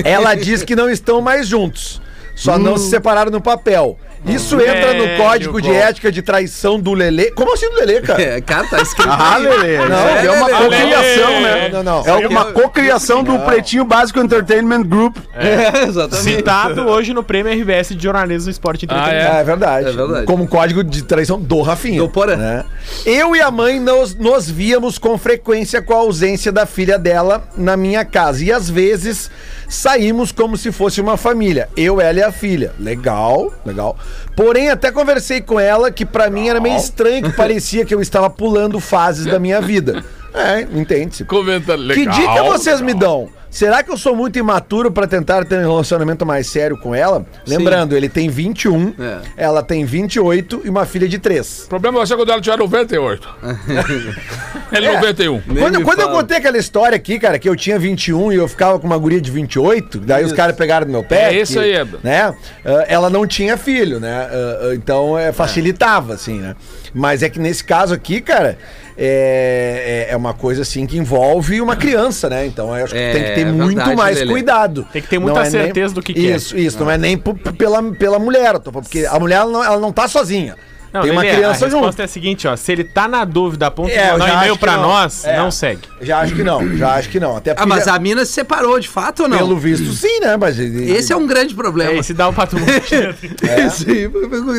Ela 0.03 0.33
diz 0.33 0.63
que 0.63 0.75
não 0.75 0.89
estão 0.89 1.21
mais 1.21 1.47
juntos. 1.47 2.01
Só 2.35 2.57
não 2.57 2.75
se 2.75 2.89
separaram 2.89 3.29
no 3.31 3.41
papel. 3.41 3.99
Isso 4.27 4.59
entra 4.59 4.93
no 4.93 5.17
código 5.17 5.61
de 5.61 5.71
ética 5.71 6.11
de 6.11 6.21
traição 6.21 6.79
do 6.79 6.93
Lelê. 6.93 7.31
Como 7.31 7.53
assim 7.53 7.69
do 7.69 7.75
Lelê, 7.75 8.01
cara? 8.01 8.17
É, 8.27 8.41
cara, 8.41 8.67
tá 8.67 8.81
escrito 8.81 9.09
Ah. 9.09 9.37
Lelê. 9.37 9.77
Não, 9.77 10.07
é 10.09 10.31
uma 10.31 10.47
Lelê. 10.47 10.63
cocriação, 10.63 11.41
né? 11.41 11.69
Não, 11.71 11.83
não, 11.83 12.03
não. 12.03 12.17
É 12.19 12.27
uma 12.27 12.45
cocriação 12.45 13.23
do 13.23 13.39
Pretinho 13.39 13.85
Básico 13.85 14.19
Entertainment 14.19 14.83
Group. 14.83 15.17
É, 15.37 15.83
exatamente. 15.83 16.23
Citado 16.37 16.87
hoje 16.87 17.13
no 17.13 17.23
Prêmio 17.23 17.53
RBS 17.53 17.89
de 17.95 18.03
Jornalismo 18.03 18.49
Esporte 18.49 18.85
e 18.85 18.87
Ah, 18.89 18.97
Entretenimento. 18.97 19.35
É 19.37 19.43
verdade. 19.43 19.87
É 19.87 19.91
verdade. 19.91 20.25
Como 20.25 20.47
código 20.47 20.83
de 20.83 21.03
traição 21.03 21.39
do 21.39 21.61
Rafinha. 21.61 21.99
Do 22.01 22.09
Porã. 22.09 22.35
né? 22.35 22.65
Eu 23.05 23.35
e 23.35 23.41
a 23.41 23.51
mãe 23.51 23.79
nos, 23.79 24.15
nos 24.15 24.49
víamos 24.49 24.97
com 24.97 25.15
frequência 25.17 25.79
com 25.81 25.93
a 25.93 25.97
ausência 25.97 26.51
da 26.51 26.65
filha 26.65 26.97
dela 26.97 27.43
na 27.55 27.77
minha 27.77 28.03
casa. 28.03 28.43
E 28.43 28.51
às 28.51 28.67
vezes 28.69 29.29
saímos 29.67 30.31
como 30.31 30.57
se 30.57 30.71
fosse 30.71 31.01
uma 31.01 31.17
família. 31.17 31.69
Eu, 31.75 31.99
ela 31.99 32.19
e 32.19 32.23
a 32.23 32.31
filha. 32.31 32.73
Legal, 32.79 33.53
legal. 33.65 33.97
Porém, 34.35 34.69
até 34.69 34.91
conversei 34.91 35.41
com 35.41 35.59
ela 35.59 35.91
que 35.91 36.05
pra 36.05 36.29
mim 36.29 36.47
era 36.47 36.59
meio 36.59 36.77
estranho, 36.77 37.23
que 37.23 37.35
parecia 37.35 37.85
que 37.85 37.93
eu 37.93 38.01
estava 38.01 38.29
pulando 38.29 38.79
fases 38.79 39.25
da 39.25 39.39
minha 39.39 39.61
vida. 39.61 40.03
É, 40.33 40.61
entende-se. 40.61 41.23
Comenta 41.25 41.75
legal. 41.75 42.13
Que 42.15 42.21
dica 42.21 42.43
vocês 42.43 42.81
me 42.81 42.93
dão? 42.93 43.29
Será 43.49 43.81
que 43.81 43.89
eu 43.89 43.97
sou 43.97 44.15
muito 44.15 44.37
imaturo 44.37 44.91
pra 44.91 45.07
tentar 45.07 45.45
ter 45.45 45.57
um 45.57 45.69
relacionamento 45.69 46.25
mais 46.25 46.47
sério 46.47 46.77
com 46.77 46.93
ela? 46.93 47.25
Lembrando, 47.47 47.95
ele 47.95 48.09
tem 48.09 48.29
21, 48.29 48.93
É. 48.99 49.19
ela 49.37 49.63
tem 49.63 49.85
28 49.85 50.61
e 50.65 50.69
uma 50.69 50.85
filha 50.85 51.07
de 51.07 51.17
3. 51.17 51.63
O 51.65 51.69
problema 51.69 51.97
vai 51.97 52.05
ser 52.05 52.17
quando 52.17 52.29
ela 52.31 52.41
tiver 52.41 52.57
98. 52.57 53.27
Ele 54.71 54.91
91. 54.91 55.41
Nem 55.47 55.57
Quando, 55.57 55.81
quando 55.81 55.99
eu 56.01 56.09
contei 56.09 56.37
aquela 56.37 56.57
história 56.57 56.95
aqui, 56.95 57.17
cara, 57.17 57.39
que 57.39 57.47
eu 57.47 57.55
tinha 57.55 57.79
21 57.79 58.33
e 58.33 58.35
eu 58.35 58.47
ficava 58.49 58.77
com 58.79 58.85
uma 58.85 58.97
guria 58.97 59.21
de 59.21 59.31
28, 59.31 59.99
daí 59.99 60.25
os 60.25 60.33
caras 60.33 60.55
pegaram 60.55 60.85
no 60.85 60.91
meu 60.91 61.03
pé. 61.03 61.33
É 61.33 61.41
isso 61.41 61.57
aí, 61.59 61.71
Ebra. 61.71 61.99
Né? 62.03 62.21
ah, 62.65 62.85
ela 62.87 63.09
não 63.09 63.25
tinha 63.25 63.55
filho, 63.55 63.99
né? 63.99 64.27
Ah, 64.29 64.73
então 64.75 65.17
é, 65.17 65.31
facilitava, 65.31 66.13
assim, 66.13 66.39
né? 66.39 66.55
Mas 66.93 67.23
é 67.23 67.29
que 67.29 67.39
nesse 67.39 67.63
caso 67.63 67.93
aqui, 67.93 68.19
cara, 68.19 68.57
é, 68.97 70.07
é, 70.09 70.13
é 70.13 70.17
uma 70.17 70.33
coisa 70.33 70.63
assim 70.63 70.85
que 70.87 70.97
envolve 70.97 71.61
uma 71.61 71.75
criança, 71.75 72.29
né? 72.29 72.45
Então 72.45 72.75
eu 72.75 72.85
acho 72.85 72.93
que 72.93 72.99
É, 72.99 73.11
tem 73.13 73.23
que 73.23 73.31
ter 73.35 73.41
é 73.41 73.51
muito 73.51 73.75
verdade, 73.75 73.95
mais 73.95 74.17
Lelê. 74.17 74.31
cuidado. 74.31 74.87
Tem 74.91 75.01
que 75.01 75.07
ter 75.07 75.19
muita 75.19 75.39
é 75.39 75.43
nem- 75.43 75.51
certeza 75.51 75.93
do 75.93 76.01
que 76.01 76.13
quer. 76.13 76.19
Isso, 76.35 76.57
isso. 76.57 76.79
Não 76.79 76.89
é 76.89 76.97
nem 76.97 77.17
pela, 77.17 77.83
pela 77.93 78.19
mulher, 78.19 78.59
porque 78.59 79.05
a 79.05 79.19
mulher 79.19 79.35
ela 79.37 79.51
não, 79.51 79.63
ela 79.63 79.79
não 79.79 79.91
tá 79.91 80.07
sozinha. 80.07 80.55
Não, 80.97 81.03
tem 81.03 81.11
uma 81.11 81.21
Lelê, 81.21 81.35
criança 81.35 81.65
a 81.65 81.69
junto. 81.69 81.79
resposta 81.81 82.01
é 82.01 82.05
a 82.05 82.07
seguinte, 82.07 82.47
ó. 82.47 82.55
Se 82.55 82.71
ele 82.71 82.83
tá 82.83 83.07
na 83.07 83.23
dúvida 83.25 83.67
a 83.67 83.71
ponto 83.71 83.89
É, 83.91 84.11
mandar 84.11 84.25
um 84.25 84.27
já 84.27 84.33
e-mail 84.35 84.57
pra 84.57 84.73
não. 84.73 84.81
nós, 84.83 85.25
É. 85.25 85.37
não 85.37 85.51
segue. 85.51 85.81
Já 86.01 86.19
acho 86.19 86.35
que 86.35 86.43
não, 86.43 86.77
já 86.77 86.93
acho 86.95 87.09
que 87.09 87.19
não. 87.19 87.37
Até 87.37 87.53
Ah, 87.57 87.65
mas 87.65 87.85
já- 87.85 87.95
a 87.95 87.99
mina 87.99 88.25
se 88.25 88.31
separou 88.33 88.79
de 88.79 88.87
fato 88.89 89.23
ou 89.23 89.29
não? 89.29 89.37
pelo 89.37 89.57
visto 89.57 89.91
sim, 89.93 90.19
né? 90.19 90.37
Mas 90.37 90.57
Esse 90.59 91.13
é 91.13 91.15
um 91.15 91.25
grande 91.27 91.53
problema. 91.55 91.91
É, 91.91 91.97
esse 91.97 92.13
dá 92.13 92.27
um 92.29 92.33
pato 92.33 92.55
Sim, 93.71 94.09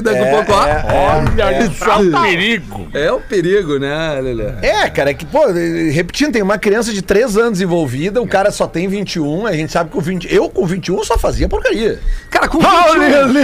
daqui 0.02 0.18
a 0.18 0.26
É, 0.26 0.30
pouco, 0.34 0.52
ó. 0.52 0.66
é, 0.66 0.70
é. 0.70 0.84
Olha 0.88 1.42
é 1.42 2.18
um 2.18 2.22
perigo. 2.22 2.88
É 2.94 3.12
o 3.12 3.20
perigo, 3.20 3.78
né, 3.78 4.20
Lelê? 4.20 4.44
É, 4.62 4.88
cara, 4.90 5.10
é 5.10 5.14
que, 5.14 5.24
pô, 5.26 5.46
repetindo, 5.92 6.32
tem 6.32 6.42
uma 6.42 6.58
criança 6.58 6.92
de 6.92 7.02
3 7.02 7.36
anos 7.36 7.60
envolvida, 7.60 8.20
o 8.22 8.26
cara 8.26 8.50
só 8.50 8.66
tem 8.66 8.88
21, 8.88 9.46
a 9.46 9.52
gente 9.52 9.72
sabe 9.72 9.90
que 9.90 9.98
o 9.98 10.00
20. 10.00 10.32
Eu 10.32 10.48
com 10.48 10.66
21 10.66 11.02
só 11.04 11.18
fazia 11.18 11.48
porcaria. 11.48 11.98
Cara, 12.30 12.48
com 12.48 12.58
Ah, 12.62 12.84
21, 12.92 13.32
Lelê! 13.32 13.40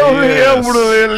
Eu 0.00 0.54
lembro, 0.56 0.88
Lelê! 0.88 1.09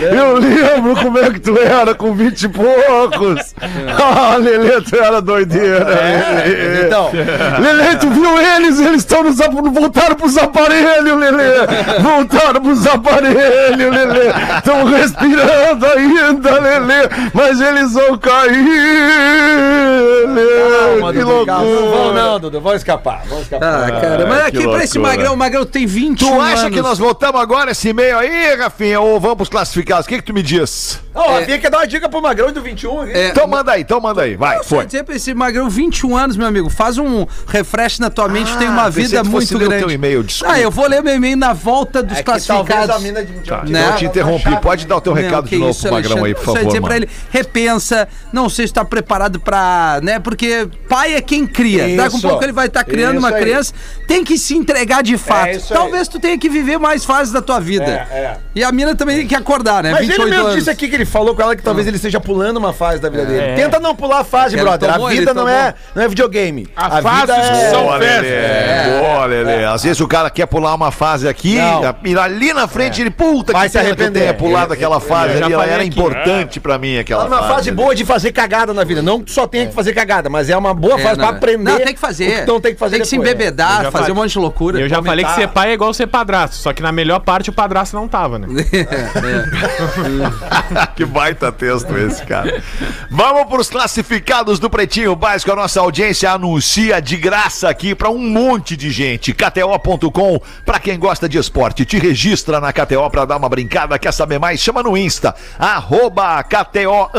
Eu 0.00 0.38
lembro 0.38 0.96
como 1.02 1.18
é 1.18 1.30
que 1.30 1.40
tu 1.40 1.56
era 1.58 1.94
com 1.94 2.14
20 2.14 2.42
e 2.42 2.48
poucos! 2.48 3.54
Ah, 3.98 4.36
Lelê, 4.36 4.80
tu 4.82 4.96
era 4.96 5.20
doideira! 5.20 5.84
Lelê. 5.84 6.86
Então, 6.86 7.10
Lelê, 7.60 7.96
tu 7.96 8.08
viu 8.10 8.38
eles? 8.40 8.78
Eles 8.80 8.98
estão 8.98 9.22
nos 9.22 9.40
ap- 9.40 9.52
voltaram 9.52 10.14
pros 10.14 10.36
aparelhos, 10.36 11.18
Lelê! 11.18 11.66
Voltaram 12.00 12.60
pros 12.60 12.86
aparelhos, 12.86 13.90
Lelê! 13.90 14.28
Estão 14.58 14.84
respirando 14.84 15.86
ainda, 15.86 16.60
Lelê! 16.60 17.08
Mas 17.34 17.60
eles 17.60 17.92
vão 17.94 18.16
cair! 18.18 20.26
Lelê! 20.28 20.56
Calma, 20.78 21.12
que 21.12 21.18
Dudu, 21.20 21.46
calma. 21.46 21.64
Não 21.64 21.70
loucura. 21.72 21.96
vão 21.96 22.14
não, 22.14 22.40
Dudu, 22.40 22.60
vão 22.60 22.74
escapar, 22.74 23.22
vão 23.28 23.40
escapar. 23.40 23.88
Ah, 23.88 24.00
cara, 24.00 24.26
mas 24.26 24.40
aqui 24.46 24.62
pra 24.68 24.84
esse 24.84 24.98
loucura. 24.98 25.16
magrão, 25.16 25.34
o 25.34 25.36
magrão 25.36 25.64
tem 25.64 25.86
21 25.86 26.28
Tu 26.28 26.40
acha 26.40 26.60
anos. 26.66 26.74
que 26.74 26.82
nós 26.82 26.98
voltamos 26.98 27.40
agora 27.40 27.70
esse 27.70 27.88
e-mail 27.88 28.18
aí, 28.18 28.54
Rafinha, 28.56 29.00
ou 29.00 29.18
vamos 29.26 29.48
classificados? 29.48 30.06
O 30.06 30.08
que 30.08 30.16
que 30.16 30.22
tu 30.22 30.32
me 30.32 30.42
diz? 30.42 31.00
Ó, 31.16 31.38
a 31.38 31.40
Bia 31.40 31.58
quer 31.58 31.70
dar 31.70 31.78
uma 31.78 31.86
dica 31.86 32.08
pro 32.08 32.20
Magrão 32.22 32.52
do 32.52 32.60
21 32.62 33.00
aqui. 33.02 33.12
É, 33.12 33.28
Então 33.28 33.46
manda 33.46 33.72
aí, 33.72 33.80
então 33.82 34.00
manda 34.00 34.22
aí, 34.22 34.36
vai, 34.36 34.58
Só 34.58 34.64
foi. 34.64 34.86
dizer 34.86 35.02
pra 35.04 35.14
esse 35.16 35.32
magrão, 35.34 35.68
21 35.68 36.16
anos, 36.16 36.36
meu 36.36 36.46
amigo, 36.46 36.68
faz 36.70 36.98
um 36.98 37.26
refresh 37.48 37.98
na 37.98 38.10
tua 38.10 38.28
mente, 38.28 38.56
tem 38.58 38.68
uma 38.68 38.84
Ah, 38.84 38.88
vida 38.90 39.22
que 39.22 39.30
fosse 39.30 39.52
muito 39.54 39.58
ler 39.58 39.64
o 39.64 39.68
grande. 39.68 39.84
teu 39.84 39.94
e-mail, 39.94 40.22
desculpa. 40.22 40.54
Ah, 40.54 40.60
eu 40.60 40.70
vou 40.70 40.86
ler 40.88 41.02
meu 41.02 41.14
e-mail 41.14 41.36
na 41.36 41.52
volta 41.52 42.02
dos 42.02 42.18
É 42.18 42.22
que 42.22 42.24
talvez 42.24 42.50
a 42.50 42.64
classificados. 42.64 43.02
mina 43.02 43.24
de 43.24 43.32
21 43.32 43.64
Né? 43.64 43.88
Eu 43.88 43.96
te 43.96 44.04
interrompi, 44.04 44.56
pode 44.60 44.86
dar 44.86 44.96
o 44.96 45.00
teu 45.00 45.14
Não, 45.14 45.22
recado 45.22 45.44
que 45.44 45.54
de 45.56 45.58
novo 45.58 45.70
isso, 45.70 45.82
pro 45.82 45.92
Magrão 45.92 46.24
aí, 46.24 46.34
por 46.34 46.44
Só 46.44 46.52
favor, 46.54 46.66
dizer 46.66 46.80
pra 46.80 46.90
mano. 46.90 47.04
ele, 47.04 47.10
repensa, 47.30 48.08
não 48.32 48.48
sei 48.48 48.66
se 48.66 48.72
tá 48.72 48.84
preparado 48.84 49.40
pra, 49.40 50.00
né, 50.02 50.18
porque 50.18 50.68
pai 50.88 51.14
é 51.14 51.20
quem 51.20 51.46
cria. 51.46 51.82
Daqui 51.96 52.00
a 52.00 52.02
um 52.04 52.06
Isso. 52.18 52.28
pouco 52.28 52.44
ele 52.44 52.52
vai 52.52 52.66
estar 52.66 52.84
criando 52.84 53.16
Isso 53.18 53.26
uma 53.26 53.34
aí. 53.34 53.42
criança, 53.42 53.72
tem 54.06 54.24
que 54.24 54.36
se 54.38 54.54
entregar 54.56 55.02
de 55.02 55.16
fato. 55.16 55.50
isso 55.56 55.72
aí. 55.72 55.78
Talvez 55.78 56.08
tu 56.08 56.18
tenha 56.20 56.36
que 56.38 56.48
viver 56.48 56.78
mais 56.78 57.04
fases 57.04 57.32
da 57.32 57.40
tua 57.40 57.60
vida. 57.60 58.06
É, 58.10 58.14
é. 58.18 58.36
E 58.54 58.64
a 58.64 58.70
mina 58.72 58.94
também 58.94 59.18
tem 59.18 59.26
que 59.26 59.34
acordar, 59.34 59.82
né? 59.82 59.92
Mas 59.92 60.08
ele 60.08 60.24
mesmo 60.26 60.42
anos. 60.46 60.54
disse 60.56 60.70
aqui 60.70 60.88
que 60.88 60.94
ele 60.94 61.05
falou 61.06 61.34
com 61.34 61.42
ela 61.42 61.56
que 61.56 61.62
talvez 61.62 61.86
ele 61.86 61.96
esteja 61.96 62.20
pulando 62.20 62.56
uma 62.58 62.72
fase 62.72 63.00
da 63.00 63.08
vida 63.08 63.24
dele. 63.24 63.40
É. 63.40 63.54
Tenta 63.54 63.80
não 63.80 63.94
pular 63.94 64.20
a 64.20 64.24
fase, 64.24 64.56
brother. 64.56 64.92
tomou, 64.92 65.06
a 65.06 65.10
vida 65.10 65.32
não 65.32 65.48
é, 65.48 65.74
não 65.94 66.02
é 66.02 66.08
videogame. 66.08 66.68
A 66.76 67.02
fase 67.02 67.32
é... 67.32 67.70
são 67.70 67.82
Boa, 67.84 67.98
festas. 67.98 69.00
Boa, 69.00 69.26
Lelê. 69.26 69.64
Às 69.64 69.82
vezes 69.82 70.00
o 70.00 70.08
cara 70.08 70.30
quer 70.30 70.46
pular 70.46 70.74
uma 70.74 70.90
fase 70.90 71.28
aqui, 71.28 71.58
e 72.04 72.18
ali 72.18 72.52
na 72.52 72.68
frente 72.68 73.00
ele, 73.00 73.10
puta, 73.10 73.52
Vai 73.52 73.68
que 73.68 73.72
se 73.72 73.78
arrepender. 73.78 74.20
tenha 74.20 74.34
pulado 74.34 74.72
aquela 74.72 75.00
fase 75.00 75.42
ali, 75.42 75.52
ela 75.52 75.66
era 75.66 75.82
aqui. 75.82 75.88
importante 75.88 76.60
pra 76.60 76.78
mim, 76.78 76.98
aquela 76.98 77.24
Tá 77.24 77.28
numa 77.28 77.48
fase 77.48 77.70
boa 77.70 77.94
de 77.94 78.04
fazer 78.04 78.32
cagada 78.32 78.74
na 78.74 78.84
vida. 78.84 79.02
Não 79.02 79.22
só 79.26 79.46
tenha 79.46 79.66
que 79.66 79.74
fazer 79.74 79.92
cagada, 79.92 80.28
mas 80.28 80.50
é 80.50 80.56
uma 80.56 80.74
boa 80.74 80.98
É, 80.98 81.02
fase 81.02 81.16
pra 81.16 81.28
aprender. 81.30 81.70
Não, 81.70 81.78
tem 81.78 81.94
que 81.94 82.00
fazer. 82.00 82.42
Então 82.42 82.60
tem 82.60 82.72
que 82.74 82.78
fazer 82.78 82.96
Tem 82.96 83.02
que 83.02 83.08
se 83.08 83.16
embebedar, 83.16 83.90
fazer 83.90 84.12
um 84.12 84.16
monte 84.16 84.32
de 84.32 84.38
loucura. 84.38 84.80
Eu 84.80 84.88
já 84.88 85.02
falei 85.02 85.24
que 85.24 85.34
ser 85.34 85.48
pai 85.48 85.70
é 85.70 85.74
igual 85.74 85.92
ser 85.94 86.06
padrasto, 86.06 86.56
só 86.56 86.72
que 86.72 86.82
na 86.82 86.92
melhor 86.92 87.20
parte 87.20 87.50
o 87.50 87.52
padrasto 87.52 87.96
não 87.96 88.08
tava, 88.08 88.38
né? 88.38 88.46
que 90.96 91.04
baita 91.04 91.52
texto 91.52 91.94
esse, 91.96 92.24
cara. 92.24 92.62
Vamos 93.10 93.44
pros 93.44 93.68
classificados 93.68 94.58
do 94.58 94.70
Pretinho 94.70 95.14
Básico. 95.14 95.52
A 95.52 95.56
nossa 95.56 95.80
audiência 95.80 96.32
anuncia 96.32 97.00
de 97.00 97.18
graça 97.18 97.68
aqui 97.68 97.94
pra 97.94 98.08
um 98.08 98.18
monte 98.18 98.74
de 98.76 98.90
gente. 98.90 99.34
KTO.com, 99.34 100.40
pra 100.64 100.80
quem 100.80 100.98
gosta 100.98 101.28
de 101.28 101.36
esporte. 101.36 101.84
Te 101.84 101.98
registra 101.98 102.60
na 102.60 102.72
KTO 102.72 103.10
pra 103.10 103.26
dar 103.26 103.36
uma 103.36 103.48
brincada. 103.48 103.98
Quer 103.98 104.12
saber 104.12 104.38
mais? 104.38 104.58
Chama 104.58 104.82
no 104.82 104.96
Insta, 104.96 105.34
arroba 105.58 106.42
KTO 106.42 107.10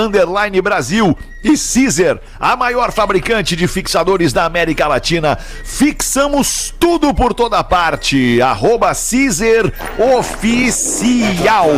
Brasil. 0.60 1.16
E 1.48 1.58
Caesar, 1.58 2.20
a 2.38 2.58
maior 2.58 2.92
fabricante 2.92 3.56
de 3.56 3.68
fixadores 3.68 4.34
da 4.34 4.44
América 4.44 4.86
Latina. 4.86 5.38
Fixamos 5.64 6.74
tudo 6.78 7.14
por 7.14 7.34
toda 7.34 7.64
parte. 7.64 8.42
Arroba 8.42 8.88
Caesar 8.88 9.72
Oficial. 10.18 11.70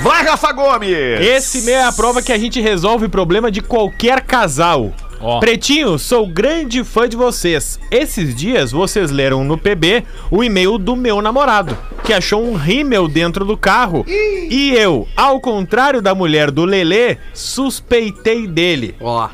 Vai, 0.00 0.24
Rafa 0.24 0.52
Gomes! 0.52 1.20
Esse 1.20 1.62
meio 1.62 1.78
é 1.78 1.84
a 1.84 1.92
prova 1.92 2.20
que 2.20 2.32
a 2.32 2.38
gente 2.38 2.60
resolve 2.60 3.06
o 3.06 3.10
problema 3.10 3.50
de 3.50 3.62
qualquer 3.62 4.20
casal. 4.20 4.92
Ó. 5.20 5.40
Pretinho, 5.40 5.98
sou 5.98 6.26
grande 6.26 6.84
fã 6.84 7.08
de 7.08 7.16
vocês. 7.16 7.78
Esses 7.90 8.34
dias 8.34 8.70
vocês 8.72 9.10
leram 9.10 9.42
no 9.44 9.58
PB 9.58 10.04
o 10.30 10.44
e-mail 10.44 10.78
do 10.78 10.94
meu 10.94 11.20
namorado, 11.20 11.76
que 12.04 12.12
achou 12.12 12.44
um 12.44 12.54
rímel 12.54 13.08
dentro 13.08 13.44
do 13.44 13.56
carro. 13.56 14.04
E 14.06 14.72
eu, 14.76 15.06
ao 15.16 15.40
contrário 15.40 16.00
da 16.00 16.14
mulher 16.14 16.50
do 16.50 16.64
Lelê, 16.64 17.16
suspeitei 17.34 18.46
dele. 18.46 18.94
Ó. 19.00 19.28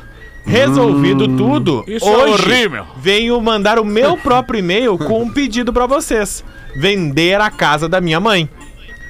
Resolvido 0.45 1.27
tudo, 1.35 1.83
Isso 1.87 2.05
é 2.07 2.17
hoje 2.17 2.43
horrível. 2.43 2.85
venho 2.97 3.41
mandar 3.41 3.79
o 3.79 3.85
meu 3.85 4.15
próprio 4.15 4.59
e-mail 4.59 4.95
com 4.95 5.23
um 5.23 5.29
pedido 5.31 5.73
pra 5.73 5.87
vocês: 5.87 6.43
vender 6.75 7.41
a 7.41 7.49
casa 7.49 7.89
da 7.89 7.99
minha 7.99 8.19
mãe. 8.19 8.47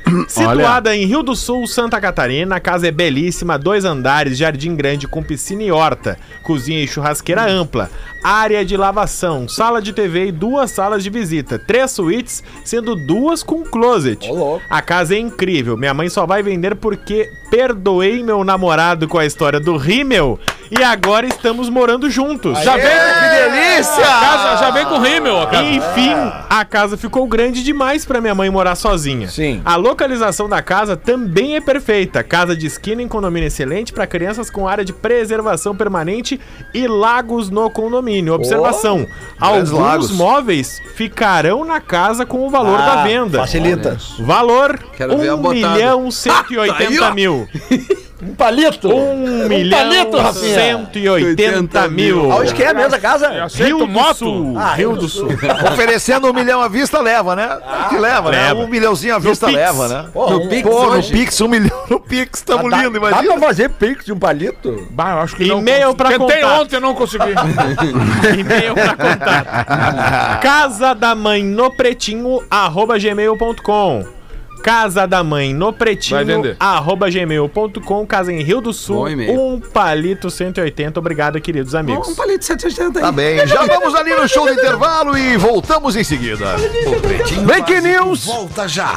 Situada 0.28 0.96
em 0.96 1.06
Rio 1.06 1.24
do 1.24 1.36
Sul, 1.36 1.68
Santa 1.68 2.00
Catarina, 2.00 2.56
a 2.56 2.60
casa 2.60 2.88
é 2.88 2.92
belíssima, 2.92 3.58
dois 3.58 3.86
andares, 3.86 4.38
jardim 4.38 4.76
grande 4.76 5.08
com 5.08 5.24
piscina 5.24 5.64
e 5.64 5.72
horta, 5.72 6.18
cozinha 6.44 6.84
e 6.84 6.88
churrasqueira 6.88 7.50
ampla, 7.50 7.90
área 8.26 8.66
de 8.66 8.76
lavação, 8.76 9.48
sala 9.48 9.80
de 9.80 9.94
TV 9.94 10.26
e 10.26 10.32
duas 10.32 10.72
salas 10.72 11.04
de 11.04 11.12
visita, 11.12 11.60
três 11.60 11.92
suítes, 11.92 12.44
sendo 12.64 12.96
duas 12.96 13.44
com 13.44 13.64
closet. 13.64 14.28
A 14.68 14.82
casa 14.82 15.14
é 15.16 15.20
incrível, 15.20 15.78
minha 15.78 15.94
mãe 15.94 16.10
só 16.10 16.26
vai 16.26 16.42
vender 16.42 16.76
porque 16.76 17.30
perdoei 17.52 18.24
meu 18.24 18.44
namorado 18.44 19.08
com 19.08 19.20
a 19.20 19.26
história 19.28 19.60
do 19.60 19.78
rímel 19.78 20.40
e 20.72 20.84
agora 20.84 21.28
estamos 21.28 21.70
morando 21.70 22.10
juntos. 22.10 22.58
Já 22.64 22.76
vem, 22.76 22.86
Que 22.86 23.52
delícia! 23.52 24.04
casa, 24.04 24.58
já 24.58 24.72
vem 24.72 24.86
com 24.86 24.98
rímel, 24.98 25.36
ó, 25.36 25.46
cara. 25.46 25.64
Enfim, 25.64 26.12
a 26.50 26.66
casa 26.66 26.98
ficou 26.98 27.28
grande 27.28 27.64
demais 27.64 28.04
pra 28.04 28.20
minha 28.20 28.34
mãe 28.34 28.50
morar 28.50 28.74
sozinha. 28.76 29.28
Sim. 29.28 29.62
A 29.64 29.76
localização 29.76 30.50
da 30.50 30.64
casa 30.64 30.98
também 30.98 31.56
é 31.56 31.62
perfeita. 31.62 32.24
Casa 32.24 32.56
de 32.56 32.66
esquina 32.66 33.04
em 33.04 33.08
condomínio 33.08 33.46
excelente 33.46 33.94
para 33.94 34.08
crianças 34.08 34.50
com 34.50 34.68
área 34.68 34.84
de 34.84 34.92
preservação 34.92 35.76
permanente 35.76 36.40
e 36.74 36.88
lagos 36.88 37.52
no 37.52 37.70
condomínio. 37.70 38.15
Observação: 38.30 38.98
grandes 38.98 39.12
alguns 39.40 39.72
lagos. 39.72 40.12
móveis 40.12 40.82
ficarão 40.96 41.66
na 41.66 41.82
casa 41.82 42.26
com 42.26 42.46
o 42.46 42.50
valor 42.50 42.78
da 42.78 43.04
venda. 43.04 43.40
Facilita. 43.40 43.98
Valor: 44.20 44.80
Quero 44.96 45.18
ver 45.18 45.30
a 45.30 45.36
1 45.36 45.42
botada. 45.42 45.70
milhão 45.74 46.12
180 46.12 47.12
mil. 47.14 47.48
Um 48.22 48.34
palito. 48.34 48.88
1 48.88 49.50
milhão 49.50 49.78
palito, 49.78 50.18
Rafinha. 50.18 50.56
180 50.56 51.88
mil. 51.90 52.32
Aonde 52.32 52.54
que 52.54 52.64
é 52.64 52.74
mesmo 52.74 52.96
a 52.96 53.00
casa? 53.00 53.28
Aceita 53.44 53.66
Rio 53.68 53.80
do 53.80 53.88
moto? 53.88 54.16
Sul. 54.16 54.54
Ah, 54.58 54.74
Rio 54.74 54.96
do 54.96 55.10
Sul. 55.10 55.28
Oferecendo 55.74 56.30
um 56.30 56.34
milhão 56.34 56.62
à 56.62 56.70
vista, 56.70 57.02
leva, 57.02 57.36
né? 57.36 57.50
que 57.90 57.98
leva, 57.98 58.32
né? 58.32 58.38
leva. 58.48 58.62
Um 58.62 58.68
milhãozinho 58.68 59.16
à 59.16 59.20
vista 59.20 59.48
Pix. 59.48 59.58
leva, 59.60 59.88
né? 59.90 60.06
Pô, 60.14 60.30
No 60.30 60.44
um- 60.44 60.48
Pix 60.48 60.70
Pô, 60.70 60.96
no. 60.96 61.04
Pix, 61.04 61.42
um 61.42 61.48
milhão 61.50 61.78
no 61.90 62.00
Pix, 62.00 62.42
tamo 62.42 62.70
dá, 62.70 62.78
lindo, 62.78 62.92
dá 63.00 63.08
imagina. 63.10 63.34
pra 63.34 63.48
fazer 63.48 63.70
pix 63.72 64.06
de 64.06 64.14
um 64.14 64.18
palito? 64.20 64.88
Bah, 64.92 65.12
eu 65.12 65.20
acho 65.20 65.36
que 65.36 65.46
não. 65.46 65.60
E-mail 65.60 65.94
pra 65.94 66.10
Tentei 66.10 66.40
contato. 66.42 66.62
ontem, 66.62 66.80
não 66.80 66.96
consegui. 66.96 67.26
E-mail 68.40 68.74
pra 68.76 68.96
contato. 68.96 70.40
Casa 70.42 70.94
da 70.96 71.14
mãe 71.14 71.44
no 71.44 71.70
pretinho, 71.76 72.42
arroba 72.50 72.98
gmail.com. 72.98 74.06
Casa 74.66 75.06
da 75.06 75.24
mãe 75.24 75.54
no 75.54 75.68
Vai 75.68 75.74
pretinho, 75.74 76.26
vender. 76.26 76.58
arroba 76.60 77.08
gmail.com. 77.08 78.08
Casa 78.08 78.34
em 78.34 78.42
Rio 78.42 78.60
do 78.62 78.74
Sul, 78.74 79.06
um 79.08 79.60
palito 79.60 80.32
180. 80.32 81.00
Obrigado, 81.00 81.40
queridos 81.40 81.76
amigos. 81.76 82.08
Um 82.08 82.16
palito 82.16 82.40
de 82.40 82.46
780 82.46 82.98
aí. 82.98 83.06
Tá 83.06 83.12
bem, 83.12 83.46
já 83.46 83.64
vamos 83.64 83.94
ali 83.94 84.16
no 84.16 84.28
show 84.28 84.48
do 84.48 84.54
intervalo 84.54 85.16
e 85.16 85.38
voltamos 85.38 85.96
em 85.96 86.04
seguida. 86.04 86.56
O 86.88 87.00
Pretinho 87.00 87.44
Break 87.44 87.80
News. 87.80 88.26
Volta 88.26 88.68
já. 88.68 88.96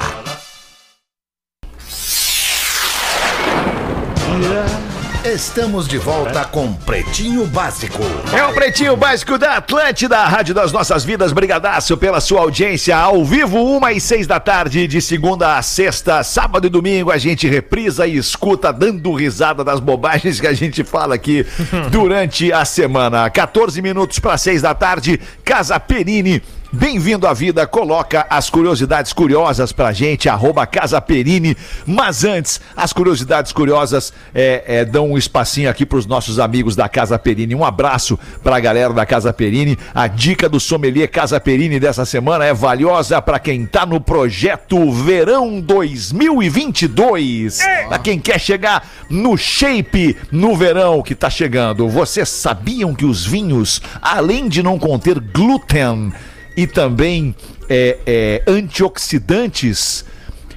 Estamos 5.29 5.87
de 5.87 5.99
volta 5.99 6.43
com 6.47 6.73
Pretinho 6.73 7.45
Básico. 7.45 8.03
É 8.35 8.43
o 8.45 8.55
Pretinho 8.55 8.97
Básico 8.97 9.37
da 9.37 9.59
Atlântida, 9.59 10.17
a 10.17 10.27
Rádio 10.27 10.55
das 10.55 10.73
Nossas 10.73 11.05
Vidas. 11.05 11.35
Brigadaço 11.35 11.99
pela 11.99 12.19
sua 12.19 12.41
audiência 12.41 12.97
ao 12.97 13.23
vivo, 13.27 13.63
uma 13.63 13.93
e 13.93 14.01
seis 14.01 14.27
da 14.27 14.41
tarde, 14.41 14.87
de 14.87 15.03
segunda 15.03 15.59
a 15.59 15.63
sexta, 15.63 16.23
sábado 16.23 16.67
e 16.67 16.71
domingo. 16.71 17.11
A 17.11 17.19
gente 17.19 17.47
reprisa 17.47 18.07
e 18.07 18.17
escuta, 18.17 18.73
dando 18.73 19.13
risada 19.13 19.63
das 19.63 19.81
bobagens 19.81 20.41
que 20.41 20.47
a 20.47 20.55
gente 20.55 20.83
fala 20.83 21.17
aqui 21.17 21.45
durante 21.93 22.51
a 22.51 22.65
semana. 22.65 23.29
14 23.29 23.83
minutos 23.83 24.19
para 24.19 24.39
seis 24.39 24.63
da 24.63 24.75
tarde, 24.75 25.21
Casa 25.45 25.79
Perini. 25.79 26.43
Bem-vindo 26.71 27.27
à 27.27 27.33
vida, 27.33 27.67
coloca 27.67 28.27
as 28.29 28.51
curiosidades 28.51 29.15
curiosas 29.15 29.73
pra 29.73 29.91
gente, 29.91 30.29
arroba 30.29 30.67
Casa 30.67 31.01
Perini. 31.01 31.57
Mas 31.87 32.25
antes, 32.25 32.61
as 32.77 32.93
curiosidades 32.93 33.53
curiosas 33.53 34.13
é, 34.35 34.65
é, 34.67 34.85
dão 34.85 35.13
um 35.13 35.17
espacinho 35.17 35.71
aqui 35.71 35.87
pros 35.87 36.05
nossos 36.05 36.39
amigos 36.39 36.77
da 36.77 36.87
Casa 36.87 37.19
Perini. 37.19 37.55
Um 37.55 37.65
abraço 37.65 38.19
pra 38.43 38.61
galera 38.61 38.93
da 38.93 39.07
Casa 39.07 39.33
Perini. 39.33 39.79
A 39.95 40.07
dica 40.09 40.47
do 40.47 40.61
sommelier 40.61 41.09
Casa 41.09 41.41
Perini 41.41 41.81
dessa 41.81 42.05
semana 42.05 42.45
é 42.45 42.53
valiosa 42.53 43.23
pra 43.23 43.39
quem 43.39 43.65
tá 43.65 43.87
no 43.87 43.99
projeto 43.99 44.93
Verão 44.93 45.63
2022. 45.63 47.61
Pra 47.89 47.99
quem 47.99 48.21
quer 48.21 48.39
chegar 48.39 48.87
no 49.09 49.39
shape 49.39 50.19
no 50.31 50.55
verão 50.55 51.01
que 51.01 51.15
tá 51.15 51.31
chegando. 51.31 51.89
Vocês 51.89 52.29
sabiam 52.29 52.95
que 52.95 53.07
os 53.07 53.25
vinhos, 53.25 53.81
além 54.03 54.51
de 54.51 54.63
não 54.63 54.79
conter 54.79 55.19
glúten, 55.19 56.13
e 56.59 56.67
também 56.67 57.37
é, 57.69 57.99
é, 58.05 58.43
antioxidantes, 58.51 60.05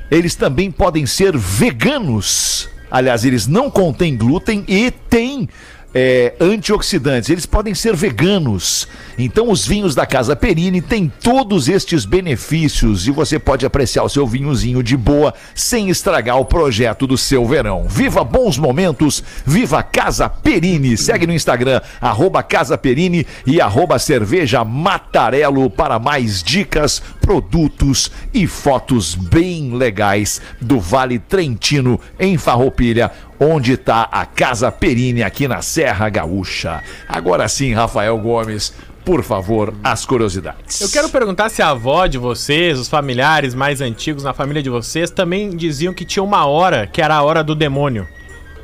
eles 0.09 0.33
também 0.33 0.71
podem 0.71 1.05
ser 1.05 1.37
veganos. 1.37 2.67
Aliás, 2.89 3.23
eles 3.23 3.45
não 3.45 3.69
contêm 3.69 4.17
glúten 4.17 4.65
e 4.67 4.89
têm 4.89 5.47
é, 5.93 6.33
antioxidantes. 6.39 7.29
Eles 7.29 7.45
podem 7.45 7.73
ser 7.73 7.95
veganos. 7.95 8.87
Então, 9.17 9.49
os 9.49 9.65
vinhos 9.65 9.93
da 9.93 10.05
Casa 10.05 10.35
Perini 10.35 10.81
têm 10.81 11.11
todos 11.21 11.67
estes 11.67 12.05
benefícios 12.05 13.07
e 13.07 13.11
você 13.11 13.37
pode 13.37 13.65
apreciar 13.65 14.03
o 14.03 14.09
seu 14.09 14.25
vinhozinho 14.25 14.81
de 14.81 14.95
boa 14.95 15.33
sem 15.53 15.89
estragar 15.89 16.39
o 16.39 16.45
projeto 16.45 17.05
do 17.05 17.17
seu 17.17 17.45
verão. 17.45 17.85
Viva 17.87 18.23
bons 18.23 18.57
momentos, 18.57 19.23
viva 19.45 19.83
Casa 19.83 20.29
Perini. 20.29 20.97
Segue 20.97 21.27
no 21.27 21.33
Instagram, 21.33 21.81
arroba 21.99 22.41
Casa 22.41 22.77
Perini 22.77 23.25
e 23.45 23.59
arroba 23.59 23.99
Cerveja 23.99 24.63
Matarelo 24.63 25.69
para 25.69 25.99
mais 25.99 26.41
dicas, 26.41 27.01
produtos 27.21 28.11
e 28.33 28.45
fotos 28.47 29.15
bem 29.15 29.73
legais 29.73 30.41
do 30.59 30.79
Vale 30.79 31.19
Trentino 31.19 31.99
em 32.19 32.37
Farroupilha, 32.37 33.11
onde 33.39 33.73
está 33.73 34.09
a 34.11 34.25
Casa 34.25 34.71
Perini 34.71 35.23
aqui 35.23 35.47
na 35.47 35.61
Serra 35.61 36.09
Gaúcha. 36.09 36.83
Agora 37.07 37.47
sim, 37.47 37.73
Rafael 37.73 38.17
Gomes, 38.17 38.73
por 39.05 39.23
favor, 39.23 39.73
as 39.83 40.05
curiosidades. 40.05 40.81
Eu 40.81 40.89
quero 40.89 41.09
perguntar 41.09 41.49
se 41.49 41.61
a 41.61 41.69
avó 41.69 42.05
de 42.07 42.17
vocês, 42.17 42.79
os 42.79 42.87
familiares 42.87 43.55
mais 43.55 43.81
antigos 43.81 44.23
na 44.23 44.33
família 44.33 44.61
de 44.61 44.69
vocês, 44.69 45.09
também 45.09 45.55
diziam 45.55 45.93
que 45.93 46.05
tinha 46.05 46.23
uma 46.23 46.45
hora 46.45 46.85
que 46.87 47.01
era 47.01 47.15
a 47.15 47.23
hora 47.23 47.43
do 47.43 47.55
demônio. 47.55 48.07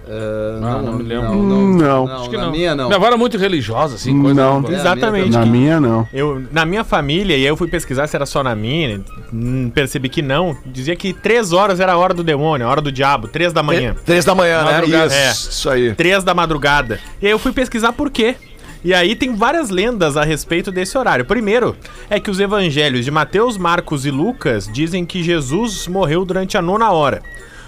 Ah, 0.09 0.77
Ah, 0.77 0.81
não 0.81 0.93
me 0.93 1.03
lembro. 1.03 1.29
Não, 1.29 1.43
não, 1.43 2.05
Não. 2.07 2.15
Acho 2.15 2.29
que 2.29 2.37
na 2.37 2.43
não. 2.45 2.51
minha 2.51 2.75
não. 2.75 2.85
Minha 2.85 2.97
avó 2.97 3.07
era 3.07 3.17
muito 3.17 3.37
religiosa, 3.37 3.95
assim, 3.95 4.19
coisa. 4.21 4.33
Não. 4.41 4.63
É, 4.69 4.73
Exatamente. 4.73 5.29
Na 5.31 5.45
minha, 5.45 5.79
não. 5.79 6.07
Eu, 6.13 6.43
na 6.51 6.65
minha 6.65 6.83
família, 6.83 7.33
e 7.35 7.41
aí 7.41 7.45
eu 7.45 7.57
fui 7.57 7.67
pesquisar 7.67 8.07
se 8.07 8.15
era 8.15 8.25
só 8.25 8.41
na 8.43 8.55
minha, 8.55 9.01
hum, 9.33 9.69
percebi 9.73 10.09
que 10.09 10.21
não. 10.21 10.55
Dizia 10.65 10.95
que 10.95 11.13
três 11.13 11.51
horas 11.53 11.79
era 11.79 11.93
a 11.93 11.97
hora 11.97 12.13
do 12.13 12.23
demônio, 12.23 12.65
a 12.67 12.69
hora 12.69 12.81
do 12.81 12.91
diabo, 12.91 13.27
três 13.27 13.51
da 13.53 13.61
manhã. 13.63 13.95
Três 14.05 14.23
da 14.25 14.33
manhã, 14.33 14.63
né? 14.63 14.71
Madrugada. 14.73 15.13
Isso, 15.31 15.49
isso 15.49 15.69
aí. 15.69 15.93
Três 15.95 16.23
da 16.23 16.33
madrugada. 16.33 16.99
E 17.21 17.25
aí 17.25 17.31
eu 17.31 17.39
fui 17.39 17.51
pesquisar 17.51 17.93
por 17.93 18.09
quê. 18.09 18.35
E 18.83 18.93
aí 18.93 19.15
tem 19.15 19.35
várias 19.35 19.69
lendas 19.69 20.15
a 20.15 20.23
respeito 20.23 20.71
desse 20.71 20.97
horário. 20.97 21.25
Primeiro, 21.25 21.75
é 22.09 22.19
que 22.19 22.29
os 22.29 22.39
evangelhos 22.39 23.03
de 23.03 23.11
Mateus, 23.11 23.57
Marcos 23.57 24.05
e 24.05 24.11
Lucas 24.11 24.69
dizem 24.71 25.03
que 25.03 25.23
Jesus 25.23 25.87
morreu 25.87 26.23
durante 26.23 26.57
a 26.57 26.61
nona 26.61 26.91
hora. 26.91 27.21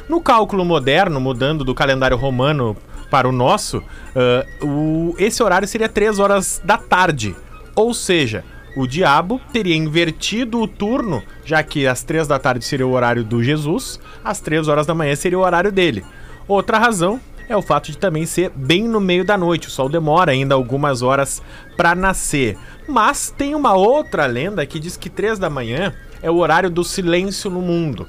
No 0.09 0.19
cálculo 0.19 0.65
moderno, 0.65 1.19
mudando 1.21 1.63
do 1.63 1.75
calendário 1.75 2.17
romano 2.17 2.75
para 3.11 3.29
o 3.29 3.31
nosso, 3.31 3.81
ah, 4.15 4.45
o- 4.65 5.15
esse 5.19 5.41
horário 5.43 5.67
seria 5.67 5.87
três 5.87 6.17
horas 6.19 6.59
da 6.65 6.77
tarde. 6.77 7.35
Ou 7.75 7.93
seja, 7.93 8.43
o 8.75 8.87
diabo 8.87 9.39
teria 9.53 9.75
invertido 9.75 10.59
o 10.59 10.67
turno, 10.67 11.21
já 11.45 11.61
que 11.63 11.85
às 11.87 12.01
três 12.03 12.27
da 12.27 12.39
tarde 12.39 12.65
seria 12.65 12.87
o 12.87 12.91
horário 12.91 13.23
do 13.23 13.43
Jesus, 13.43 13.99
às 14.23 14.39
três 14.39 14.67
horas 14.67 14.85
da 14.87 14.95
manhã 14.95 15.15
seria 15.15 15.37
o 15.37 15.43
horário 15.43 15.71
dele. 15.71 16.03
Outra 16.47 16.77
razão 16.79 17.19
é 17.47 17.55
o 17.55 17.61
fato 17.61 17.91
de 17.91 17.97
também 17.97 18.25
ser 18.25 18.49
bem 18.55 18.87
no 18.87 18.99
meio 18.99 19.23
da 19.23 19.37
noite. 19.37 19.67
O 19.67 19.71
sol 19.71 19.89
demora 19.89 20.31
ainda 20.31 20.55
algumas 20.55 21.01
horas 21.03 21.41
para 21.77 21.93
nascer. 21.95 22.57
Mas 22.87 23.33
tem 23.35 23.53
uma 23.55 23.73
outra 23.75 24.25
lenda 24.25 24.65
que 24.65 24.79
diz 24.79 24.97
que 24.97 25.09
três 25.09 25.37
da 25.39 25.49
manhã 25.49 25.93
é 26.21 26.29
o 26.29 26.37
horário 26.37 26.69
do 26.69 26.83
silêncio 26.83 27.49
no 27.49 27.61
mundo. 27.61 28.07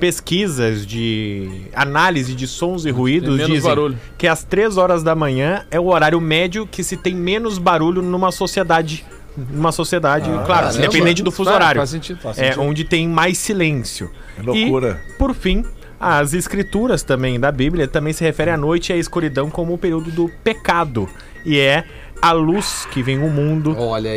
Pesquisas 0.00 0.84
de 0.86 1.62
análise 1.74 2.34
de 2.34 2.46
sons 2.46 2.84
e 2.84 2.90
ruídos 2.90 3.36
dizem 3.46 3.60
barulho. 3.60 3.98
que 4.18 4.26
às 4.26 4.42
três 4.42 4.76
horas 4.76 5.02
da 5.02 5.14
manhã 5.14 5.64
é 5.70 5.78
o 5.78 5.86
horário 5.86 6.20
médio 6.20 6.66
que 6.66 6.82
se 6.82 6.96
tem 6.96 7.14
menos 7.14 7.56
barulho 7.58 8.02
numa 8.02 8.32
sociedade. 8.32 9.04
Numa 9.50 9.72
sociedade, 9.72 10.26
claro, 10.28 10.46
caramba. 10.46 10.76
independente 10.78 11.22
do 11.22 11.30
fuso 11.30 11.48
Faz- 11.50 11.56
horário. 11.62 11.78
faz 11.80 11.90
sentido, 11.90 12.20
faz 12.20 12.38
é 12.38 12.44
sentido. 12.48 12.62
onde 12.62 12.84
tem 12.84 13.08
mais 13.08 13.38
silêncio. 13.38 14.10
loucura. 14.42 15.00
E, 15.08 15.12
por 15.14 15.34
fim, 15.34 15.64
as 15.98 16.34
escrituras 16.34 17.02
também 17.02 17.38
da 17.40 17.50
Bíblia 17.50 17.88
também 17.88 18.12
se 18.12 18.22
referem 18.22 18.52
à 18.52 18.56
noite 18.58 18.90
e 18.90 18.92
à 18.92 18.96
escuridão 18.96 19.48
como 19.48 19.72
o 19.72 19.78
período 19.78 20.10
do 20.10 20.28
pecado. 20.44 21.08
E 21.46 21.58
é 21.58 21.84
a 22.20 22.32
luz 22.32 22.86
que 22.92 23.02
vem 23.02 23.18
o 23.20 23.30
mundo 23.30 23.74
Olha 23.78 24.10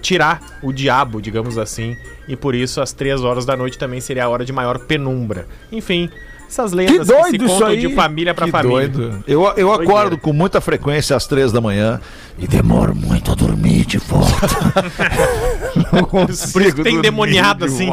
tirar 0.00 0.58
o 0.62 0.72
diabo, 0.72 1.20
digamos 1.20 1.58
assim. 1.58 1.96
E 2.28 2.36
por 2.36 2.54
isso, 2.54 2.80
às 2.80 2.92
três 2.92 3.22
horas 3.22 3.44
da 3.44 3.56
noite 3.56 3.78
também 3.78 4.00
seria 4.00 4.24
a 4.24 4.28
hora 4.28 4.44
de 4.44 4.52
maior 4.52 4.78
penumbra. 4.78 5.46
Enfim, 5.70 6.08
essas 6.48 6.72
lendas 6.72 7.08
que, 7.08 7.14
se 7.14 7.22
doido 7.22 7.44
isso 7.44 7.54
contam 7.54 7.68
aí. 7.68 7.80
de 7.80 7.94
família 7.94 8.34
pra 8.34 8.46
Que 8.46 8.52
família. 8.52 8.88
doido. 8.88 9.24
Eu, 9.26 9.42
eu 9.56 9.72
acordo 9.72 10.18
com 10.18 10.32
muita 10.32 10.60
frequência 10.60 11.16
às 11.16 11.26
três 11.26 11.50
da 11.50 11.60
manhã 11.60 12.00
e 12.38 12.46
demoro 12.46 12.94
muito 12.94 13.30
a 13.30 13.34
dormir 13.34 13.84
de 13.84 13.98
volta. 13.98 14.48
Não 15.92 16.04
consigo 16.04 16.82
Tem 16.82 17.00
demoniado 17.00 17.66
de 17.66 17.72
assim. 17.72 17.90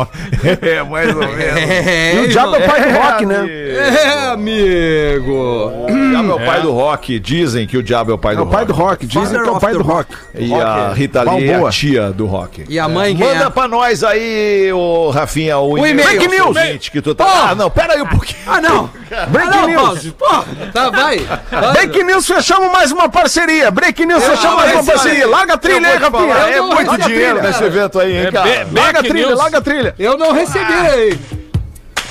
É, 0.61 0.81
mais 0.83 1.15
ou 1.15 1.21
menos. 1.21 1.39
É, 1.69 2.15
E 2.15 2.19
o 2.19 2.27
diabo 2.27 2.55
é 2.55 2.59
o 2.59 2.67
pai 2.69 2.91
do 2.91 2.99
rock, 2.99 3.25
né? 3.25 3.45
É, 3.49 4.27
amigo. 4.29 5.71
O 5.87 6.09
diabo 6.09 6.31
é 6.31 6.35
o 6.35 6.45
pai 6.45 6.61
do 6.61 6.71
rock. 6.71 7.19
Dizem 7.19 7.67
que 7.67 7.77
o 7.77 7.83
diabo 7.83 8.11
é 8.11 8.13
o 8.13 8.17
pai 8.17 8.33
É 8.33 8.37
do 8.37 8.43
o 8.43 8.47
pai 8.47 8.65
do 8.65 8.73
rock. 8.73 8.89
rock. 8.89 9.07
Dizem 9.07 9.23
Father 9.23 9.43
que 9.43 9.49
é 9.49 9.51
o 9.51 9.59
pai 9.59 9.73
do 9.73 9.83
rock. 9.83 10.15
E 10.35 10.53
a 10.53 10.93
Rita 10.93 11.23
Lee 11.23 11.49
é 11.49 11.55
a 11.55 11.69
tia 11.69 12.11
do 12.11 12.25
rock. 12.25 12.65
E 12.67 12.79
a 12.79 12.87
mãe 12.87 13.15
quem 13.15 13.25
Manda 13.25 13.45
é? 13.45 13.49
pra 13.49 13.67
nós 13.67 14.03
aí, 14.03 14.71
ô 14.73 15.09
Rafinha, 15.11 15.57
o, 15.59 15.77
e-mail. 15.77 15.95
Break 16.07 16.27
news. 16.27 16.55
news. 16.55 16.89
Que 16.89 17.01
tu 17.01 17.13
tá... 17.13 17.49
Ah, 17.49 17.55
não, 17.55 17.69
pera 17.69 17.93
aí 17.93 18.01
um 18.01 18.07
pouquinho. 18.07 18.39
Ah, 18.47 18.61
não. 18.61 18.89
Break 19.29 19.47
ah, 19.47 19.51
não, 19.51 19.67
news. 19.67 19.81
Pause. 19.81 20.11
Porra, 20.11 20.45
tá, 20.73 20.89
vai. 20.89 21.19
Break 21.73 22.03
News, 22.03 22.27
fechamos 22.27 22.71
mais 22.71 22.91
uma 22.91 23.09
parceria. 23.09 23.71
Break 23.71 24.05
News, 24.05 24.23
fechamos 24.29 24.55
mais 24.57 24.71
uma 24.71 24.79
esse- 24.81 24.91
parceria. 24.91 25.27
Larga 25.27 25.53
a 25.53 25.57
trilha 25.57 25.99
falar, 25.99 26.09
Rafinha. 26.11 26.33
É 26.35 26.57
não- 26.57 26.67
muito 26.69 26.97
dinheiro 27.01 27.41
nesse 27.41 27.63
evento 27.63 27.99
aí, 27.99 28.11
hein, 28.17 28.25
É 28.27 28.31
cara? 28.31 28.67
Larga 28.71 28.99
a 28.99 29.03
trilha, 29.03 29.35
larga 29.35 29.57
a 29.57 29.61
trilha. 29.61 29.95
Eu 29.99 30.17
não 30.17 30.31
recebi 30.31 30.73
aí. 30.73 31.19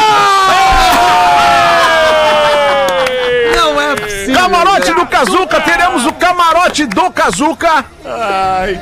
Não 3.55 3.81
é 3.81 3.95
possível. 3.95 4.35
camarote 4.35 4.93
do 4.93 5.05
Kazuca, 5.07 5.61
teremos 5.61 6.05
o 6.05 6.13
camarote 6.13 6.85
do 6.85 7.09
Kazuca. 7.09 7.85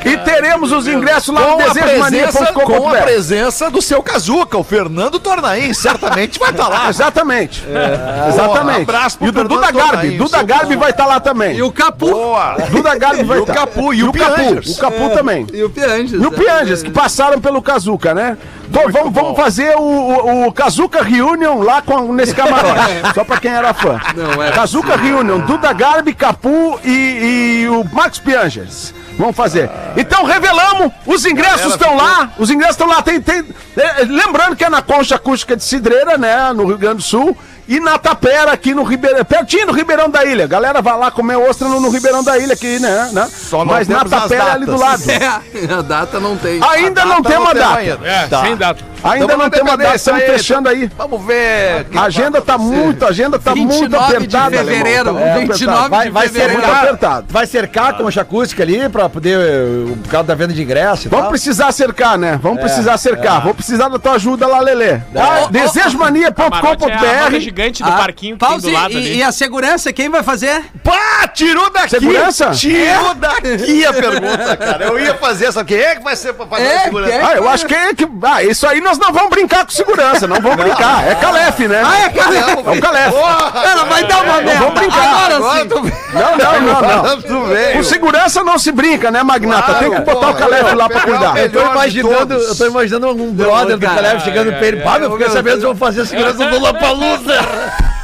E 0.05 0.17
teremos 0.17 0.73
os 0.73 0.85
ingressos 0.87 1.33
lá 1.33 1.41
no 1.41 1.55
Com 1.55 1.63
a, 1.63 1.71
presença, 1.71 2.45
com 2.53 2.89
a 2.89 2.91
presença 3.01 3.71
do 3.71 3.81
seu 3.81 4.03
Kazuca, 4.03 4.57
o 4.57 4.63
Fernando 4.63 5.17
Tornaim, 5.17 5.73
certamente 5.73 6.37
vai 6.37 6.49
estar 6.51 6.67
lá. 6.67 6.89
Exatamente. 6.89 7.61
Boa, 7.61 8.27
Exatamente. 8.27 8.79
um 8.79 8.83
abraço 8.83 9.17
pro 9.17 9.27
e 9.27 9.29
o 9.29 9.31
Duda 9.31 9.71
Garbi. 9.71 10.17
Duda 10.17 10.43
Garbi 10.43 10.75
vai 10.75 10.89
estar 10.91 11.05
lá 11.05 11.19
também. 11.21 11.55
E 11.55 11.63
o 11.63 11.71
Capu. 11.71 12.09
Boa. 12.11 12.57
Duda 12.69 12.95
Garbi 12.97 13.23
vai 13.23 13.37
E 13.37 13.39
o 13.39 13.43
estar. 13.43 13.53
Capu, 13.53 13.93
e 13.93 14.03
o 14.03 14.11
Piangers. 14.11 14.77
O 14.77 14.81
Capu 14.81 15.09
também. 15.11 15.47
E 15.53 15.63
o 15.63 15.69
Pianges. 15.69 16.21
E 16.21 16.25
o 16.25 16.31
Pianges, 16.31 16.83
que 16.83 16.91
passaram 16.91 17.39
pelo 17.39 17.61
Kazuca, 17.61 18.13
né? 18.13 18.37
Vamos, 18.73 19.13
vamos 19.13 19.37
fazer 19.37 19.75
o, 19.77 19.81
o, 19.81 20.47
o 20.47 20.51
Kazuca 20.51 21.03
Reunion 21.03 21.61
lá 21.61 21.81
com, 21.81 22.11
nesse 22.11 22.33
camarote. 22.33 22.81
Só 23.13 23.23
pra 23.23 23.37
quem 23.39 23.51
era 23.51 23.71
fã. 23.71 24.01
Não 24.15 24.41
é 24.41 24.51
Kazuca 24.51 24.97
Reunion, 24.97 25.41
Duda 25.41 25.71
Garbi, 25.71 26.13
Capu 26.13 26.79
e, 26.83 27.61
e 27.61 27.69
o 27.69 27.83
Max 27.93 28.17
Pianges. 28.17 28.93
Vamos 29.17 29.35
fazer. 29.35 29.69
Então 29.95 30.25
revelamos, 30.25 30.91
os 31.05 31.23
ingressos 31.23 31.73
estão 31.73 31.95
lá. 31.95 32.31
Os 32.39 32.49
ingressos 32.49 32.75
estão 32.75 32.87
lá. 32.87 33.01
Tem, 33.03 33.21
tem, 33.21 33.45
é, 33.77 34.05
lembrando 34.05 34.55
que 34.55 34.63
é 34.63 34.69
na 34.69 34.81
Concha 34.81 35.15
Acústica 35.15 35.55
de 35.55 35.63
Cidreira, 35.63 36.17
né? 36.17 36.51
No 36.51 36.65
Rio 36.65 36.77
Grande 36.79 36.97
do 36.97 37.03
Sul. 37.03 37.37
E 37.67 37.79
na 37.79 37.97
Tapera, 37.97 38.51
aqui 38.51 38.73
no 38.73 38.83
Ribeirão, 38.83 39.23
pertinho 39.23 39.67
do 39.67 39.71
Ribeirão 39.73 40.09
da 40.09 40.25
Ilha. 40.25 40.45
Galera 40.47 40.81
vai 40.81 40.97
lá 40.97 41.09
comer 41.09 41.37
ostra 41.37 41.67
no, 41.67 41.79
no 41.79 41.89
Ribeirão 41.89 42.23
da 42.23 42.37
Ilha 42.37 42.53
aqui, 42.53 42.79
né? 42.79 43.09
né? 43.13 43.29
não 43.65 43.65
Mas 43.65 43.87
na 43.87 44.03
Tapera 44.03 44.53
ali 44.53 44.65
do 44.65 44.77
lado. 44.77 45.01
É, 45.09 45.25
a 45.73 45.81
data 45.81 46.19
não 46.19 46.35
tem. 46.37 46.61
Ainda 46.61 47.05
não 47.05 47.21
tem 47.21 47.37
uma 47.37 47.53
data. 47.53 47.81
É, 48.03 48.27
Tá. 48.27 48.41
sem 48.41 48.55
data. 48.57 48.92
Ainda 49.03 49.35
não 49.37 49.49
tem 49.49 49.61
uma 49.61 49.75
data, 49.77 49.95
estamos 49.95 50.23
fechando 50.23 50.69
aí. 50.69 50.89
Vamos 50.97 51.25
ver. 51.25 51.87
A 51.95 52.03
agenda 52.03 52.41
tá 52.41 52.57
muito, 52.57 53.03
a 53.05 53.09
agenda 53.09 53.37
tá 53.39 53.55
muito 53.55 53.71
29 53.73 54.07
de 54.07 54.15
apertada. 54.15 54.57
fevereiro, 54.57 55.09
alemão, 55.09 55.27
tá 55.27 55.33
muito 55.35 55.51
29 55.53 55.77
apertada. 55.77 55.89
Vai, 55.89 56.09
vai 56.09 56.27
de 56.27 56.33
fevereiro. 56.33 56.53
Muito 56.61 56.65
cercar, 56.71 56.83
apertado. 56.87 57.25
vai 57.29 57.45
cercar 57.47 57.89
a 57.89 57.93
concha 57.93 58.21
acústica 58.21 58.63
ali 58.63 58.87
pra 58.89 59.09
poder, 59.09 59.37
eh, 59.39 59.93
por 60.03 60.09
causa 60.09 60.27
da 60.27 60.35
venda 60.35 60.53
de 60.53 60.61
ingresso 60.63 61.07
e 61.07 61.09
Vamos 61.09 61.23
tal. 61.25 61.31
precisar 61.31 61.71
cercar, 61.71 62.17
né? 62.17 62.39
Vamos 62.41 62.59
precisar 62.61 62.97
cercar. 62.97 63.41
Vou 63.43 63.53
precisar 63.53 63.89
da 63.89 63.99
tua 63.99 64.13
ajuda 64.13 64.47
lá, 64.47 64.59
Lelê. 64.61 64.97
Tá? 64.97 65.03
Camarote 65.13 65.57
é 65.57 65.61
a 65.61 65.65
Desejomania.com.br 65.65 67.39
gigante 67.39 67.83
do 67.83 67.89
Ah, 67.89 67.93
parquinho 67.97 68.35
que 68.37 68.39
tem 68.39 68.49
pause 68.49 68.67
do 68.67 68.73
lado 68.73 68.93
e, 68.93 68.97
ali. 68.97 69.15
e 69.17 69.23
a 69.23 69.31
segurança, 69.31 69.91
quem 69.93 70.09
vai 70.09 70.23
fazer? 70.23 70.63
Pá, 70.83 71.27
tirou 71.33 71.69
daqui. 71.69 71.89
Segurança? 71.89 72.51
Tirou 72.51 73.13
daqui 73.15 73.85
a 73.85 73.93
pergunta, 73.93 74.57
cara. 74.57 74.85
Eu 74.85 74.99
ia 74.99 75.15
fazer 75.15 75.45
essa. 75.45 75.63
Quem 75.63 75.77
é 75.77 75.95
que 75.95 76.03
vai 76.03 76.15
ser 76.15 76.33
pra 76.33 76.45
fazer 76.45 76.63
É, 76.63 76.77
a 76.77 76.83
segurança? 76.83 77.11
quem? 77.11 77.21
Ah, 77.21 77.35
eu 77.35 77.49
acho 77.49 77.65
que, 77.65 77.73
é 77.73 77.93
que. 77.93 78.07
Ah, 78.23 78.43
isso 78.43 78.65
aí 78.67 78.81
nós 78.93 78.99
não 78.99 79.11
vamos 79.11 79.29
brincar 79.31 79.65
com 79.65 79.71
segurança, 79.71 80.27
não 80.27 80.39
vamos 80.39 80.57
brincar. 80.57 81.07
É 81.07 81.15
Calef, 81.15 81.59
né? 81.67 81.81
Ah, 81.83 81.99
é, 82.05 82.09
cara? 82.09 82.35
É 82.35 82.53
o 82.53 82.81
Calef. 82.81 83.13
Ela 83.15 83.83
vai 83.85 84.03
dar 84.05 84.23
uma 84.23 84.41
merda. 84.41 84.59
vamos 84.59 84.73
brincar. 84.75 85.03
Agora 85.03 85.35
Agora 85.35 85.61
sim. 85.61 85.67
tu 85.67 85.75
Não, 85.75 86.37
não, 86.37 86.61
não, 86.61 87.47
não. 87.47 87.73
Com 87.73 87.83
segurança 87.83 88.43
não 88.43 88.59
se 88.59 88.71
brinca, 88.71 89.09
né, 89.09 89.23
Magnata? 89.23 89.73
Tem 89.75 89.89
que 89.91 90.01
botar 90.01 90.29
o 90.29 90.35
Calef 90.35 90.73
lá 90.75 90.87
pra 90.87 91.01
cuidar. 91.01 91.37
Eu 91.37 91.51
tô 91.51 91.61
imaginando, 91.61 92.33
eu 92.35 92.55
tô 92.55 92.65
imaginando 92.67 93.07
um 93.23 93.33
brother 93.33 93.77
do. 93.77 93.85
Caleb 93.85 94.21
chegando 94.23 94.53
pra 94.53 94.67
ele. 94.67 94.81
Pá, 94.81 94.99
meu, 94.99 95.11
fiquei 95.11 95.29
sabendo 95.29 95.57
que 95.59 95.65
vão 95.65 95.75
fazer 95.75 96.01
a 96.01 96.05
segurança 96.05 96.37
do 96.37 96.49
Lollapalooza. 96.49 97.39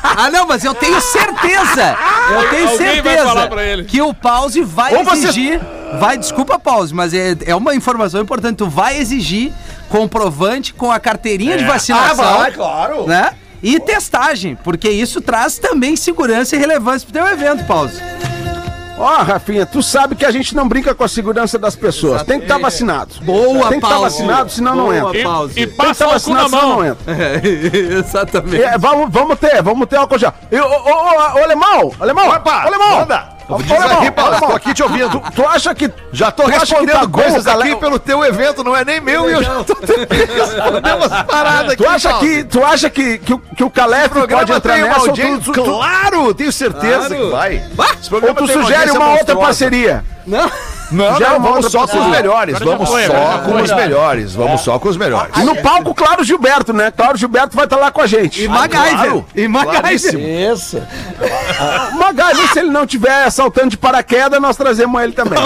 Ah, 0.02 0.30
não, 0.32 0.48
mas 0.48 0.64
eu 0.64 0.74
tenho 0.74 1.00
certeza. 1.02 1.96
Eu 2.34 2.50
tenho 2.50 2.78
certeza 2.78 3.24
falar 3.26 3.48
pra 3.48 3.64
ele. 3.64 3.84
que 3.84 4.02
o 4.02 4.14
Pause 4.14 4.62
vai 4.64 4.96
Ou 4.96 5.04
você- 5.04 5.28
exigir. 5.28 5.60
Vai, 6.00 6.18
desculpa, 6.18 6.58
Pause, 6.60 6.94
mas 6.94 7.14
é, 7.14 7.36
é 7.48 7.56
uma 7.56 7.74
informação 7.76 8.22
importante. 8.22 8.58
Tu 8.58 8.68
vai 8.70 8.98
exigir 8.98 9.52
comprovante 9.90 10.74
com 10.74 10.92
a 10.92 11.00
carteirinha 11.00 11.58
de 11.58 11.66
vacinação. 11.66 12.52
claro. 12.54 13.08
né? 13.08 13.34
E 13.62 13.78
testagem, 13.80 14.56
porque 14.64 14.90
isso 14.90 15.20
traz 15.20 15.58
também 15.58 15.96
segurança 15.98 16.56
e 16.56 16.60
relevância 16.60 17.06
pro 17.06 17.14
teu 17.22 17.28
evento, 17.28 17.66
Pause. 17.66 18.02
Ó, 18.98 19.24
Rafinha, 19.24 19.66
tu 19.66 19.82
sabe 19.82 20.14
que 20.14 20.26
a 20.26 20.32
gente 20.32 20.54
não 20.54 20.68
brinca 20.68 20.94
com 20.94 21.04
a 21.06 21.08
segurança 21.08 21.58
das 21.58 21.74
pessoas. 21.74 22.22
Tem 22.24 22.38
que 22.38 22.46
estar 22.46 22.58
vacinado. 22.58 23.16
Boa, 23.22 23.70
Tem 23.70 23.80
que 23.80 23.86
estar 23.86 23.98
Pause. 23.98 24.04
vacinado, 24.04 24.52
senão 24.52 24.76
não 24.76 24.84
Boa, 24.88 24.98
entra. 24.98 25.24
Pause. 25.24 25.60
E 25.60 25.64
estar 25.64 25.84
passa 25.86 26.04
o 26.06 26.08
cu 26.08 26.14
vacinado, 26.14 26.44
na 26.44 26.50
senão 26.60 26.70
não 26.76 26.86
entra. 26.86 27.16
exatamente. 27.98 28.62
É, 28.62 28.78
vamos, 28.78 29.10
vamos 29.10 29.40
ter, 29.40 29.62
vamos 29.64 29.88
ter 29.88 29.96
álcool 29.96 30.20
já. 30.20 30.34
E, 30.52 30.60
Ô, 30.60 30.66
ô, 30.66 30.70
ô, 30.70 31.40
ô, 31.40 31.44
alemão, 31.44 31.94
alemão, 32.00 32.28
Opa, 32.30 32.64
alemão. 32.64 33.00
manda. 33.00 33.39
Alemão, 33.50 34.02
aí, 34.02 34.12
Paulo, 34.12 34.38
tô 34.40 34.46
aqui 34.54 34.74
te 34.74 34.84
ouvindo. 34.84 35.22
Tu, 35.36 35.46
acha 35.48 35.74
que 35.76 35.92
Já 36.12 36.32
tô 36.32 36.44
respondendo 36.46 37.10
coisas 37.10 37.48
aqui 37.48 37.76
pelo 37.76 37.98
teu 38.00 38.24
evento, 38.24 38.64
não 38.64 38.76
é 38.76 38.86
nem 38.86 39.02
meu, 39.02 39.30
e 39.30 39.34
eu 39.34 39.44
já 39.44 39.64
tô 39.64 39.76
responder 39.76 40.94
umas 40.96 41.24
paradas 41.24 41.72
aqui. 41.74 41.78
Tu 41.84 41.88
acha 41.90 42.14
que, 42.20 42.44
tu 42.44 42.64
acha 42.64 42.90
que, 42.90 43.18
que, 43.18 43.34
o- 43.34 43.40
que 43.40 43.64
o 43.64 43.70
Calef 43.70 44.10
pode 44.10 44.52
entrar 44.52 44.78
nessa 44.78 45.00
tu, 45.14 45.52
Claro, 45.64 46.34
tenho 46.34 46.52
certeza 46.52 47.16
que 47.16 47.30
vai. 47.32 47.64
Ou 48.12 48.36
tu 48.36 48.48
sugere 48.48 48.92
uma 48.92 49.10
outra 49.14 49.36
parceria? 49.36 50.06
Não. 50.28 50.52
Não, 50.92 51.20
Já 51.20 51.32
não, 51.32 51.42
vamos 51.42 51.72
só 51.72 51.88
com 51.88 52.00
os 52.00 52.08
melhores. 52.08 52.60
Vamos 52.60 52.90
só 52.90 53.40
com 53.40 53.56
os 53.62 53.72
melhores. 53.72 54.34
Vamos 54.34 54.62
só 54.62 54.80
com 54.80 54.90
os 54.90 54.98
melhores. 54.98 55.36
E 55.38 55.44
no 55.44 55.56
palco, 55.56 55.94
claro, 55.94 56.24
Gilberto, 56.24 56.74
né? 56.74 56.92
Claro, 56.92 57.18
Gilberto 57.18 57.56
vai 57.56 57.66
estar 57.66 57.78
lá 57.78 57.92
com 57.92 58.02
a 58.02 58.08
gente. 58.08 58.44
E 58.44 58.48
MacGyver. 58.48 58.92
claro. 58.92 59.26
E 59.36 59.48
MacGyver. 59.48 60.20
Isso. 60.52 60.82
Se 62.54 62.60
ele 62.60 62.70
não 62.72 62.86
tiver 62.86 63.30
saltando 63.30 63.70
de 63.70 63.78
paraquedas, 63.78 64.42
nós 64.42 64.58
trazemos 64.58 65.02
ele 65.02 65.14
também. 65.14 65.38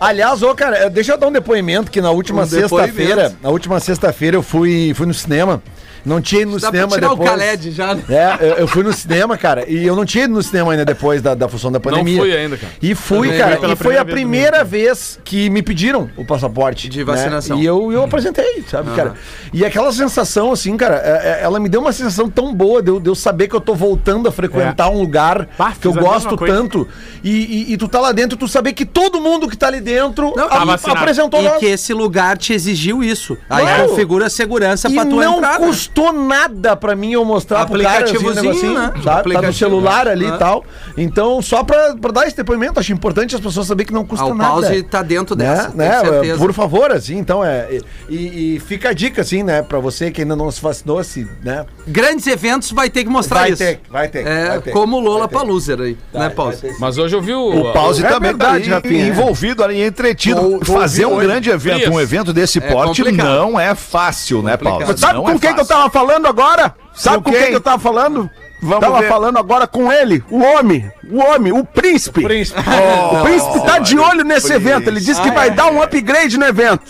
Aliás, 0.00 0.42
ô, 0.42 0.54
cara, 0.54 0.76
eh, 0.78 0.90
deixa 0.90 1.12
eu 1.12 1.18
dar 1.18 1.26
um 1.26 1.32
depoimento 1.32 1.90
que 1.90 2.00
na 2.00 2.10
última 2.10 2.42
Um 2.42 2.46
sexta-feira, 2.46 3.34
na 3.42 3.50
última 3.50 3.80
sexta-feira 3.80 4.36
eu 4.36 4.42
fui, 4.42 4.92
fui 4.94 5.06
no 5.06 5.14
cinema. 5.14 5.62
Não 6.04 6.20
tinha 6.22 6.42
ido 6.42 6.52
no 6.52 6.60
Dá 6.60 6.70
pra 6.70 6.80
cinema 6.80 6.94
tirar 6.94 7.08
depois. 7.10 7.66
o 7.66 7.70
já, 7.72 7.94
né? 7.94 8.02
É, 8.08 8.36
eu, 8.40 8.54
eu 8.54 8.68
fui 8.68 8.82
no 8.82 8.92
cinema, 8.92 9.36
cara, 9.36 9.68
e 9.68 9.86
eu 9.86 9.94
não 9.94 10.06
tinha 10.06 10.24
ido 10.24 10.32
no 10.32 10.42
cinema 10.42 10.72
ainda 10.72 10.84
depois 10.84 11.20
da, 11.20 11.34
da 11.34 11.48
função 11.48 11.70
da 11.70 11.80
pandemia. 11.80 12.18
fui 12.20 12.34
ainda, 12.34 12.56
cara. 12.56 12.72
E 12.80 12.94
fui, 12.94 13.28
Também 13.28 13.58
cara, 13.58 13.72
e 13.72 13.76
foi 13.76 13.98
a 13.98 14.04
primeira 14.04 14.18
primeira 14.48 14.64
vez 14.78 15.18
que 15.24 15.50
me 15.50 15.62
pediram 15.62 16.08
o 16.16 16.24
passaporte. 16.24 16.88
De 16.88 16.98
né? 16.98 17.04
vacinação. 17.04 17.58
E 17.58 17.66
eu, 17.66 17.90
eu 17.92 18.04
apresentei, 18.04 18.62
sabe, 18.68 18.94
cara? 18.94 19.14
E 19.52 19.64
aquela 19.64 19.92
sensação, 19.92 20.52
assim, 20.52 20.76
cara, 20.76 20.96
é- 20.96 21.40
é- 21.40 21.40
ela 21.42 21.58
me 21.58 21.68
deu 21.68 21.80
uma 21.80 21.92
sensação 21.92 22.28
tão 22.30 22.54
boa 22.54 22.80
de 22.82 22.90
eu, 22.90 23.00
de 23.00 23.08
eu 23.10 23.14
saber 23.14 23.48
que 23.48 23.56
eu 23.56 23.60
tô 23.60 23.74
voltando 23.74 24.28
a 24.28 24.32
frequentar 24.32 24.88
um 24.90 24.98
lugar 25.00 25.48
Bah, 25.58 25.72
que 25.78 25.86
eu 25.86 25.92
a 25.92 26.00
gosto 26.00 26.36
tanto. 26.36 26.86
E, 27.24 27.30
e- 27.30 27.72
e 27.72 27.76
tu 27.76 27.88
tá 27.88 28.00
lá 28.00 28.12
dentro, 28.12 28.36
tu 28.38 28.46
saber 28.46 28.72
que 28.72 28.84
todo 28.86 29.20
mundo 29.20 29.48
que 29.48 29.56
tá 29.56 29.66
ali 29.66 29.80
dentro 29.80 30.32
Não, 30.36 30.44
a- 30.46 30.48
tá 30.48 30.64
vacinado. 30.64 31.00
apresentou 31.00 31.40
E 31.40 31.44
nós. 31.44 31.58
que 31.58 31.66
esse 31.66 31.92
lugar 31.92 32.38
te 32.38 32.52
exigiu 32.52 33.02
isso. 33.02 33.36
Aí 33.50 33.64
Claro. 33.64 33.88
configura 33.88 34.30
segurança 34.30 34.88
E 34.88 34.94
pra 34.94 35.04
tu 35.04 35.16
não 35.16 35.38
entrar. 35.38 35.58
né? 35.60 35.66
custou 35.66 36.12
nada 36.12 36.76
pra 36.76 36.94
mim 36.94 37.12
eu 37.12 37.24
mostrar 37.24 37.66
pro 37.66 37.80
cara 37.82 38.04
assim, 38.04 38.16
um 38.18 38.32
negocinho, 38.34 38.74
né? 38.74 38.92
sabe? 38.92 39.02
Tá 39.04 39.10
no 39.12 39.18
Aplicativo, 39.20 39.52
celular 39.54 40.06
ali 40.08 40.26
né? 40.26 40.34
e 40.34 40.38
tal. 40.38 40.64
Então, 40.96 41.40
só 41.42 41.62
pra, 41.64 41.94
pra 41.96 42.12
dar 42.12 42.26
esse 42.26 42.36
depoimento, 42.36 42.78
acho 42.78 42.92
importante 42.92 43.34
as 43.34 43.40
pessoas 43.40 43.66
saberem 43.66 43.86
que 43.88 43.92
não 43.92 44.04
custa 44.04 44.24
Ah, 44.24 44.28
o 44.28 44.34
nada. 44.68 44.74
pause 44.74 44.82
tá 44.84 45.02
dentro 45.02 45.34
dessa, 45.36 45.68
né? 45.70 45.88
tenho 46.00 46.02
né? 46.04 46.10
certeza. 46.10 46.38
Por 46.38 46.52
favor, 46.52 46.92
assim, 46.92 47.16
então 47.18 47.44
é. 47.44 47.68
E, 48.08 48.56
e 48.56 48.60
fica 48.60 48.90
a 48.90 48.92
dica, 48.92 49.22
assim, 49.22 49.42
né, 49.42 49.62
pra 49.62 49.78
você 49.78 50.10
que 50.10 50.22
ainda 50.22 50.36
não 50.36 50.50
se 50.50 50.60
vacinou, 50.60 51.02
se, 51.02 51.26
né? 51.42 51.64
Grandes 51.86 52.26
eventos 52.26 52.70
vai 52.72 52.90
ter 52.90 53.04
que 53.04 53.10
mostrar 53.10 53.40
Vai 53.40 53.50
isso. 53.50 53.58
ter, 53.62 53.80
vai 53.90 54.08
ter. 54.08 54.26
É, 54.26 54.48
vai 54.48 54.60
ter. 54.60 54.70
como 54.72 54.96
o 54.96 55.00
Lola. 55.00 55.28
Paluser 55.28 55.80
aí, 55.80 55.96
Vai, 56.12 56.28
né, 56.28 56.30
Pause? 56.30 56.74
Mas 56.78 56.98
hoje 56.98 57.14
eu 57.14 57.20
vi 57.22 57.32
o. 57.34 57.68
O 57.68 57.72
Pause 57.72 58.04
É 58.04 58.08
também 58.08 58.30
verdade, 58.30 58.70
tá 58.70 58.80
envolvido 58.88 59.62
ali, 59.64 59.82
entretido. 59.82 60.60
Fazer 60.64 61.06
um 61.06 61.18
grande 61.18 61.50
evento, 61.50 61.80
Frias. 61.82 61.94
um 61.94 62.00
evento 62.00 62.32
desse 62.32 62.58
É 62.58 62.62
porte 62.62 63.02
complicado. 63.02 63.26
não 63.26 63.58
é 63.60 63.74
fácil, 63.74 64.42
né, 64.42 64.56
Paulo? 64.56 64.78
Complicado. 64.80 64.98
Sabe 65.00 65.14
Não 65.14 65.22
com 65.22 65.30
é 65.30 65.38
quem 65.38 65.54
que 65.54 65.60
eu 65.60 65.66
tava 65.66 65.90
falando 65.90 66.26
agora? 66.26 66.74
Sabe 66.94 67.16
Com 67.18 67.22
com 67.24 67.30
quem 67.30 67.40
quem? 67.40 67.50
que 67.50 67.56
eu 67.56 67.60
tava 67.60 67.78
falando? 67.78 68.28
Vamos 68.60 68.80
tava 68.80 69.00
ver. 69.00 69.08
falando 69.08 69.38
agora 69.38 69.66
com 69.66 69.92
ele, 69.92 70.22
o 70.30 70.40
homem, 70.42 70.90
o 71.10 71.18
homem, 71.18 71.52
o 71.52 71.64
príncipe. 71.64 72.22
Príncipe. 72.22 72.58
o 72.60 73.22
príncipe 73.22 73.64
tá 73.64 73.78
de 73.78 73.98
olho 73.98 74.24
nesse 74.24 74.52
evento. 74.52 74.88
Ele 74.88 75.00
disse 75.00 75.20
que 75.20 75.30
vai 75.30 75.50
dar 75.50 75.70
um 75.70 75.80
upgrade 75.80 76.36
no 76.38 76.44
evento. 76.44 76.82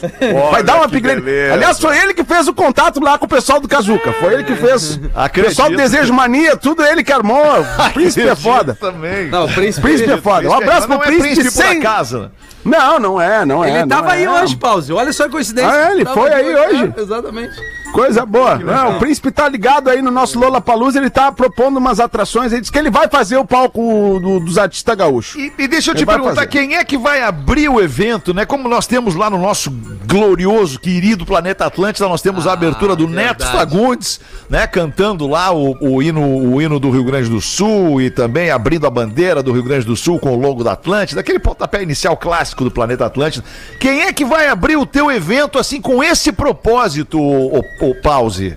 vai 0.51 0.63
dar 0.63 0.81
um 0.81 0.83
upgrade. 0.85 1.23
Aliás, 1.53 1.79
foi 1.79 1.99
ele 1.99 2.15
que 2.15 2.25
fez 2.25 2.49
o 2.49 2.55
contato 2.55 3.01
lá 3.01 3.19
com 3.19 3.27
o 3.27 3.29
pessoal 3.29 3.61
do 3.61 3.69
Kazuca. 3.69 4.13
Foi 4.15 4.35
ele 4.35 4.45
que 4.45 4.55
fez. 4.55 4.97
O 4.97 5.11
Acredito. 5.15 5.51
pessoal 5.51 5.71
do 5.71 5.77
Desejo 5.77 6.13
Mania, 6.13 6.57
tudo 6.57 6.83
ele 6.85 7.05
que 7.05 7.13
armou. 7.13 7.61
O 7.61 7.91
príncipe 7.93 8.27
é 8.27 8.35
foda. 8.35 8.75
Também. 8.75 9.29
Não, 9.29 9.45
o 9.45 9.53
príncipe. 9.53 9.87
Príncipe 9.87 10.11
é 10.11 10.17
foda. 10.17 10.49
Um 10.49 10.55
abraço 10.55 10.89
não 10.89 10.99
pro 10.99 11.09
é 11.09 11.11
príncipe, 11.11 11.35
príncipe 11.35 11.63
por 11.63 11.69
sem. 11.69 11.79
acaso. 11.79 12.31
Não, 12.65 12.99
não 12.99 13.21
é, 13.21 13.45
não 13.45 13.65
é. 13.65 13.71
Ele 13.71 13.79
não 13.81 13.89
tava 13.89 14.11
é. 14.11 14.19
aí 14.19 14.29
hoje, 14.29 14.57
Pause. 14.57 14.93
Olha 14.93 15.13
só 15.13 15.25
a 15.25 15.29
coincidência. 15.29 15.71
Ah, 15.71 15.93
ele 15.93 16.05
Tava 16.05 16.21
foi 16.21 16.33
aí 16.33 16.55
hoje? 16.55 16.93
É, 16.97 17.01
exatamente. 17.01 17.55
Coisa 17.93 18.25
boa. 18.27 18.57
Não, 18.59 18.97
o 18.97 18.99
príncipe 18.99 19.31
tá 19.31 19.49
ligado 19.49 19.89
aí 19.89 20.01
no 20.03 20.11
nosso 20.11 20.39
Lola 20.39 20.61
Palusa, 20.61 20.99
ele 20.99 21.11
tá 21.11 21.33
propondo 21.33 21.79
umas 21.79 21.99
atrações, 21.99 22.53
ele 22.53 22.61
disse 22.61 22.71
que 22.73 22.79
ele 22.79 22.91
vai 22.91 23.09
fazer 23.09 23.37
o 23.37 23.45
palco 23.45 23.81
do- 24.23 24.41
dos 24.41 24.59
artistas 24.59 24.95
gaúchos. 24.97 25.35
E, 25.37 25.53
e 25.59 25.67
deixa 25.69 25.91
eu 25.91 25.95
te 25.95 25.99
Ele 26.01 26.07
perguntar, 26.07 26.35
fazer. 26.37 26.47
quem 26.49 26.77
é 26.77 26.85
que 26.85 26.97
vai 26.99 27.23
abrir 27.23 27.69
o 27.69 27.81
evento, 27.81 28.33
né? 28.33 28.45
Como 28.45 28.69
nós 28.69 28.87
temos 28.87 29.15
lá 29.15 29.29
no 29.31 29.39
nosso 29.39 29.71
glorioso, 30.07 30.79
querido 30.79 31.27
Planeta 31.27 31.67
Atlântida, 31.67 32.09
nós 32.09 32.23
temos 32.23 32.47
a 32.47 32.53
abertura 32.53 32.95
do 32.97 33.07
Neto 33.09 33.45
Fagundes, 33.47 34.21
né? 34.49 34.67
Cantando 34.67 35.27
lá 35.27 35.53
o, 35.53 35.77
o 35.81 36.03
hino, 36.03 36.23
o 36.23 36.61
hino 36.63 36.79
do 36.79 36.91
Rio 36.91 37.05
Grande 37.05 37.29
do 37.29 37.41
Sul 37.41 38.01
e 38.01 38.11
também 38.11 38.51
abrindo 38.51 38.87
a 38.87 38.91
bandeira 38.91 39.43
do 39.43 39.53
Rio 39.53 39.63
Grande 39.63 39.87
do 39.87 39.97
Sul 39.97 40.19
com 40.19 40.31
o 40.31 40.41
logo 40.41 40.63
da 40.65 40.73
Atlântida, 40.73 41.21
aquele 41.21 41.39
pontapé 41.39 41.83
inicial 41.83 42.17
clássico 42.17 42.65
do 42.65 42.71
Planeta 42.71 43.07
Atlântida. 43.07 43.45
Quem 43.81 44.03
é 44.03 44.13
que 44.13 44.25
vai 44.25 44.49
abrir 44.49 44.77
o 44.77 44.87
teu 44.87 45.11
evento 45.11 45.59
assim 45.59 45.81
com 45.81 46.03
esse 46.03 46.33
propósito, 46.33 47.19
o, 47.21 47.63
o, 47.81 47.95
Pause? 47.95 48.57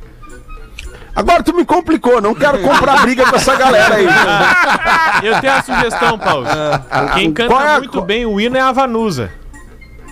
Agora 1.14 1.44
tu 1.44 1.54
me 1.54 1.66
complicou, 1.66 2.22
não 2.22 2.34
quero 2.34 2.60
comprar 2.60 3.02
briga 3.02 3.26
com 3.26 3.36
essa 3.36 3.56
galera 3.56 3.96
aí. 3.96 4.08
Eu 5.24 5.40
tenho 5.42 5.54
a 5.54 5.62
sugestão, 5.62 6.18
Paulo. 6.18 6.46
Quem 7.16 7.34
canta 7.34 7.54
é 7.54 7.76
a- 7.76 7.80
muito 7.80 8.02
bem 8.02 8.26
o 8.26 8.40
hino 8.40 8.56
é 8.56 8.62
a 8.62 8.72
Vanusa. 8.72 9.30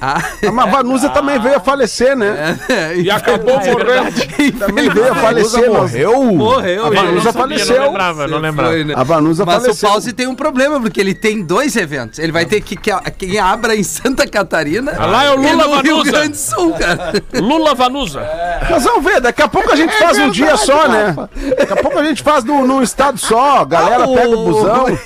Ah, 0.02 0.22
Mas 0.54 0.66
a 0.66 0.70
Vanusa 0.70 1.10
também 1.10 1.40
veio 1.40 1.58
a 1.58 1.60
falecer, 1.60 2.16
né? 2.16 2.58
E 2.96 3.10
acabou 3.12 3.56
morrendo. 3.56 4.60
Também 4.60 4.90
veio 4.90 5.12
a 5.12 5.16
falecer. 5.16 5.70
Morreu? 5.70 6.24
morreu. 6.34 6.86
A. 6.86 6.90
Vanusa 6.90 7.08
Eu 7.10 7.14
não 7.14 7.22
sabia, 7.22 7.42
faleceu. 7.42 7.76
Não 7.78 7.86
lembrava, 7.88 8.28
não 8.28 8.38
lembrava. 8.40 8.72
Foi, 8.72 8.84
né? 8.84 8.94
A 8.96 9.04
Vanusa 9.04 9.46
Mas 9.46 9.62
faleceu. 9.64 9.90
o 9.90 9.92
Pause 9.92 10.14
tem 10.14 10.28
um 10.28 10.36
problema, 10.36 10.80
porque 10.80 11.00
ele 11.00 11.14
tem 11.14 11.42
dois 11.44 11.76
eventos. 11.76 12.20
Ele 12.20 12.32
vai 12.32 12.46
ter 12.46 12.62
que. 12.62 12.76
que 12.76 12.92
quem 13.18 13.40
abra 13.40 13.76
em 13.76 13.84
Santa 13.84 14.26
Catarina. 14.28 14.94
Ah, 14.98 15.06
lá 15.06 15.24
é 15.26 15.32
o 15.32 15.36
Lula 15.36 15.68
no 15.68 15.82
Rio 15.82 15.98
Vanusa. 15.98 16.12
Grande 16.12 16.30
do 16.30 16.38
Sul, 16.38 16.74
cara. 16.74 17.14
Lula 17.34 17.76
Vanusa. 17.76 18.22
Mas 18.70 18.84
vamos 18.84 19.04
ver, 19.04 19.22
daqui 19.22 19.42
a 19.42 19.48
pouco 19.48 19.72
a 19.72 19.76
gente 19.76 19.94
faz 19.98 20.18
um 20.18 20.30
dia 20.30 20.56
só, 20.58 20.88
né? 20.88 21.16
Daqui 21.58 21.74
a 21.74 21.78
pouco 21.78 22.00
a 22.00 22.04
gente 22.04 22.24
faz 22.24 22.44
no, 22.44 22.66
num 22.66 22.82
estado 22.82 23.18
só, 23.18 23.60
a 23.62 23.66
galera 23.66 24.04
Ah, 24.06 24.08
pega 24.08 24.30
o 24.30 24.46
busão. 24.46 24.98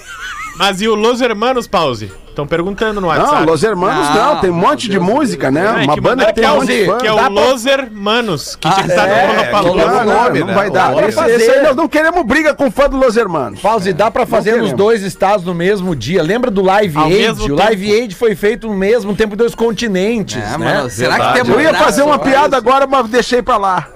Mas 0.57 0.81
e 0.81 0.87
o 0.87 0.95
Los 0.95 1.19
Hermanos, 1.21 1.67
Pause? 1.67 2.11
Estão 2.33 2.47
perguntando 2.47 2.99
no 2.99 3.01
Não, 3.01 3.07
WhatsApp. 3.09 3.45
Los 3.45 3.61
Hermanos 3.63 4.09
Não, 4.09 4.33
não, 4.33 4.41
tem 4.41 4.49
um 4.49 4.53
monte 4.55 4.89
de 4.89 4.99
música, 4.99 5.51
né? 5.51 5.65
É, 5.65 5.83
Uma 5.85 5.93
que 5.93 6.01
banda 6.01 6.25
que 6.25 6.33
tem 6.33 6.49
um 6.49 6.55
monte 6.55 6.65
de 6.65 6.73
que 6.73 6.81
é 6.81 6.83
o- 6.83 6.91
fã. 6.93 6.97
que 6.97 7.07
é 7.07 7.11
o 7.11 7.15
Dá 7.15 7.21
pra- 7.21 7.29
Los 7.29 7.65
Hermanos, 7.67 8.55
que 8.55 8.69
tinha 8.69 8.83
que 8.83 8.89
estar 8.89 9.07
É, 9.07 9.51
no 9.51 9.61
não, 9.63 9.75
não, 9.75 10.05
nome, 10.05 10.39
não 10.39 10.47
né? 10.47 10.53
vai 10.55 10.69
dar. 10.71 10.97
Esse, 11.03 11.11
fazer. 11.11 11.35
esse 11.35 11.51
aí 11.51 11.61
nós 11.63 11.75
não 11.75 11.87
queremos 11.87 12.25
briga 12.25 12.55
com 12.55 12.71
fã 12.71 12.89
do 12.89 12.97
Los 12.97 13.15
Hermanos. 13.15 13.59
Pause, 13.61 13.93
dá 13.93 14.09
pra 14.09 14.25
fazer 14.25 14.53
Não 14.53 14.63
nos 14.63 14.73
dois 14.73 15.03
estados 15.03 15.45
no 15.45 15.53
mesmo 15.53 15.95
dia. 15.95 16.23
Lembra 16.23 16.49
do 16.49 16.63
Live 16.63 16.97
Ao 16.97 17.05
Aid? 17.05 17.51
O. 17.51 17.55
Live 17.55 17.91
Aid 18.01 18.15
foi 18.15 18.33
feito 18.35 18.67
no 18.67 18.73
mesmo 18.73 19.15
tempo 19.15 19.35
em 19.35 19.37
dois 19.37 19.53
continentes, 19.53 20.37
É, 20.37 20.57
né? 20.57 20.73
mano, 20.75 20.89
será 20.89 21.11
Verdade. 21.15 21.39
que 21.39 21.45
tem 21.45 21.53
Eu 21.53 21.61
ia 21.61 21.73
fazer 21.75 22.01
uma 22.01 22.17
piada 22.17 22.57
agora, 22.57 22.87
mas 22.87 23.07
deixei 23.09 23.43
pra 23.43 23.57
lá. 23.57 23.87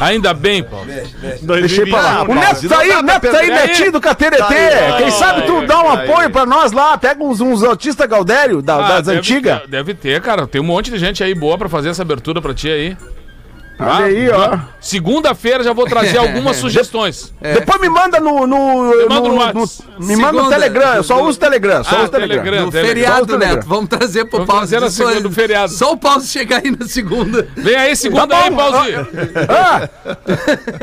Ainda 0.00 0.34
bem, 0.34 0.64
Paulo. 0.64 0.86
Deixei 1.40 1.86
pra 1.86 2.00
lá. 2.00 2.22
O 2.24 2.34
Neto 2.34 2.62
não 2.62 2.68
tá 2.70 2.78
aí, 2.80 2.90
o 2.90 3.02
Neto 3.02 3.20
tá 3.30 3.38
aí, 3.38 3.46
perder. 3.46 3.68
Netinho 3.68 3.92
do 3.92 4.00
KTRT. 4.00 4.36
Tá 4.38 4.96
Quem 4.96 5.06
ó, 5.06 5.10
sabe 5.10 5.42
tu 5.42 5.64
dá 5.66 5.80
um 5.82 5.90
apoio 5.90 6.30
pra 6.30 6.44
nós 6.44 6.72
lá, 6.72 6.98
pega 6.98 7.22
uns, 7.22 7.40
uns 7.76 7.78
autistas 7.78 8.08
Gaudério 8.08 8.62
da- 8.62 8.76
Ah, 8.76 8.88
das 8.88 9.06
deve 9.06 9.18
antigas. 9.18 9.60
ter- 9.60 9.68
Deve 9.68 9.94
ter, 9.94 10.20
cara. 10.22 10.46
Tem 10.46 10.60
um 10.60 10.64
monte 10.64 10.90
de 10.90 10.98
gente 10.98 11.22
aí 11.22 11.34
boa 11.34 11.56
pra 11.58 11.68
fazer 11.68 11.90
essa 11.90 12.02
abertura 12.02 12.40
pra 12.40 12.54
ti 12.54 12.68
aí. 12.68 12.96
Olha 13.78 14.06
aí, 14.06 14.30
ó. 14.30 14.58
Segunda-feira 14.80 15.62
já 15.64 15.72
vou 15.72 15.84
trazer 15.86 16.16
algumas 16.18 16.56
sugestões. 16.56 17.32
Depois 17.40 17.80
me 17.80 17.88
manda 17.88 18.18
no. 18.20 18.46
no, 18.46 18.84
Me 18.96 19.06
manda 19.06 19.28
no 19.28 19.34
no- 19.36 19.52
no- 19.52 19.66
me 20.06 20.16
manda 20.16 20.32
no 20.32 20.38
Segunda. 20.38 20.48
Telegram, 20.56 20.94
eu 20.94 21.02
só 21.02 21.22
uso 21.22 21.38
Telegram, 21.38 21.82
só 21.84 21.96
Ah, 21.96 22.02
uso 22.02 22.08
Telegram. 22.10 22.36
Telegram. 22.42 22.64
No 22.66 22.70
Telegram. 22.70 22.94
feriado, 22.94 23.26
Telegram. 23.26 23.54
Neto. 23.56 23.66
Vamos 23.68 23.88
trazer 23.88 24.24
pro 24.26 24.38
Vamos 24.44 24.46
Pause. 24.54 24.68
trazer 24.76 24.80
na 24.84 24.90
segunda, 24.90 25.20
do 25.28 25.32
feriado. 25.34 25.72
Só 25.72 25.92
o 25.92 25.96
Pause 25.96 26.28
chegar 26.28 26.62
aí 26.64 26.70
na 26.78 26.86
segunda. 26.86 27.48
Vem 27.56 27.74
aí, 27.76 27.96
segunda 27.96 28.26
Tá 28.28 28.44
aí. 28.44 28.50
Pauzinho. 28.54 29.08
Ah, 29.48 29.88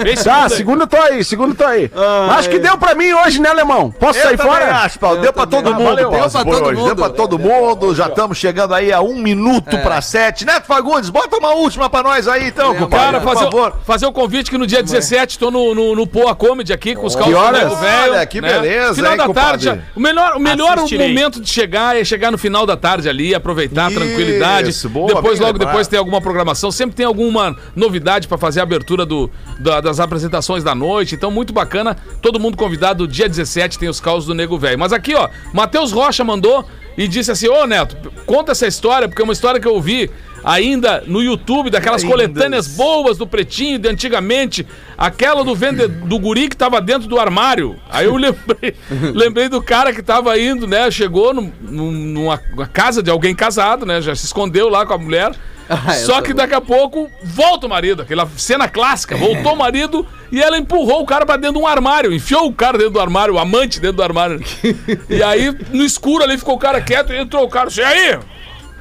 Vem 0.03 0.15
tá, 0.15 0.43
aí. 0.43 0.49
segunda 0.49 0.83
eu 0.83 0.87
tô 0.87 0.97
aí, 0.97 1.23
segunda 1.23 1.51
eu 1.51 1.55
tô 1.55 1.65
aí. 1.65 1.91
Acho 2.37 2.49
que 2.49 2.59
deu 2.59 2.77
pra 2.77 2.95
mim 2.95 3.11
hoje, 3.13 3.39
né, 3.41 3.49
Alemão? 3.49 3.91
Posso 3.91 4.19
Eu 4.19 4.23
sair 4.23 4.37
fora? 4.37 4.75
acho, 4.77 4.99
Paulo. 4.99 5.21
Deu 5.21 5.31
pra 5.33 5.45
todo 5.45 5.69
Ah, 5.69 5.73
mundo, 5.73 5.95
Deu 5.95 6.09
pra 6.09 6.29
todo 6.29 6.63
hoje. 6.65 6.75
Deu 6.75 6.83
mundo. 6.83 6.95
pra 6.95 7.09
todo 7.09 7.39
mundo. 7.39 7.95
Já 7.95 8.07
estamos 8.07 8.37
chegando 8.37 8.73
aí 8.73 8.91
a 8.91 9.01
um 9.01 9.15
minuto 9.15 9.77
pra 9.79 10.01
sete. 10.01 10.45
Neto 10.45 10.65
Fagundes, 10.65 11.09
bota 11.09 11.37
uma 11.37 11.53
última 11.53 11.89
pra 11.89 12.03
nós 12.03 12.27
aí, 12.27 12.47
então, 12.47 12.73
compadre, 12.85 13.05
Cara, 13.05 13.19
por 13.21 13.33
fazer, 13.33 13.45
favor. 13.45 13.75
fazer 13.85 14.05
o 14.05 14.11
convite 14.11 14.49
que 14.51 14.57
no 14.57 14.65
dia 14.67 14.81
17 14.83 15.37
tô 15.39 15.49
no, 15.51 15.73
no, 15.75 15.95
no 15.95 16.07
Poa 16.07 16.35
Comedy 16.35 16.71
aqui 16.73 16.95
com 16.95 17.05
os 17.05 17.15
calços 17.15 17.33
do 17.33 17.51
Nego 17.51 17.75
Velho. 17.75 18.13
Olha, 18.13 18.25
que 18.25 18.41
beleza, 18.41 18.95
Final 18.95 19.11
hein, 19.11 19.17
da 19.17 19.25
compadre? 19.25 19.65
tarde. 19.65 19.83
O 19.95 19.99
melhor, 19.99 20.35
o 20.35 20.39
melhor 20.39 20.77
Assistirei. 20.77 21.07
momento 21.09 21.41
de 21.41 21.49
chegar 21.49 21.95
é 21.95 22.03
chegar 22.03 22.31
no 22.31 22.37
final 22.37 22.65
da 22.65 22.75
tarde 22.77 23.07
ali, 23.09 23.33
aproveitar 23.35 23.85
a 23.85 23.89
Isso, 23.89 23.99
tranquilidade. 23.99 24.87
boa, 24.89 25.07
depois, 25.07 25.39
logo 25.39 25.53
lembrado. 25.53 25.67
depois, 25.69 25.87
tem 25.87 25.99
alguma 25.99 26.21
programação. 26.21 26.71
Sempre 26.71 26.95
tem 26.95 27.05
alguma 27.05 27.55
novidade 27.75 28.27
pra 28.27 28.37
fazer 28.37 28.59
a 28.59 28.63
abertura 28.63 29.05
do, 29.05 29.29
da- 29.59 29.81
das 29.81 29.99
apresentações 29.99 30.63
da 30.63 30.73
noite. 30.75 31.15
Então, 31.15 31.29
muito 31.31 31.53
bacana. 31.53 31.95
Todo 32.21 32.39
mundo 32.39 32.57
convidado. 32.57 33.07
Dia 33.07 33.27
17 33.27 33.77
tem 33.79 33.89
os 33.89 33.99
calços 33.99 34.25
do 34.25 34.33
Nego 34.33 34.57
Velho. 34.57 34.77
Mas 34.79 34.93
aqui, 34.93 35.13
ó, 35.15 35.29
Matheus 35.53 35.91
Rocha 35.91 36.23
mandou 36.23 36.65
e 36.97 37.07
disse 37.07 37.31
assim: 37.31 37.47
Ô 37.47 37.65
Neto, 37.65 37.95
conta 38.25 38.51
essa 38.51 38.67
história, 38.67 39.07
porque 39.07 39.21
é 39.21 39.25
uma 39.25 39.33
história 39.33 39.59
que 39.59 39.67
eu 39.67 39.79
vi 39.81 40.09
ainda 40.43 41.03
no 41.07 41.21
YouTube, 41.21 41.69
daquelas 41.69 42.03
coletâneas 42.03 42.67
boas 42.67 43.17
do 43.17 43.25
Pretinho 43.25 43.79
de 43.79 43.87
antigamente, 43.87 44.65
aquela 44.97 45.43
do 45.43 45.55
vende, 45.55 45.87
do 45.87 46.19
guri 46.19 46.49
que 46.49 46.57
tava 46.57 46.81
dentro 46.81 47.07
do 47.07 47.19
armário. 47.19 47.77
Aí 47.89 48.05
eu 48.05 48.15
lembrei, 48.17 48.75
lembrei 49.13 49.49
do 49.49 49.61
cara 49.61 49.93
que 49.93 50.01
tava 50.01 50.37
indo, 50.39 50.67
né? 50.67 50.89
Chegou 50.91 51.33
num- 51.33 51.51
num- 51.61 51.91
numa 51.91 52.37
casa 52.71 53.01
de 53.01 53.09
alguém 53.09 53.33
casado, 53.35 53.85
né? 53.85 54.01
Já 54.01 54.15
se 54.15 54.25
escondeu 54.25 54.69
lá 54.69 54.85
com 54.85 54.93
a 54.93 54.97
mulher. 54.97 55.31
Ah, 55.69 55.93
Só 55.93 56.21
que 56.21 56.33
daqui 56.33 56.53
a 56.53 56.59
pouco 56.59 57.09
volta 57.23 57.65
o 57.65 57.69
marido, 57.69 58.01
aquela 58.01 58.27
cena 58.35 58.67
clássica, 58.67 59.15
voltou 59.15 59.53
o 59.53 59.57
marido 59.57 60.05
e 60.29 60.41
ela 60.41 60.57
empurrou 60.57 61.01
o 61.01 61.05
cara 61.05 61.25
pra 61.25 61.37
dentro 61.37 61.53
de 61.57 61.63
um 61.63 61.65
armário, 61.65 62.11
enfiou 62.13 62.47
o 62.47 62.53
cara 62.53 62.77
dentro 62.77 62.93
do 62.93 62.99
armário, 62.99 63.35
o 63.35 63.39
amante 63.39 63.79
dentro 63.79 63.95
do 63.97 64.03
armário. 64.03 64.41
E 65.09 65.23
aí, 65.23 65.55
no 65.71 65.83
escuro 65.85 66.21
ali, 66.21 66.37
ficou 66.37 66.55
o 66.55 66.59
cara 66.59 66.81
quieto 66.81 67.13
e 67.13 67.17
entrou 67.17 67.45
o 67.45 67.49
cara, 67.49 67.67
assim, 67.67 67.79
e 67.79 67.83
aí? 67.85 68.19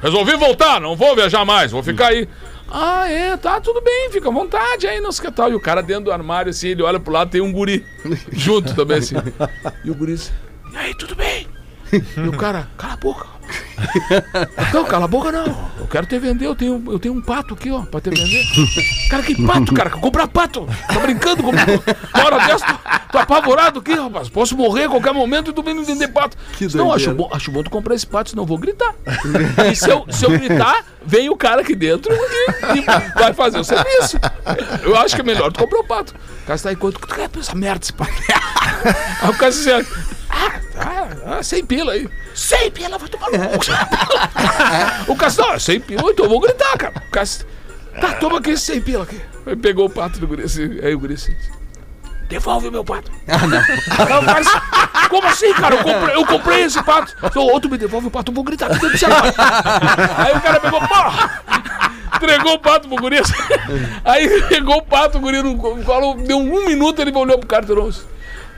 Resolvi 0.03 0.35
voltar, 0.35 0.81
não 0.81 0.97
vou 0.97 1.15
viajar 1.15 1.45
mais, 1.45 1.71
vou 1.71 1.81
ficar 1.81 2.07
aí. 2.07 2.27
Ah, 2.69 3.09
é, 3.09 3.37
tá, 3.37 3.61
tudo 3.61 3.79
bem, 3.81 4.09
fica 4.11 4.27
à 4.27 4.31
vontade 4.31 4.85
aí, 4.85 4.99
não 4.99 5.13
sei 5.13 5.27
o 5.27 5.31
que 5.31 5.35
tal. 5.37 5.49
E 5.49 5.55
o 5.55 5.61
cara 5.61 5.81
dentro 5.81 6.05
do 6.05 6.11
armário, 6.11 6.49
assim, 6.49 6.67
ele 6.67 6.83
olha 6.83 6.99
pro 6.99 7.13
lado, 7.13 7.31
tem 7.31 7.39
um 7.39 7.53
guri 7.53 7.85
junto 8.33 8.75
também, 8.75 8.97
assim. 8.97 9.15
E 9.85 9.89
o 9.89 9.95
guri 9.95 10.13
assim, 10.13 10.33
e 10.73 10.77
aí, 10.77 10.93
tudo 10.95 11.15
bem? 11.15 11.47
E 11.93 12.27
o 12.27 12.37
cara, 12.37 12.67
cala 12.77 12.93
a 12.93 12.97
boca. 12.97 13.33
Não, 14.73 14.85
cala 14.85 15.05
a 15.05 15.07
boca 15.07 15.31
não. 15.31 15.45
Eu 15.79 15.87
quero 15.87 16.05
te 16.05 16.17
vender, 16.17 16.45
eu 16.45 16.55
tenho, 16.55 16.83
eu 16.87 16.97
tenho 16.97 17.13
um 17.13 17.21
pato 17.21 17.53
aqui, 17.53 17.69
ó, 17.69 17.81
pra 17.81 17.99
te 17.99 18.09
vender. 18.09 18.43
Cara, 19.09 19.21
que 19.21 19.45
pato, 19.45 19.73
cara? 19.73 19.89
Comprar 19.91 20.27
pato? 20.27 20.67
Tá 20.87 20.99
brincando 20.99 21.43
comigo? 21.43 21.83
Na 22.15 22.25
hora 22.25 22.47
dessa, 22.47 22.65
tô, 22.65 23.11
tô 23.11 23.17
apavorado 23.19 23.79
aqui, 23.79 23.93
rapaz. 23.93 24.29
Posso 24.29 24.57
morrer 24.57 24.85
a 24.85 24.89
qualquer 24.89 25.13
momento 25.13 25.51
e 25.51 25.53
tu 25.53 25.61
vem 25.61 25.75
me 25.75 25.83
vender 25.83 26.07
pato. 26.07 26.35
não, 26.73 26.91
acho 26.91 27.13
bom, 27.13 27.29
acho 27.31 27.51
bom 27.51 27.61
tu 27.61 27.69
comprar 27.69 27.93
esse 27.93 28.07
pato, 28.07 28.31
senão 28.31 28.43
eu 28.43 28.47
vou 28.47 28.57
gritar. 28.57 28.95
E 29.71 29.75
se 29.75 29.89
eu, 29.89 30.05
se 30.09 30.25
eu 30.25 30.31
gritar, 30.31 30.83
vem 31.05 31.29
o 31.29 31.35
cara 31.35 31.61
aqui 31.61 31.75
dentro 31.75 32.11
e, 32.11 32.79
e 32.79 33.19
vai 33.19 33.33
fazer 33.33 33.59
o 33.59 33.63
serviço. 33.63 34.17
Eu 34.81 34.95
acho 34.97 35.15
que 35.15 35.21
é 35.21 35.23
melhor 35.23 35.51
tu 35.51 35.59
comprar 35.59 35.79
o 35.79 35.83
pato. 35.83 36.13
O 36.13 36.45
cara 36.45 36.55
está 36.55 36.69
aí, 36.69 36.75
quanto 36.75 36.99
tu 36.99 37.07
quer 37.07 37.29
essa 37.39 37.55
merda 37.55 37.79
desse 37.79 37.93
pato? 37.93 38.11
Aí 39.21 39.29
o 39.29 39.33
cara 39.33 39.51
disse 39.51 39.71
assim, 39.71 39.87
ah, 40.33 40.59
ah, 40.77 41.37
ah, 41.37 41.43
100 41.43 41.65
pila 41.65 41.93
aí. 41.93 42.09
100 42.33 42.71
pila, 42.71 42.97
vai 42.97 43.09
tomar 43.09 43.29
no 43.31 43.37
cu. 43.39 43.65
O 45.11 45.15
cara 45.15 45.29
disse, 45.29 45.41
não, 45.41 45.53
é 45.53 45.59
100 45.59 45.79
pila, 45.81 46.11
então 46.11 46.25
eu 46.25 46.29
vou 46.29 46.39
gritar, 46.39 46.77
cara. 46.77 46.93
O 47.11 47.19
disse, 47.19 47.45
tá, 48.01 48.13
toma 48.13 48.39
aqui 48.39 48.51
esse 48.51 48.65
100 48.73 48.81
pila 48.81 49.03
aqui. 49.03 49.21
Aí 49.45 49.55
pegou 49.55 49.85
o 49.85 49.89
pato 49.89 50.19
do 50.19 50.27
guri 50.27 50.43
assim, 50.43 50.79
aí 50.81 50.95
o 50.95 50.99
guri 50.99 51.13
assim, 51.15 51.35
devolve 52.33 52.67
o 52.67 52.71
meu 52.71 52.83
pato. 52.83 53.11
Ah, 53.27 53.45
não. 53.45 53.59
O 54.23 54.39
disse, 54.39 55.09
como 55.09 55.27
assim, 55.27 55.53
cara? 55.53 55.75
Eu 55.75 55.83
comprei, 55.83 56.15
eu 56.15 56.25
comprei 56.25 56.63
esse 56.63 56.81
pato. 56.83 57.15
Então, 57.23 57.43
outro 57.43 57.69
me 57.69 57.77
devolve 57.77 58.07
o 58.07 58.11
pato, 58.11 58.31
eu 58.31 58.35
vou 58.35 58.43
gritar 58.43 58.69
do 58.69 58.97
celular. 58.97 59.23
Aí 60.17 60.35
o 60.35 60.41
cara 60.41 60.59
pegou, 60.59 60.79
porra! 60.79 61.43
Entregou 62.15 62.53
o 62.53 62.59
pato 62.59 62.87
pro 62.87 62.97
guri. 62.97 63.19
assim. 63.19 63.33
Aí 64.03 64.41
pegou 64.43 64.77
o 64.77 64.81
pato, 64.81 65.17
o 65.17 65.21
guri 65.21 65.43
no 65.43 65.57
colo, 65.57 66.15
deu 66.15 66.37
um 66.37 66.65
minuto, 66.65 67.01
ele 67.01 67.11
olhou 67.11 67.37
pro 67.37 67.47
cara 67.47 67.63
e 67.65 67.67
falou 67.67 67.91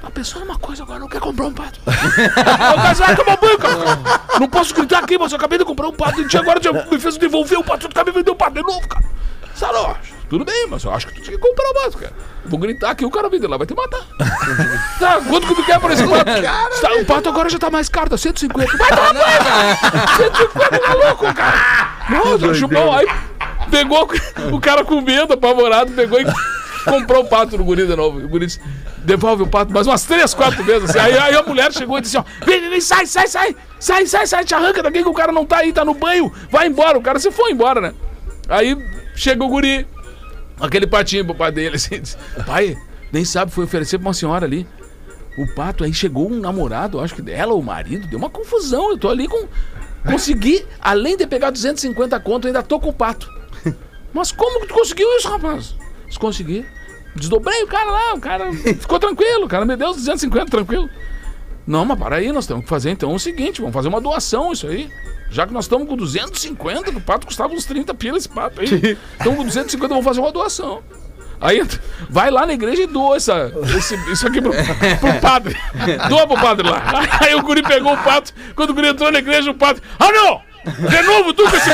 a 0.06 0.12
pessoa 0.12 0.44
é 0.44 0.46
uma 0.46 0.60
coisa, 0.60 0.84
agora 0.84 1.00
não 1.00 1.08
quer 1.08 1.20
comprar 1.20 1.48
um 1.48 1.54
pato. 1.54 1.80
O 1.82 1.92
cara 2.46 2.94
vai 2.94 3.16
tomar 3.16 3.38
banho, 3.38 3.58
cara. 3.58 3.76
Não 4.40 4.48
posso 4.48 4.74
gritar 4.76 5.00
aqui, 5.00 5.18
mas 5.18 5.32
eu 5.32 5.38
acabei 5.38 5.58
de 5.58 5.66
comprar 5.66 5.88
um 5.88 5.94
pato. 5.94 6.22
E 6.22 6.38
agora 6.38 6.62
já 6.62 6.72
me 6.72 7.00
fez 7.00 7.18
devolver 7.18 7.58
o 7.58 7.64
pato, 7.64 7.88
tu 7.88 7.92
acabei 7.92 8.14
de 8.14 8.20
vender 8.20 8.30
o 8.30 8.36
pato 8.36 8.54
de 8.54 8.62
novo, 8.62 8.88
cara. 8.88 9.04
Saró, 9.56 9.96
tudo 10.30 10.46
bem, 10.46 10.68
mas 10.70 10.84
eu 10.84 10.94
acho 10.94 11.08
que 11.08 11.16
tu 11.16 11.22
tinha 11.22 11.38
que 11.38 11.42
comprar 11.42 11.70
o 11.70 11.74
pato, 11.74 11.98
cara. 11.98 12.14
Vou 12.46 12.60
gritar 12.60 12.92
aqui, 12.92 13.04
o 13.04 13.10
cara 13.10 13.30
vem 13.30 13.40
de 13.40 13.48
lá, 13.48 13.58
vai 13.58 13.66
te 13.66 13.74
matar. 13.74 14.02
Tá, 15.00 15.20
quanto 15.28 15.48
que 15.48 15.56
tu 15.56 15.66
quer 15.66 15.80
por 15.80 15.92
esse 15.92 16.08
pato? 16.08 16.26
Tá, 16.82 16.94
o 17.02 17.06
pato 17.06 17.30
agora 17.30 17.50
já 17.50 17.58
tá 17.58 17.72
mais 17.72 17.90
caro, 17.90 18.10
tá 18.10 18.18
150. 18.18 18.78
Vai 18.78 18.90
tomar 18.90 19.14
banho, 19.14 19.44
cara. 19.44 20.08
150 20.18 20.80
tá 20.80 20.94
louco, 20.94 21.34
cara. 21.34 21.90
Nossa, 22.10 22.54
chupão, 22.54 22.94
aí 22.94 23.08
pegou 23.72 24.08
o 24.52 24.60
cara 24.62 24.86
com 24.86 25.02
medo, 25.02 25.34
apavorado, 25.34 25.92
pegou 25.94 26.20
e 26.22 26.26
comprou 26.86 27.24
o 27.24 27.28
pato 27.28 27.58
no 27.58 27.64
guri 27.64 27.86
de 27.86 27.96
novo. 27.96 28.20
O 28.20 28.28
guri 28.28 28.46
disse, 28.46 28.62
devolve 29.00 29.44
o 29.44 29.48
pato 29.48 29.74
mais 29.74 29.88
umas 29.88 30.04
três, 30.04 30.34
quatro 30.34 30.64
vezes. 30.64 30.90
Assim. 30.90 31.00
Aí, 31.00 31.18
aí 31.18 31.36
a 31.36 31.44
mulher 31.44 31.74
chegou 31.74 31.98
e 31.98 32.02
disse, 32.02 32.18
ó, 32.18 32.24
vem, 32.46 32.70
vem, 32.70 32.82
sai, 32.82 33.06
sai, 33.06 33.28
sai, 33.28 33.56
sai, 33.80 34.06
sai, 34.06 34.28
sai, 34.28 34.46
te 34.46 34.56
arranca 34.56 34.82
daqui 34.82 35.04
que 35.04 35.10
o 35.10 35.14
cara 35.14 35.32
não 35.32 35.46
tá 35.46 35.58
aí, 35.58 35.74
tá 35.74 35.84
no 35.84 35.94
banho, 35.94 36.32
vai 36.50 36.68
embora. 36.68 36.98
O 36.98 37.02
cara 37.02 37.20
se 37.20 37.32
foi 37.32 37.52
embora, 37.52 37.82
né? 37.82 37.94
Aí 38.48 38.78
chegou 39.16 39.48
o 39.48 39.52
guri, 39.52 39.88
aquele 40.60 40.88
patinho 40.88 41.26
pro 41.26 41.36
pai 41.36 41.52
dele, 41.52 41.76
assim, 41.76 42.00
disse, 42.00 42.18
pai, 42.46 42.78
nem 43.12 43.26
sabe, 43.26 43.52
foi 43.52 43.66
oferecer 43.66 43.98
pra 43.98 44.08
uma 44.08 44.14
senhora 44.14 44.46
ali. 44.46 44.68
O 45.38 45.46
pato, 45.54 45.84
aí 45.84 45.94
chegou 45.94 46.32
um 46.32 46.40
namorado, 46.40 47.00
acho 47.02 47.16
que 47.16 47.22
dela 47.22 47.54
o 47.54 47.62
marido, 47.62 48.08
deu 48.08 48.18
uma 48.18 48.30
confusão. 48.30 48.92
Eu 48.92 48.98
tô 48.98 49.10
ali 49.10 49.28
com. 49.28 49.48
Consegui, 50.06 50.66
além 50.80 51.18
de 51.18 51.26
pegar 51.26 51.50
250 51.50 52.18
conto, 52.20 52.48
ainda 52.48 52.64
tô 52.64 52.80
com 52.80 52.90
o 52.90 52.94
pato. 52.94 53.28
Mas 54.14 54.32
como 54.32 54.62
que 54.62 54.68
tu 54.68 54.74
conseguiu 54.74 55.08
isso, 55.18 55.28
rapaz? 55.28 55.76
Se 56.10 56.20
consegui. 56.20 56.66
Desdobrei 57.16 57.64
o 57.64 57.68
cara 57.68 57.90
lá, 57.92 58.14
o 58.14 58.20
cara 58.20 58.52
ficou 58.54 59.00
tranquilo, 59.00 59.46
o 59.46 59.48
cara 59.48 59.64
me 59.66 59.76
deu 59.78 59.90
os 59.90 59.96
250 59.98 60.46
tranquilo. 60.52 60.90
Não, 61.66 61.84
mas 61.86 61.98
para 61.98 62.18
aí, 62.18 62.32
nós 62.32 62.46
temos 62.46 62.64
que 62.64 62.70
fazer 62.70 62.92
então 62.92 63.14
o 63.14 63.20
seguinte, 63.20 63.60
vamos 63.62 63.74
fazer 63.74 63.88
uma 63.88 64.02
doação 64.02 64.52
isso 64.52 64.68
aí. 64.68 64.90
Já 65.32 65.48
que 65.48 65.54
nós 65.54 65.66
estamos 65.66 65.88
com 65.88 65.96
250, 65.96 66.92
que 66.92 66.98
o 66.98 67.02
pato 67.02 67.26
custava 67.26 67.54
uns 67.54 67.66
30 67.66 67.94
pilas 67.96 68.24
esse 68.26 68.30
pato 68.30 68.62
aí. 68.62 68.68
Estamos 69.18 69.38
com 69.38 69.44
250, 69.46 69.88
vamos 69.88 70.06
fazer 70.06 70.20
uma 70.20 70.32
doação. 70.32 70.84
Aí 71.42 71.62
vai 72.10 72.30
lá 72.32 72.46
na 72.46 72.54
igreja 72.54 72.84
e 72.84 72.88
doa 72.88 73.18
essa, 73.18 73.52
esse- 73.78 73.96
isso 74.12 74.28
aqui 74.28 74.42
pro, 74.42 74.52
pro 74.52 75.20
padre. 75.22 75.56
Doa 76.08 76.26
pro 76.28 76.36
padre 76.40 76.70
lá. 76.70 76.82
Aí 77.22 77.36
o 77.36 77.42
guri 77.42 77.62
pegou 77.62 77.94
o 77.94 77.98
pato. 77.98 78.34
Quando 78.56 78.70
o 78.70 78.74
guri 78.74 78.88
entrou 78.90 79.12
na 79.12 79.20
igreja, 79.20 79.52
o 79.52 79.54
padre. 79.54 79.82
Ah, 80.00 80.12
não! 80.12 80.42
De 80.66 81.02
novo 81.04 81.34
tu 81.34 81.44
com 81.50 81.56
esse! 81.56 81.70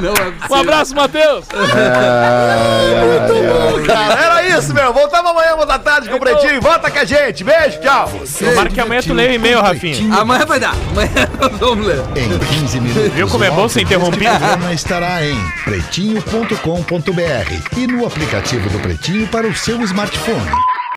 Não 0.00 0.12
é 0.14 0.32
Um 0.50 0.54
abraço, 0.54 0.94
Matheus! 0.94 1.46
Cara, 3.86 4.24
era 4.24 4.58
isso, 4.58 4.74
meu. 4.74 4.92
Voltamos 4.92 5.30
amanhã, 5.30 5.54
uma 5.54 5.66
da 5.66 5.78
tarde 5.78 6.08
com 6.08 6.16
o 6.16 6.20
Pretinho. 6.20 6.60
Volta 6.60 6.90
com 6.90 6.98
a 6.98 7.04
gente. 7.04 7.44
Beijo, 7.44 7.80
tchau. 7.80 8.10
Tomara 8.38 8.70
que 8.70 8.80
amanhã 8.80 9.02
tu 9.02 9.12
leia 9.12 9.30
o 9.30 9.34
e-mail, 9.34 9.60
Rafinha. 9.60 10.14
Amanhã 10.20 10.46
vai 10.46 10.60
dar. 10.60 10.74
Amanhã 10.90 11.28
nós 11.40 11.58
vamos 11.58 11.86
ler. 11.86 12.02
Em 12.16 12.38
15 12.38 12.80
minutos. 12.80 13.12
Viu 13.12 13.28
como 13.28 13.44
é 13.44 13.50
o 13.50 13.54
bom 13.54 13.68
ser 13.68 13.82
interrompido? 13.82 14.30
programa 14.38 14.72
estará 14.72 15.24
em 15.24 15.36
pretinho.com.br 15.64 16.56
e 17.76 17.86
no 17.86 18.06
aplicativo 18.06 18.68
do 18.70 18.78
Pretinho 18.80 19.26
para 19.28 19.46
o 19.46 19.54
seu 19.54 19.80
smartphone. 19.82 20.50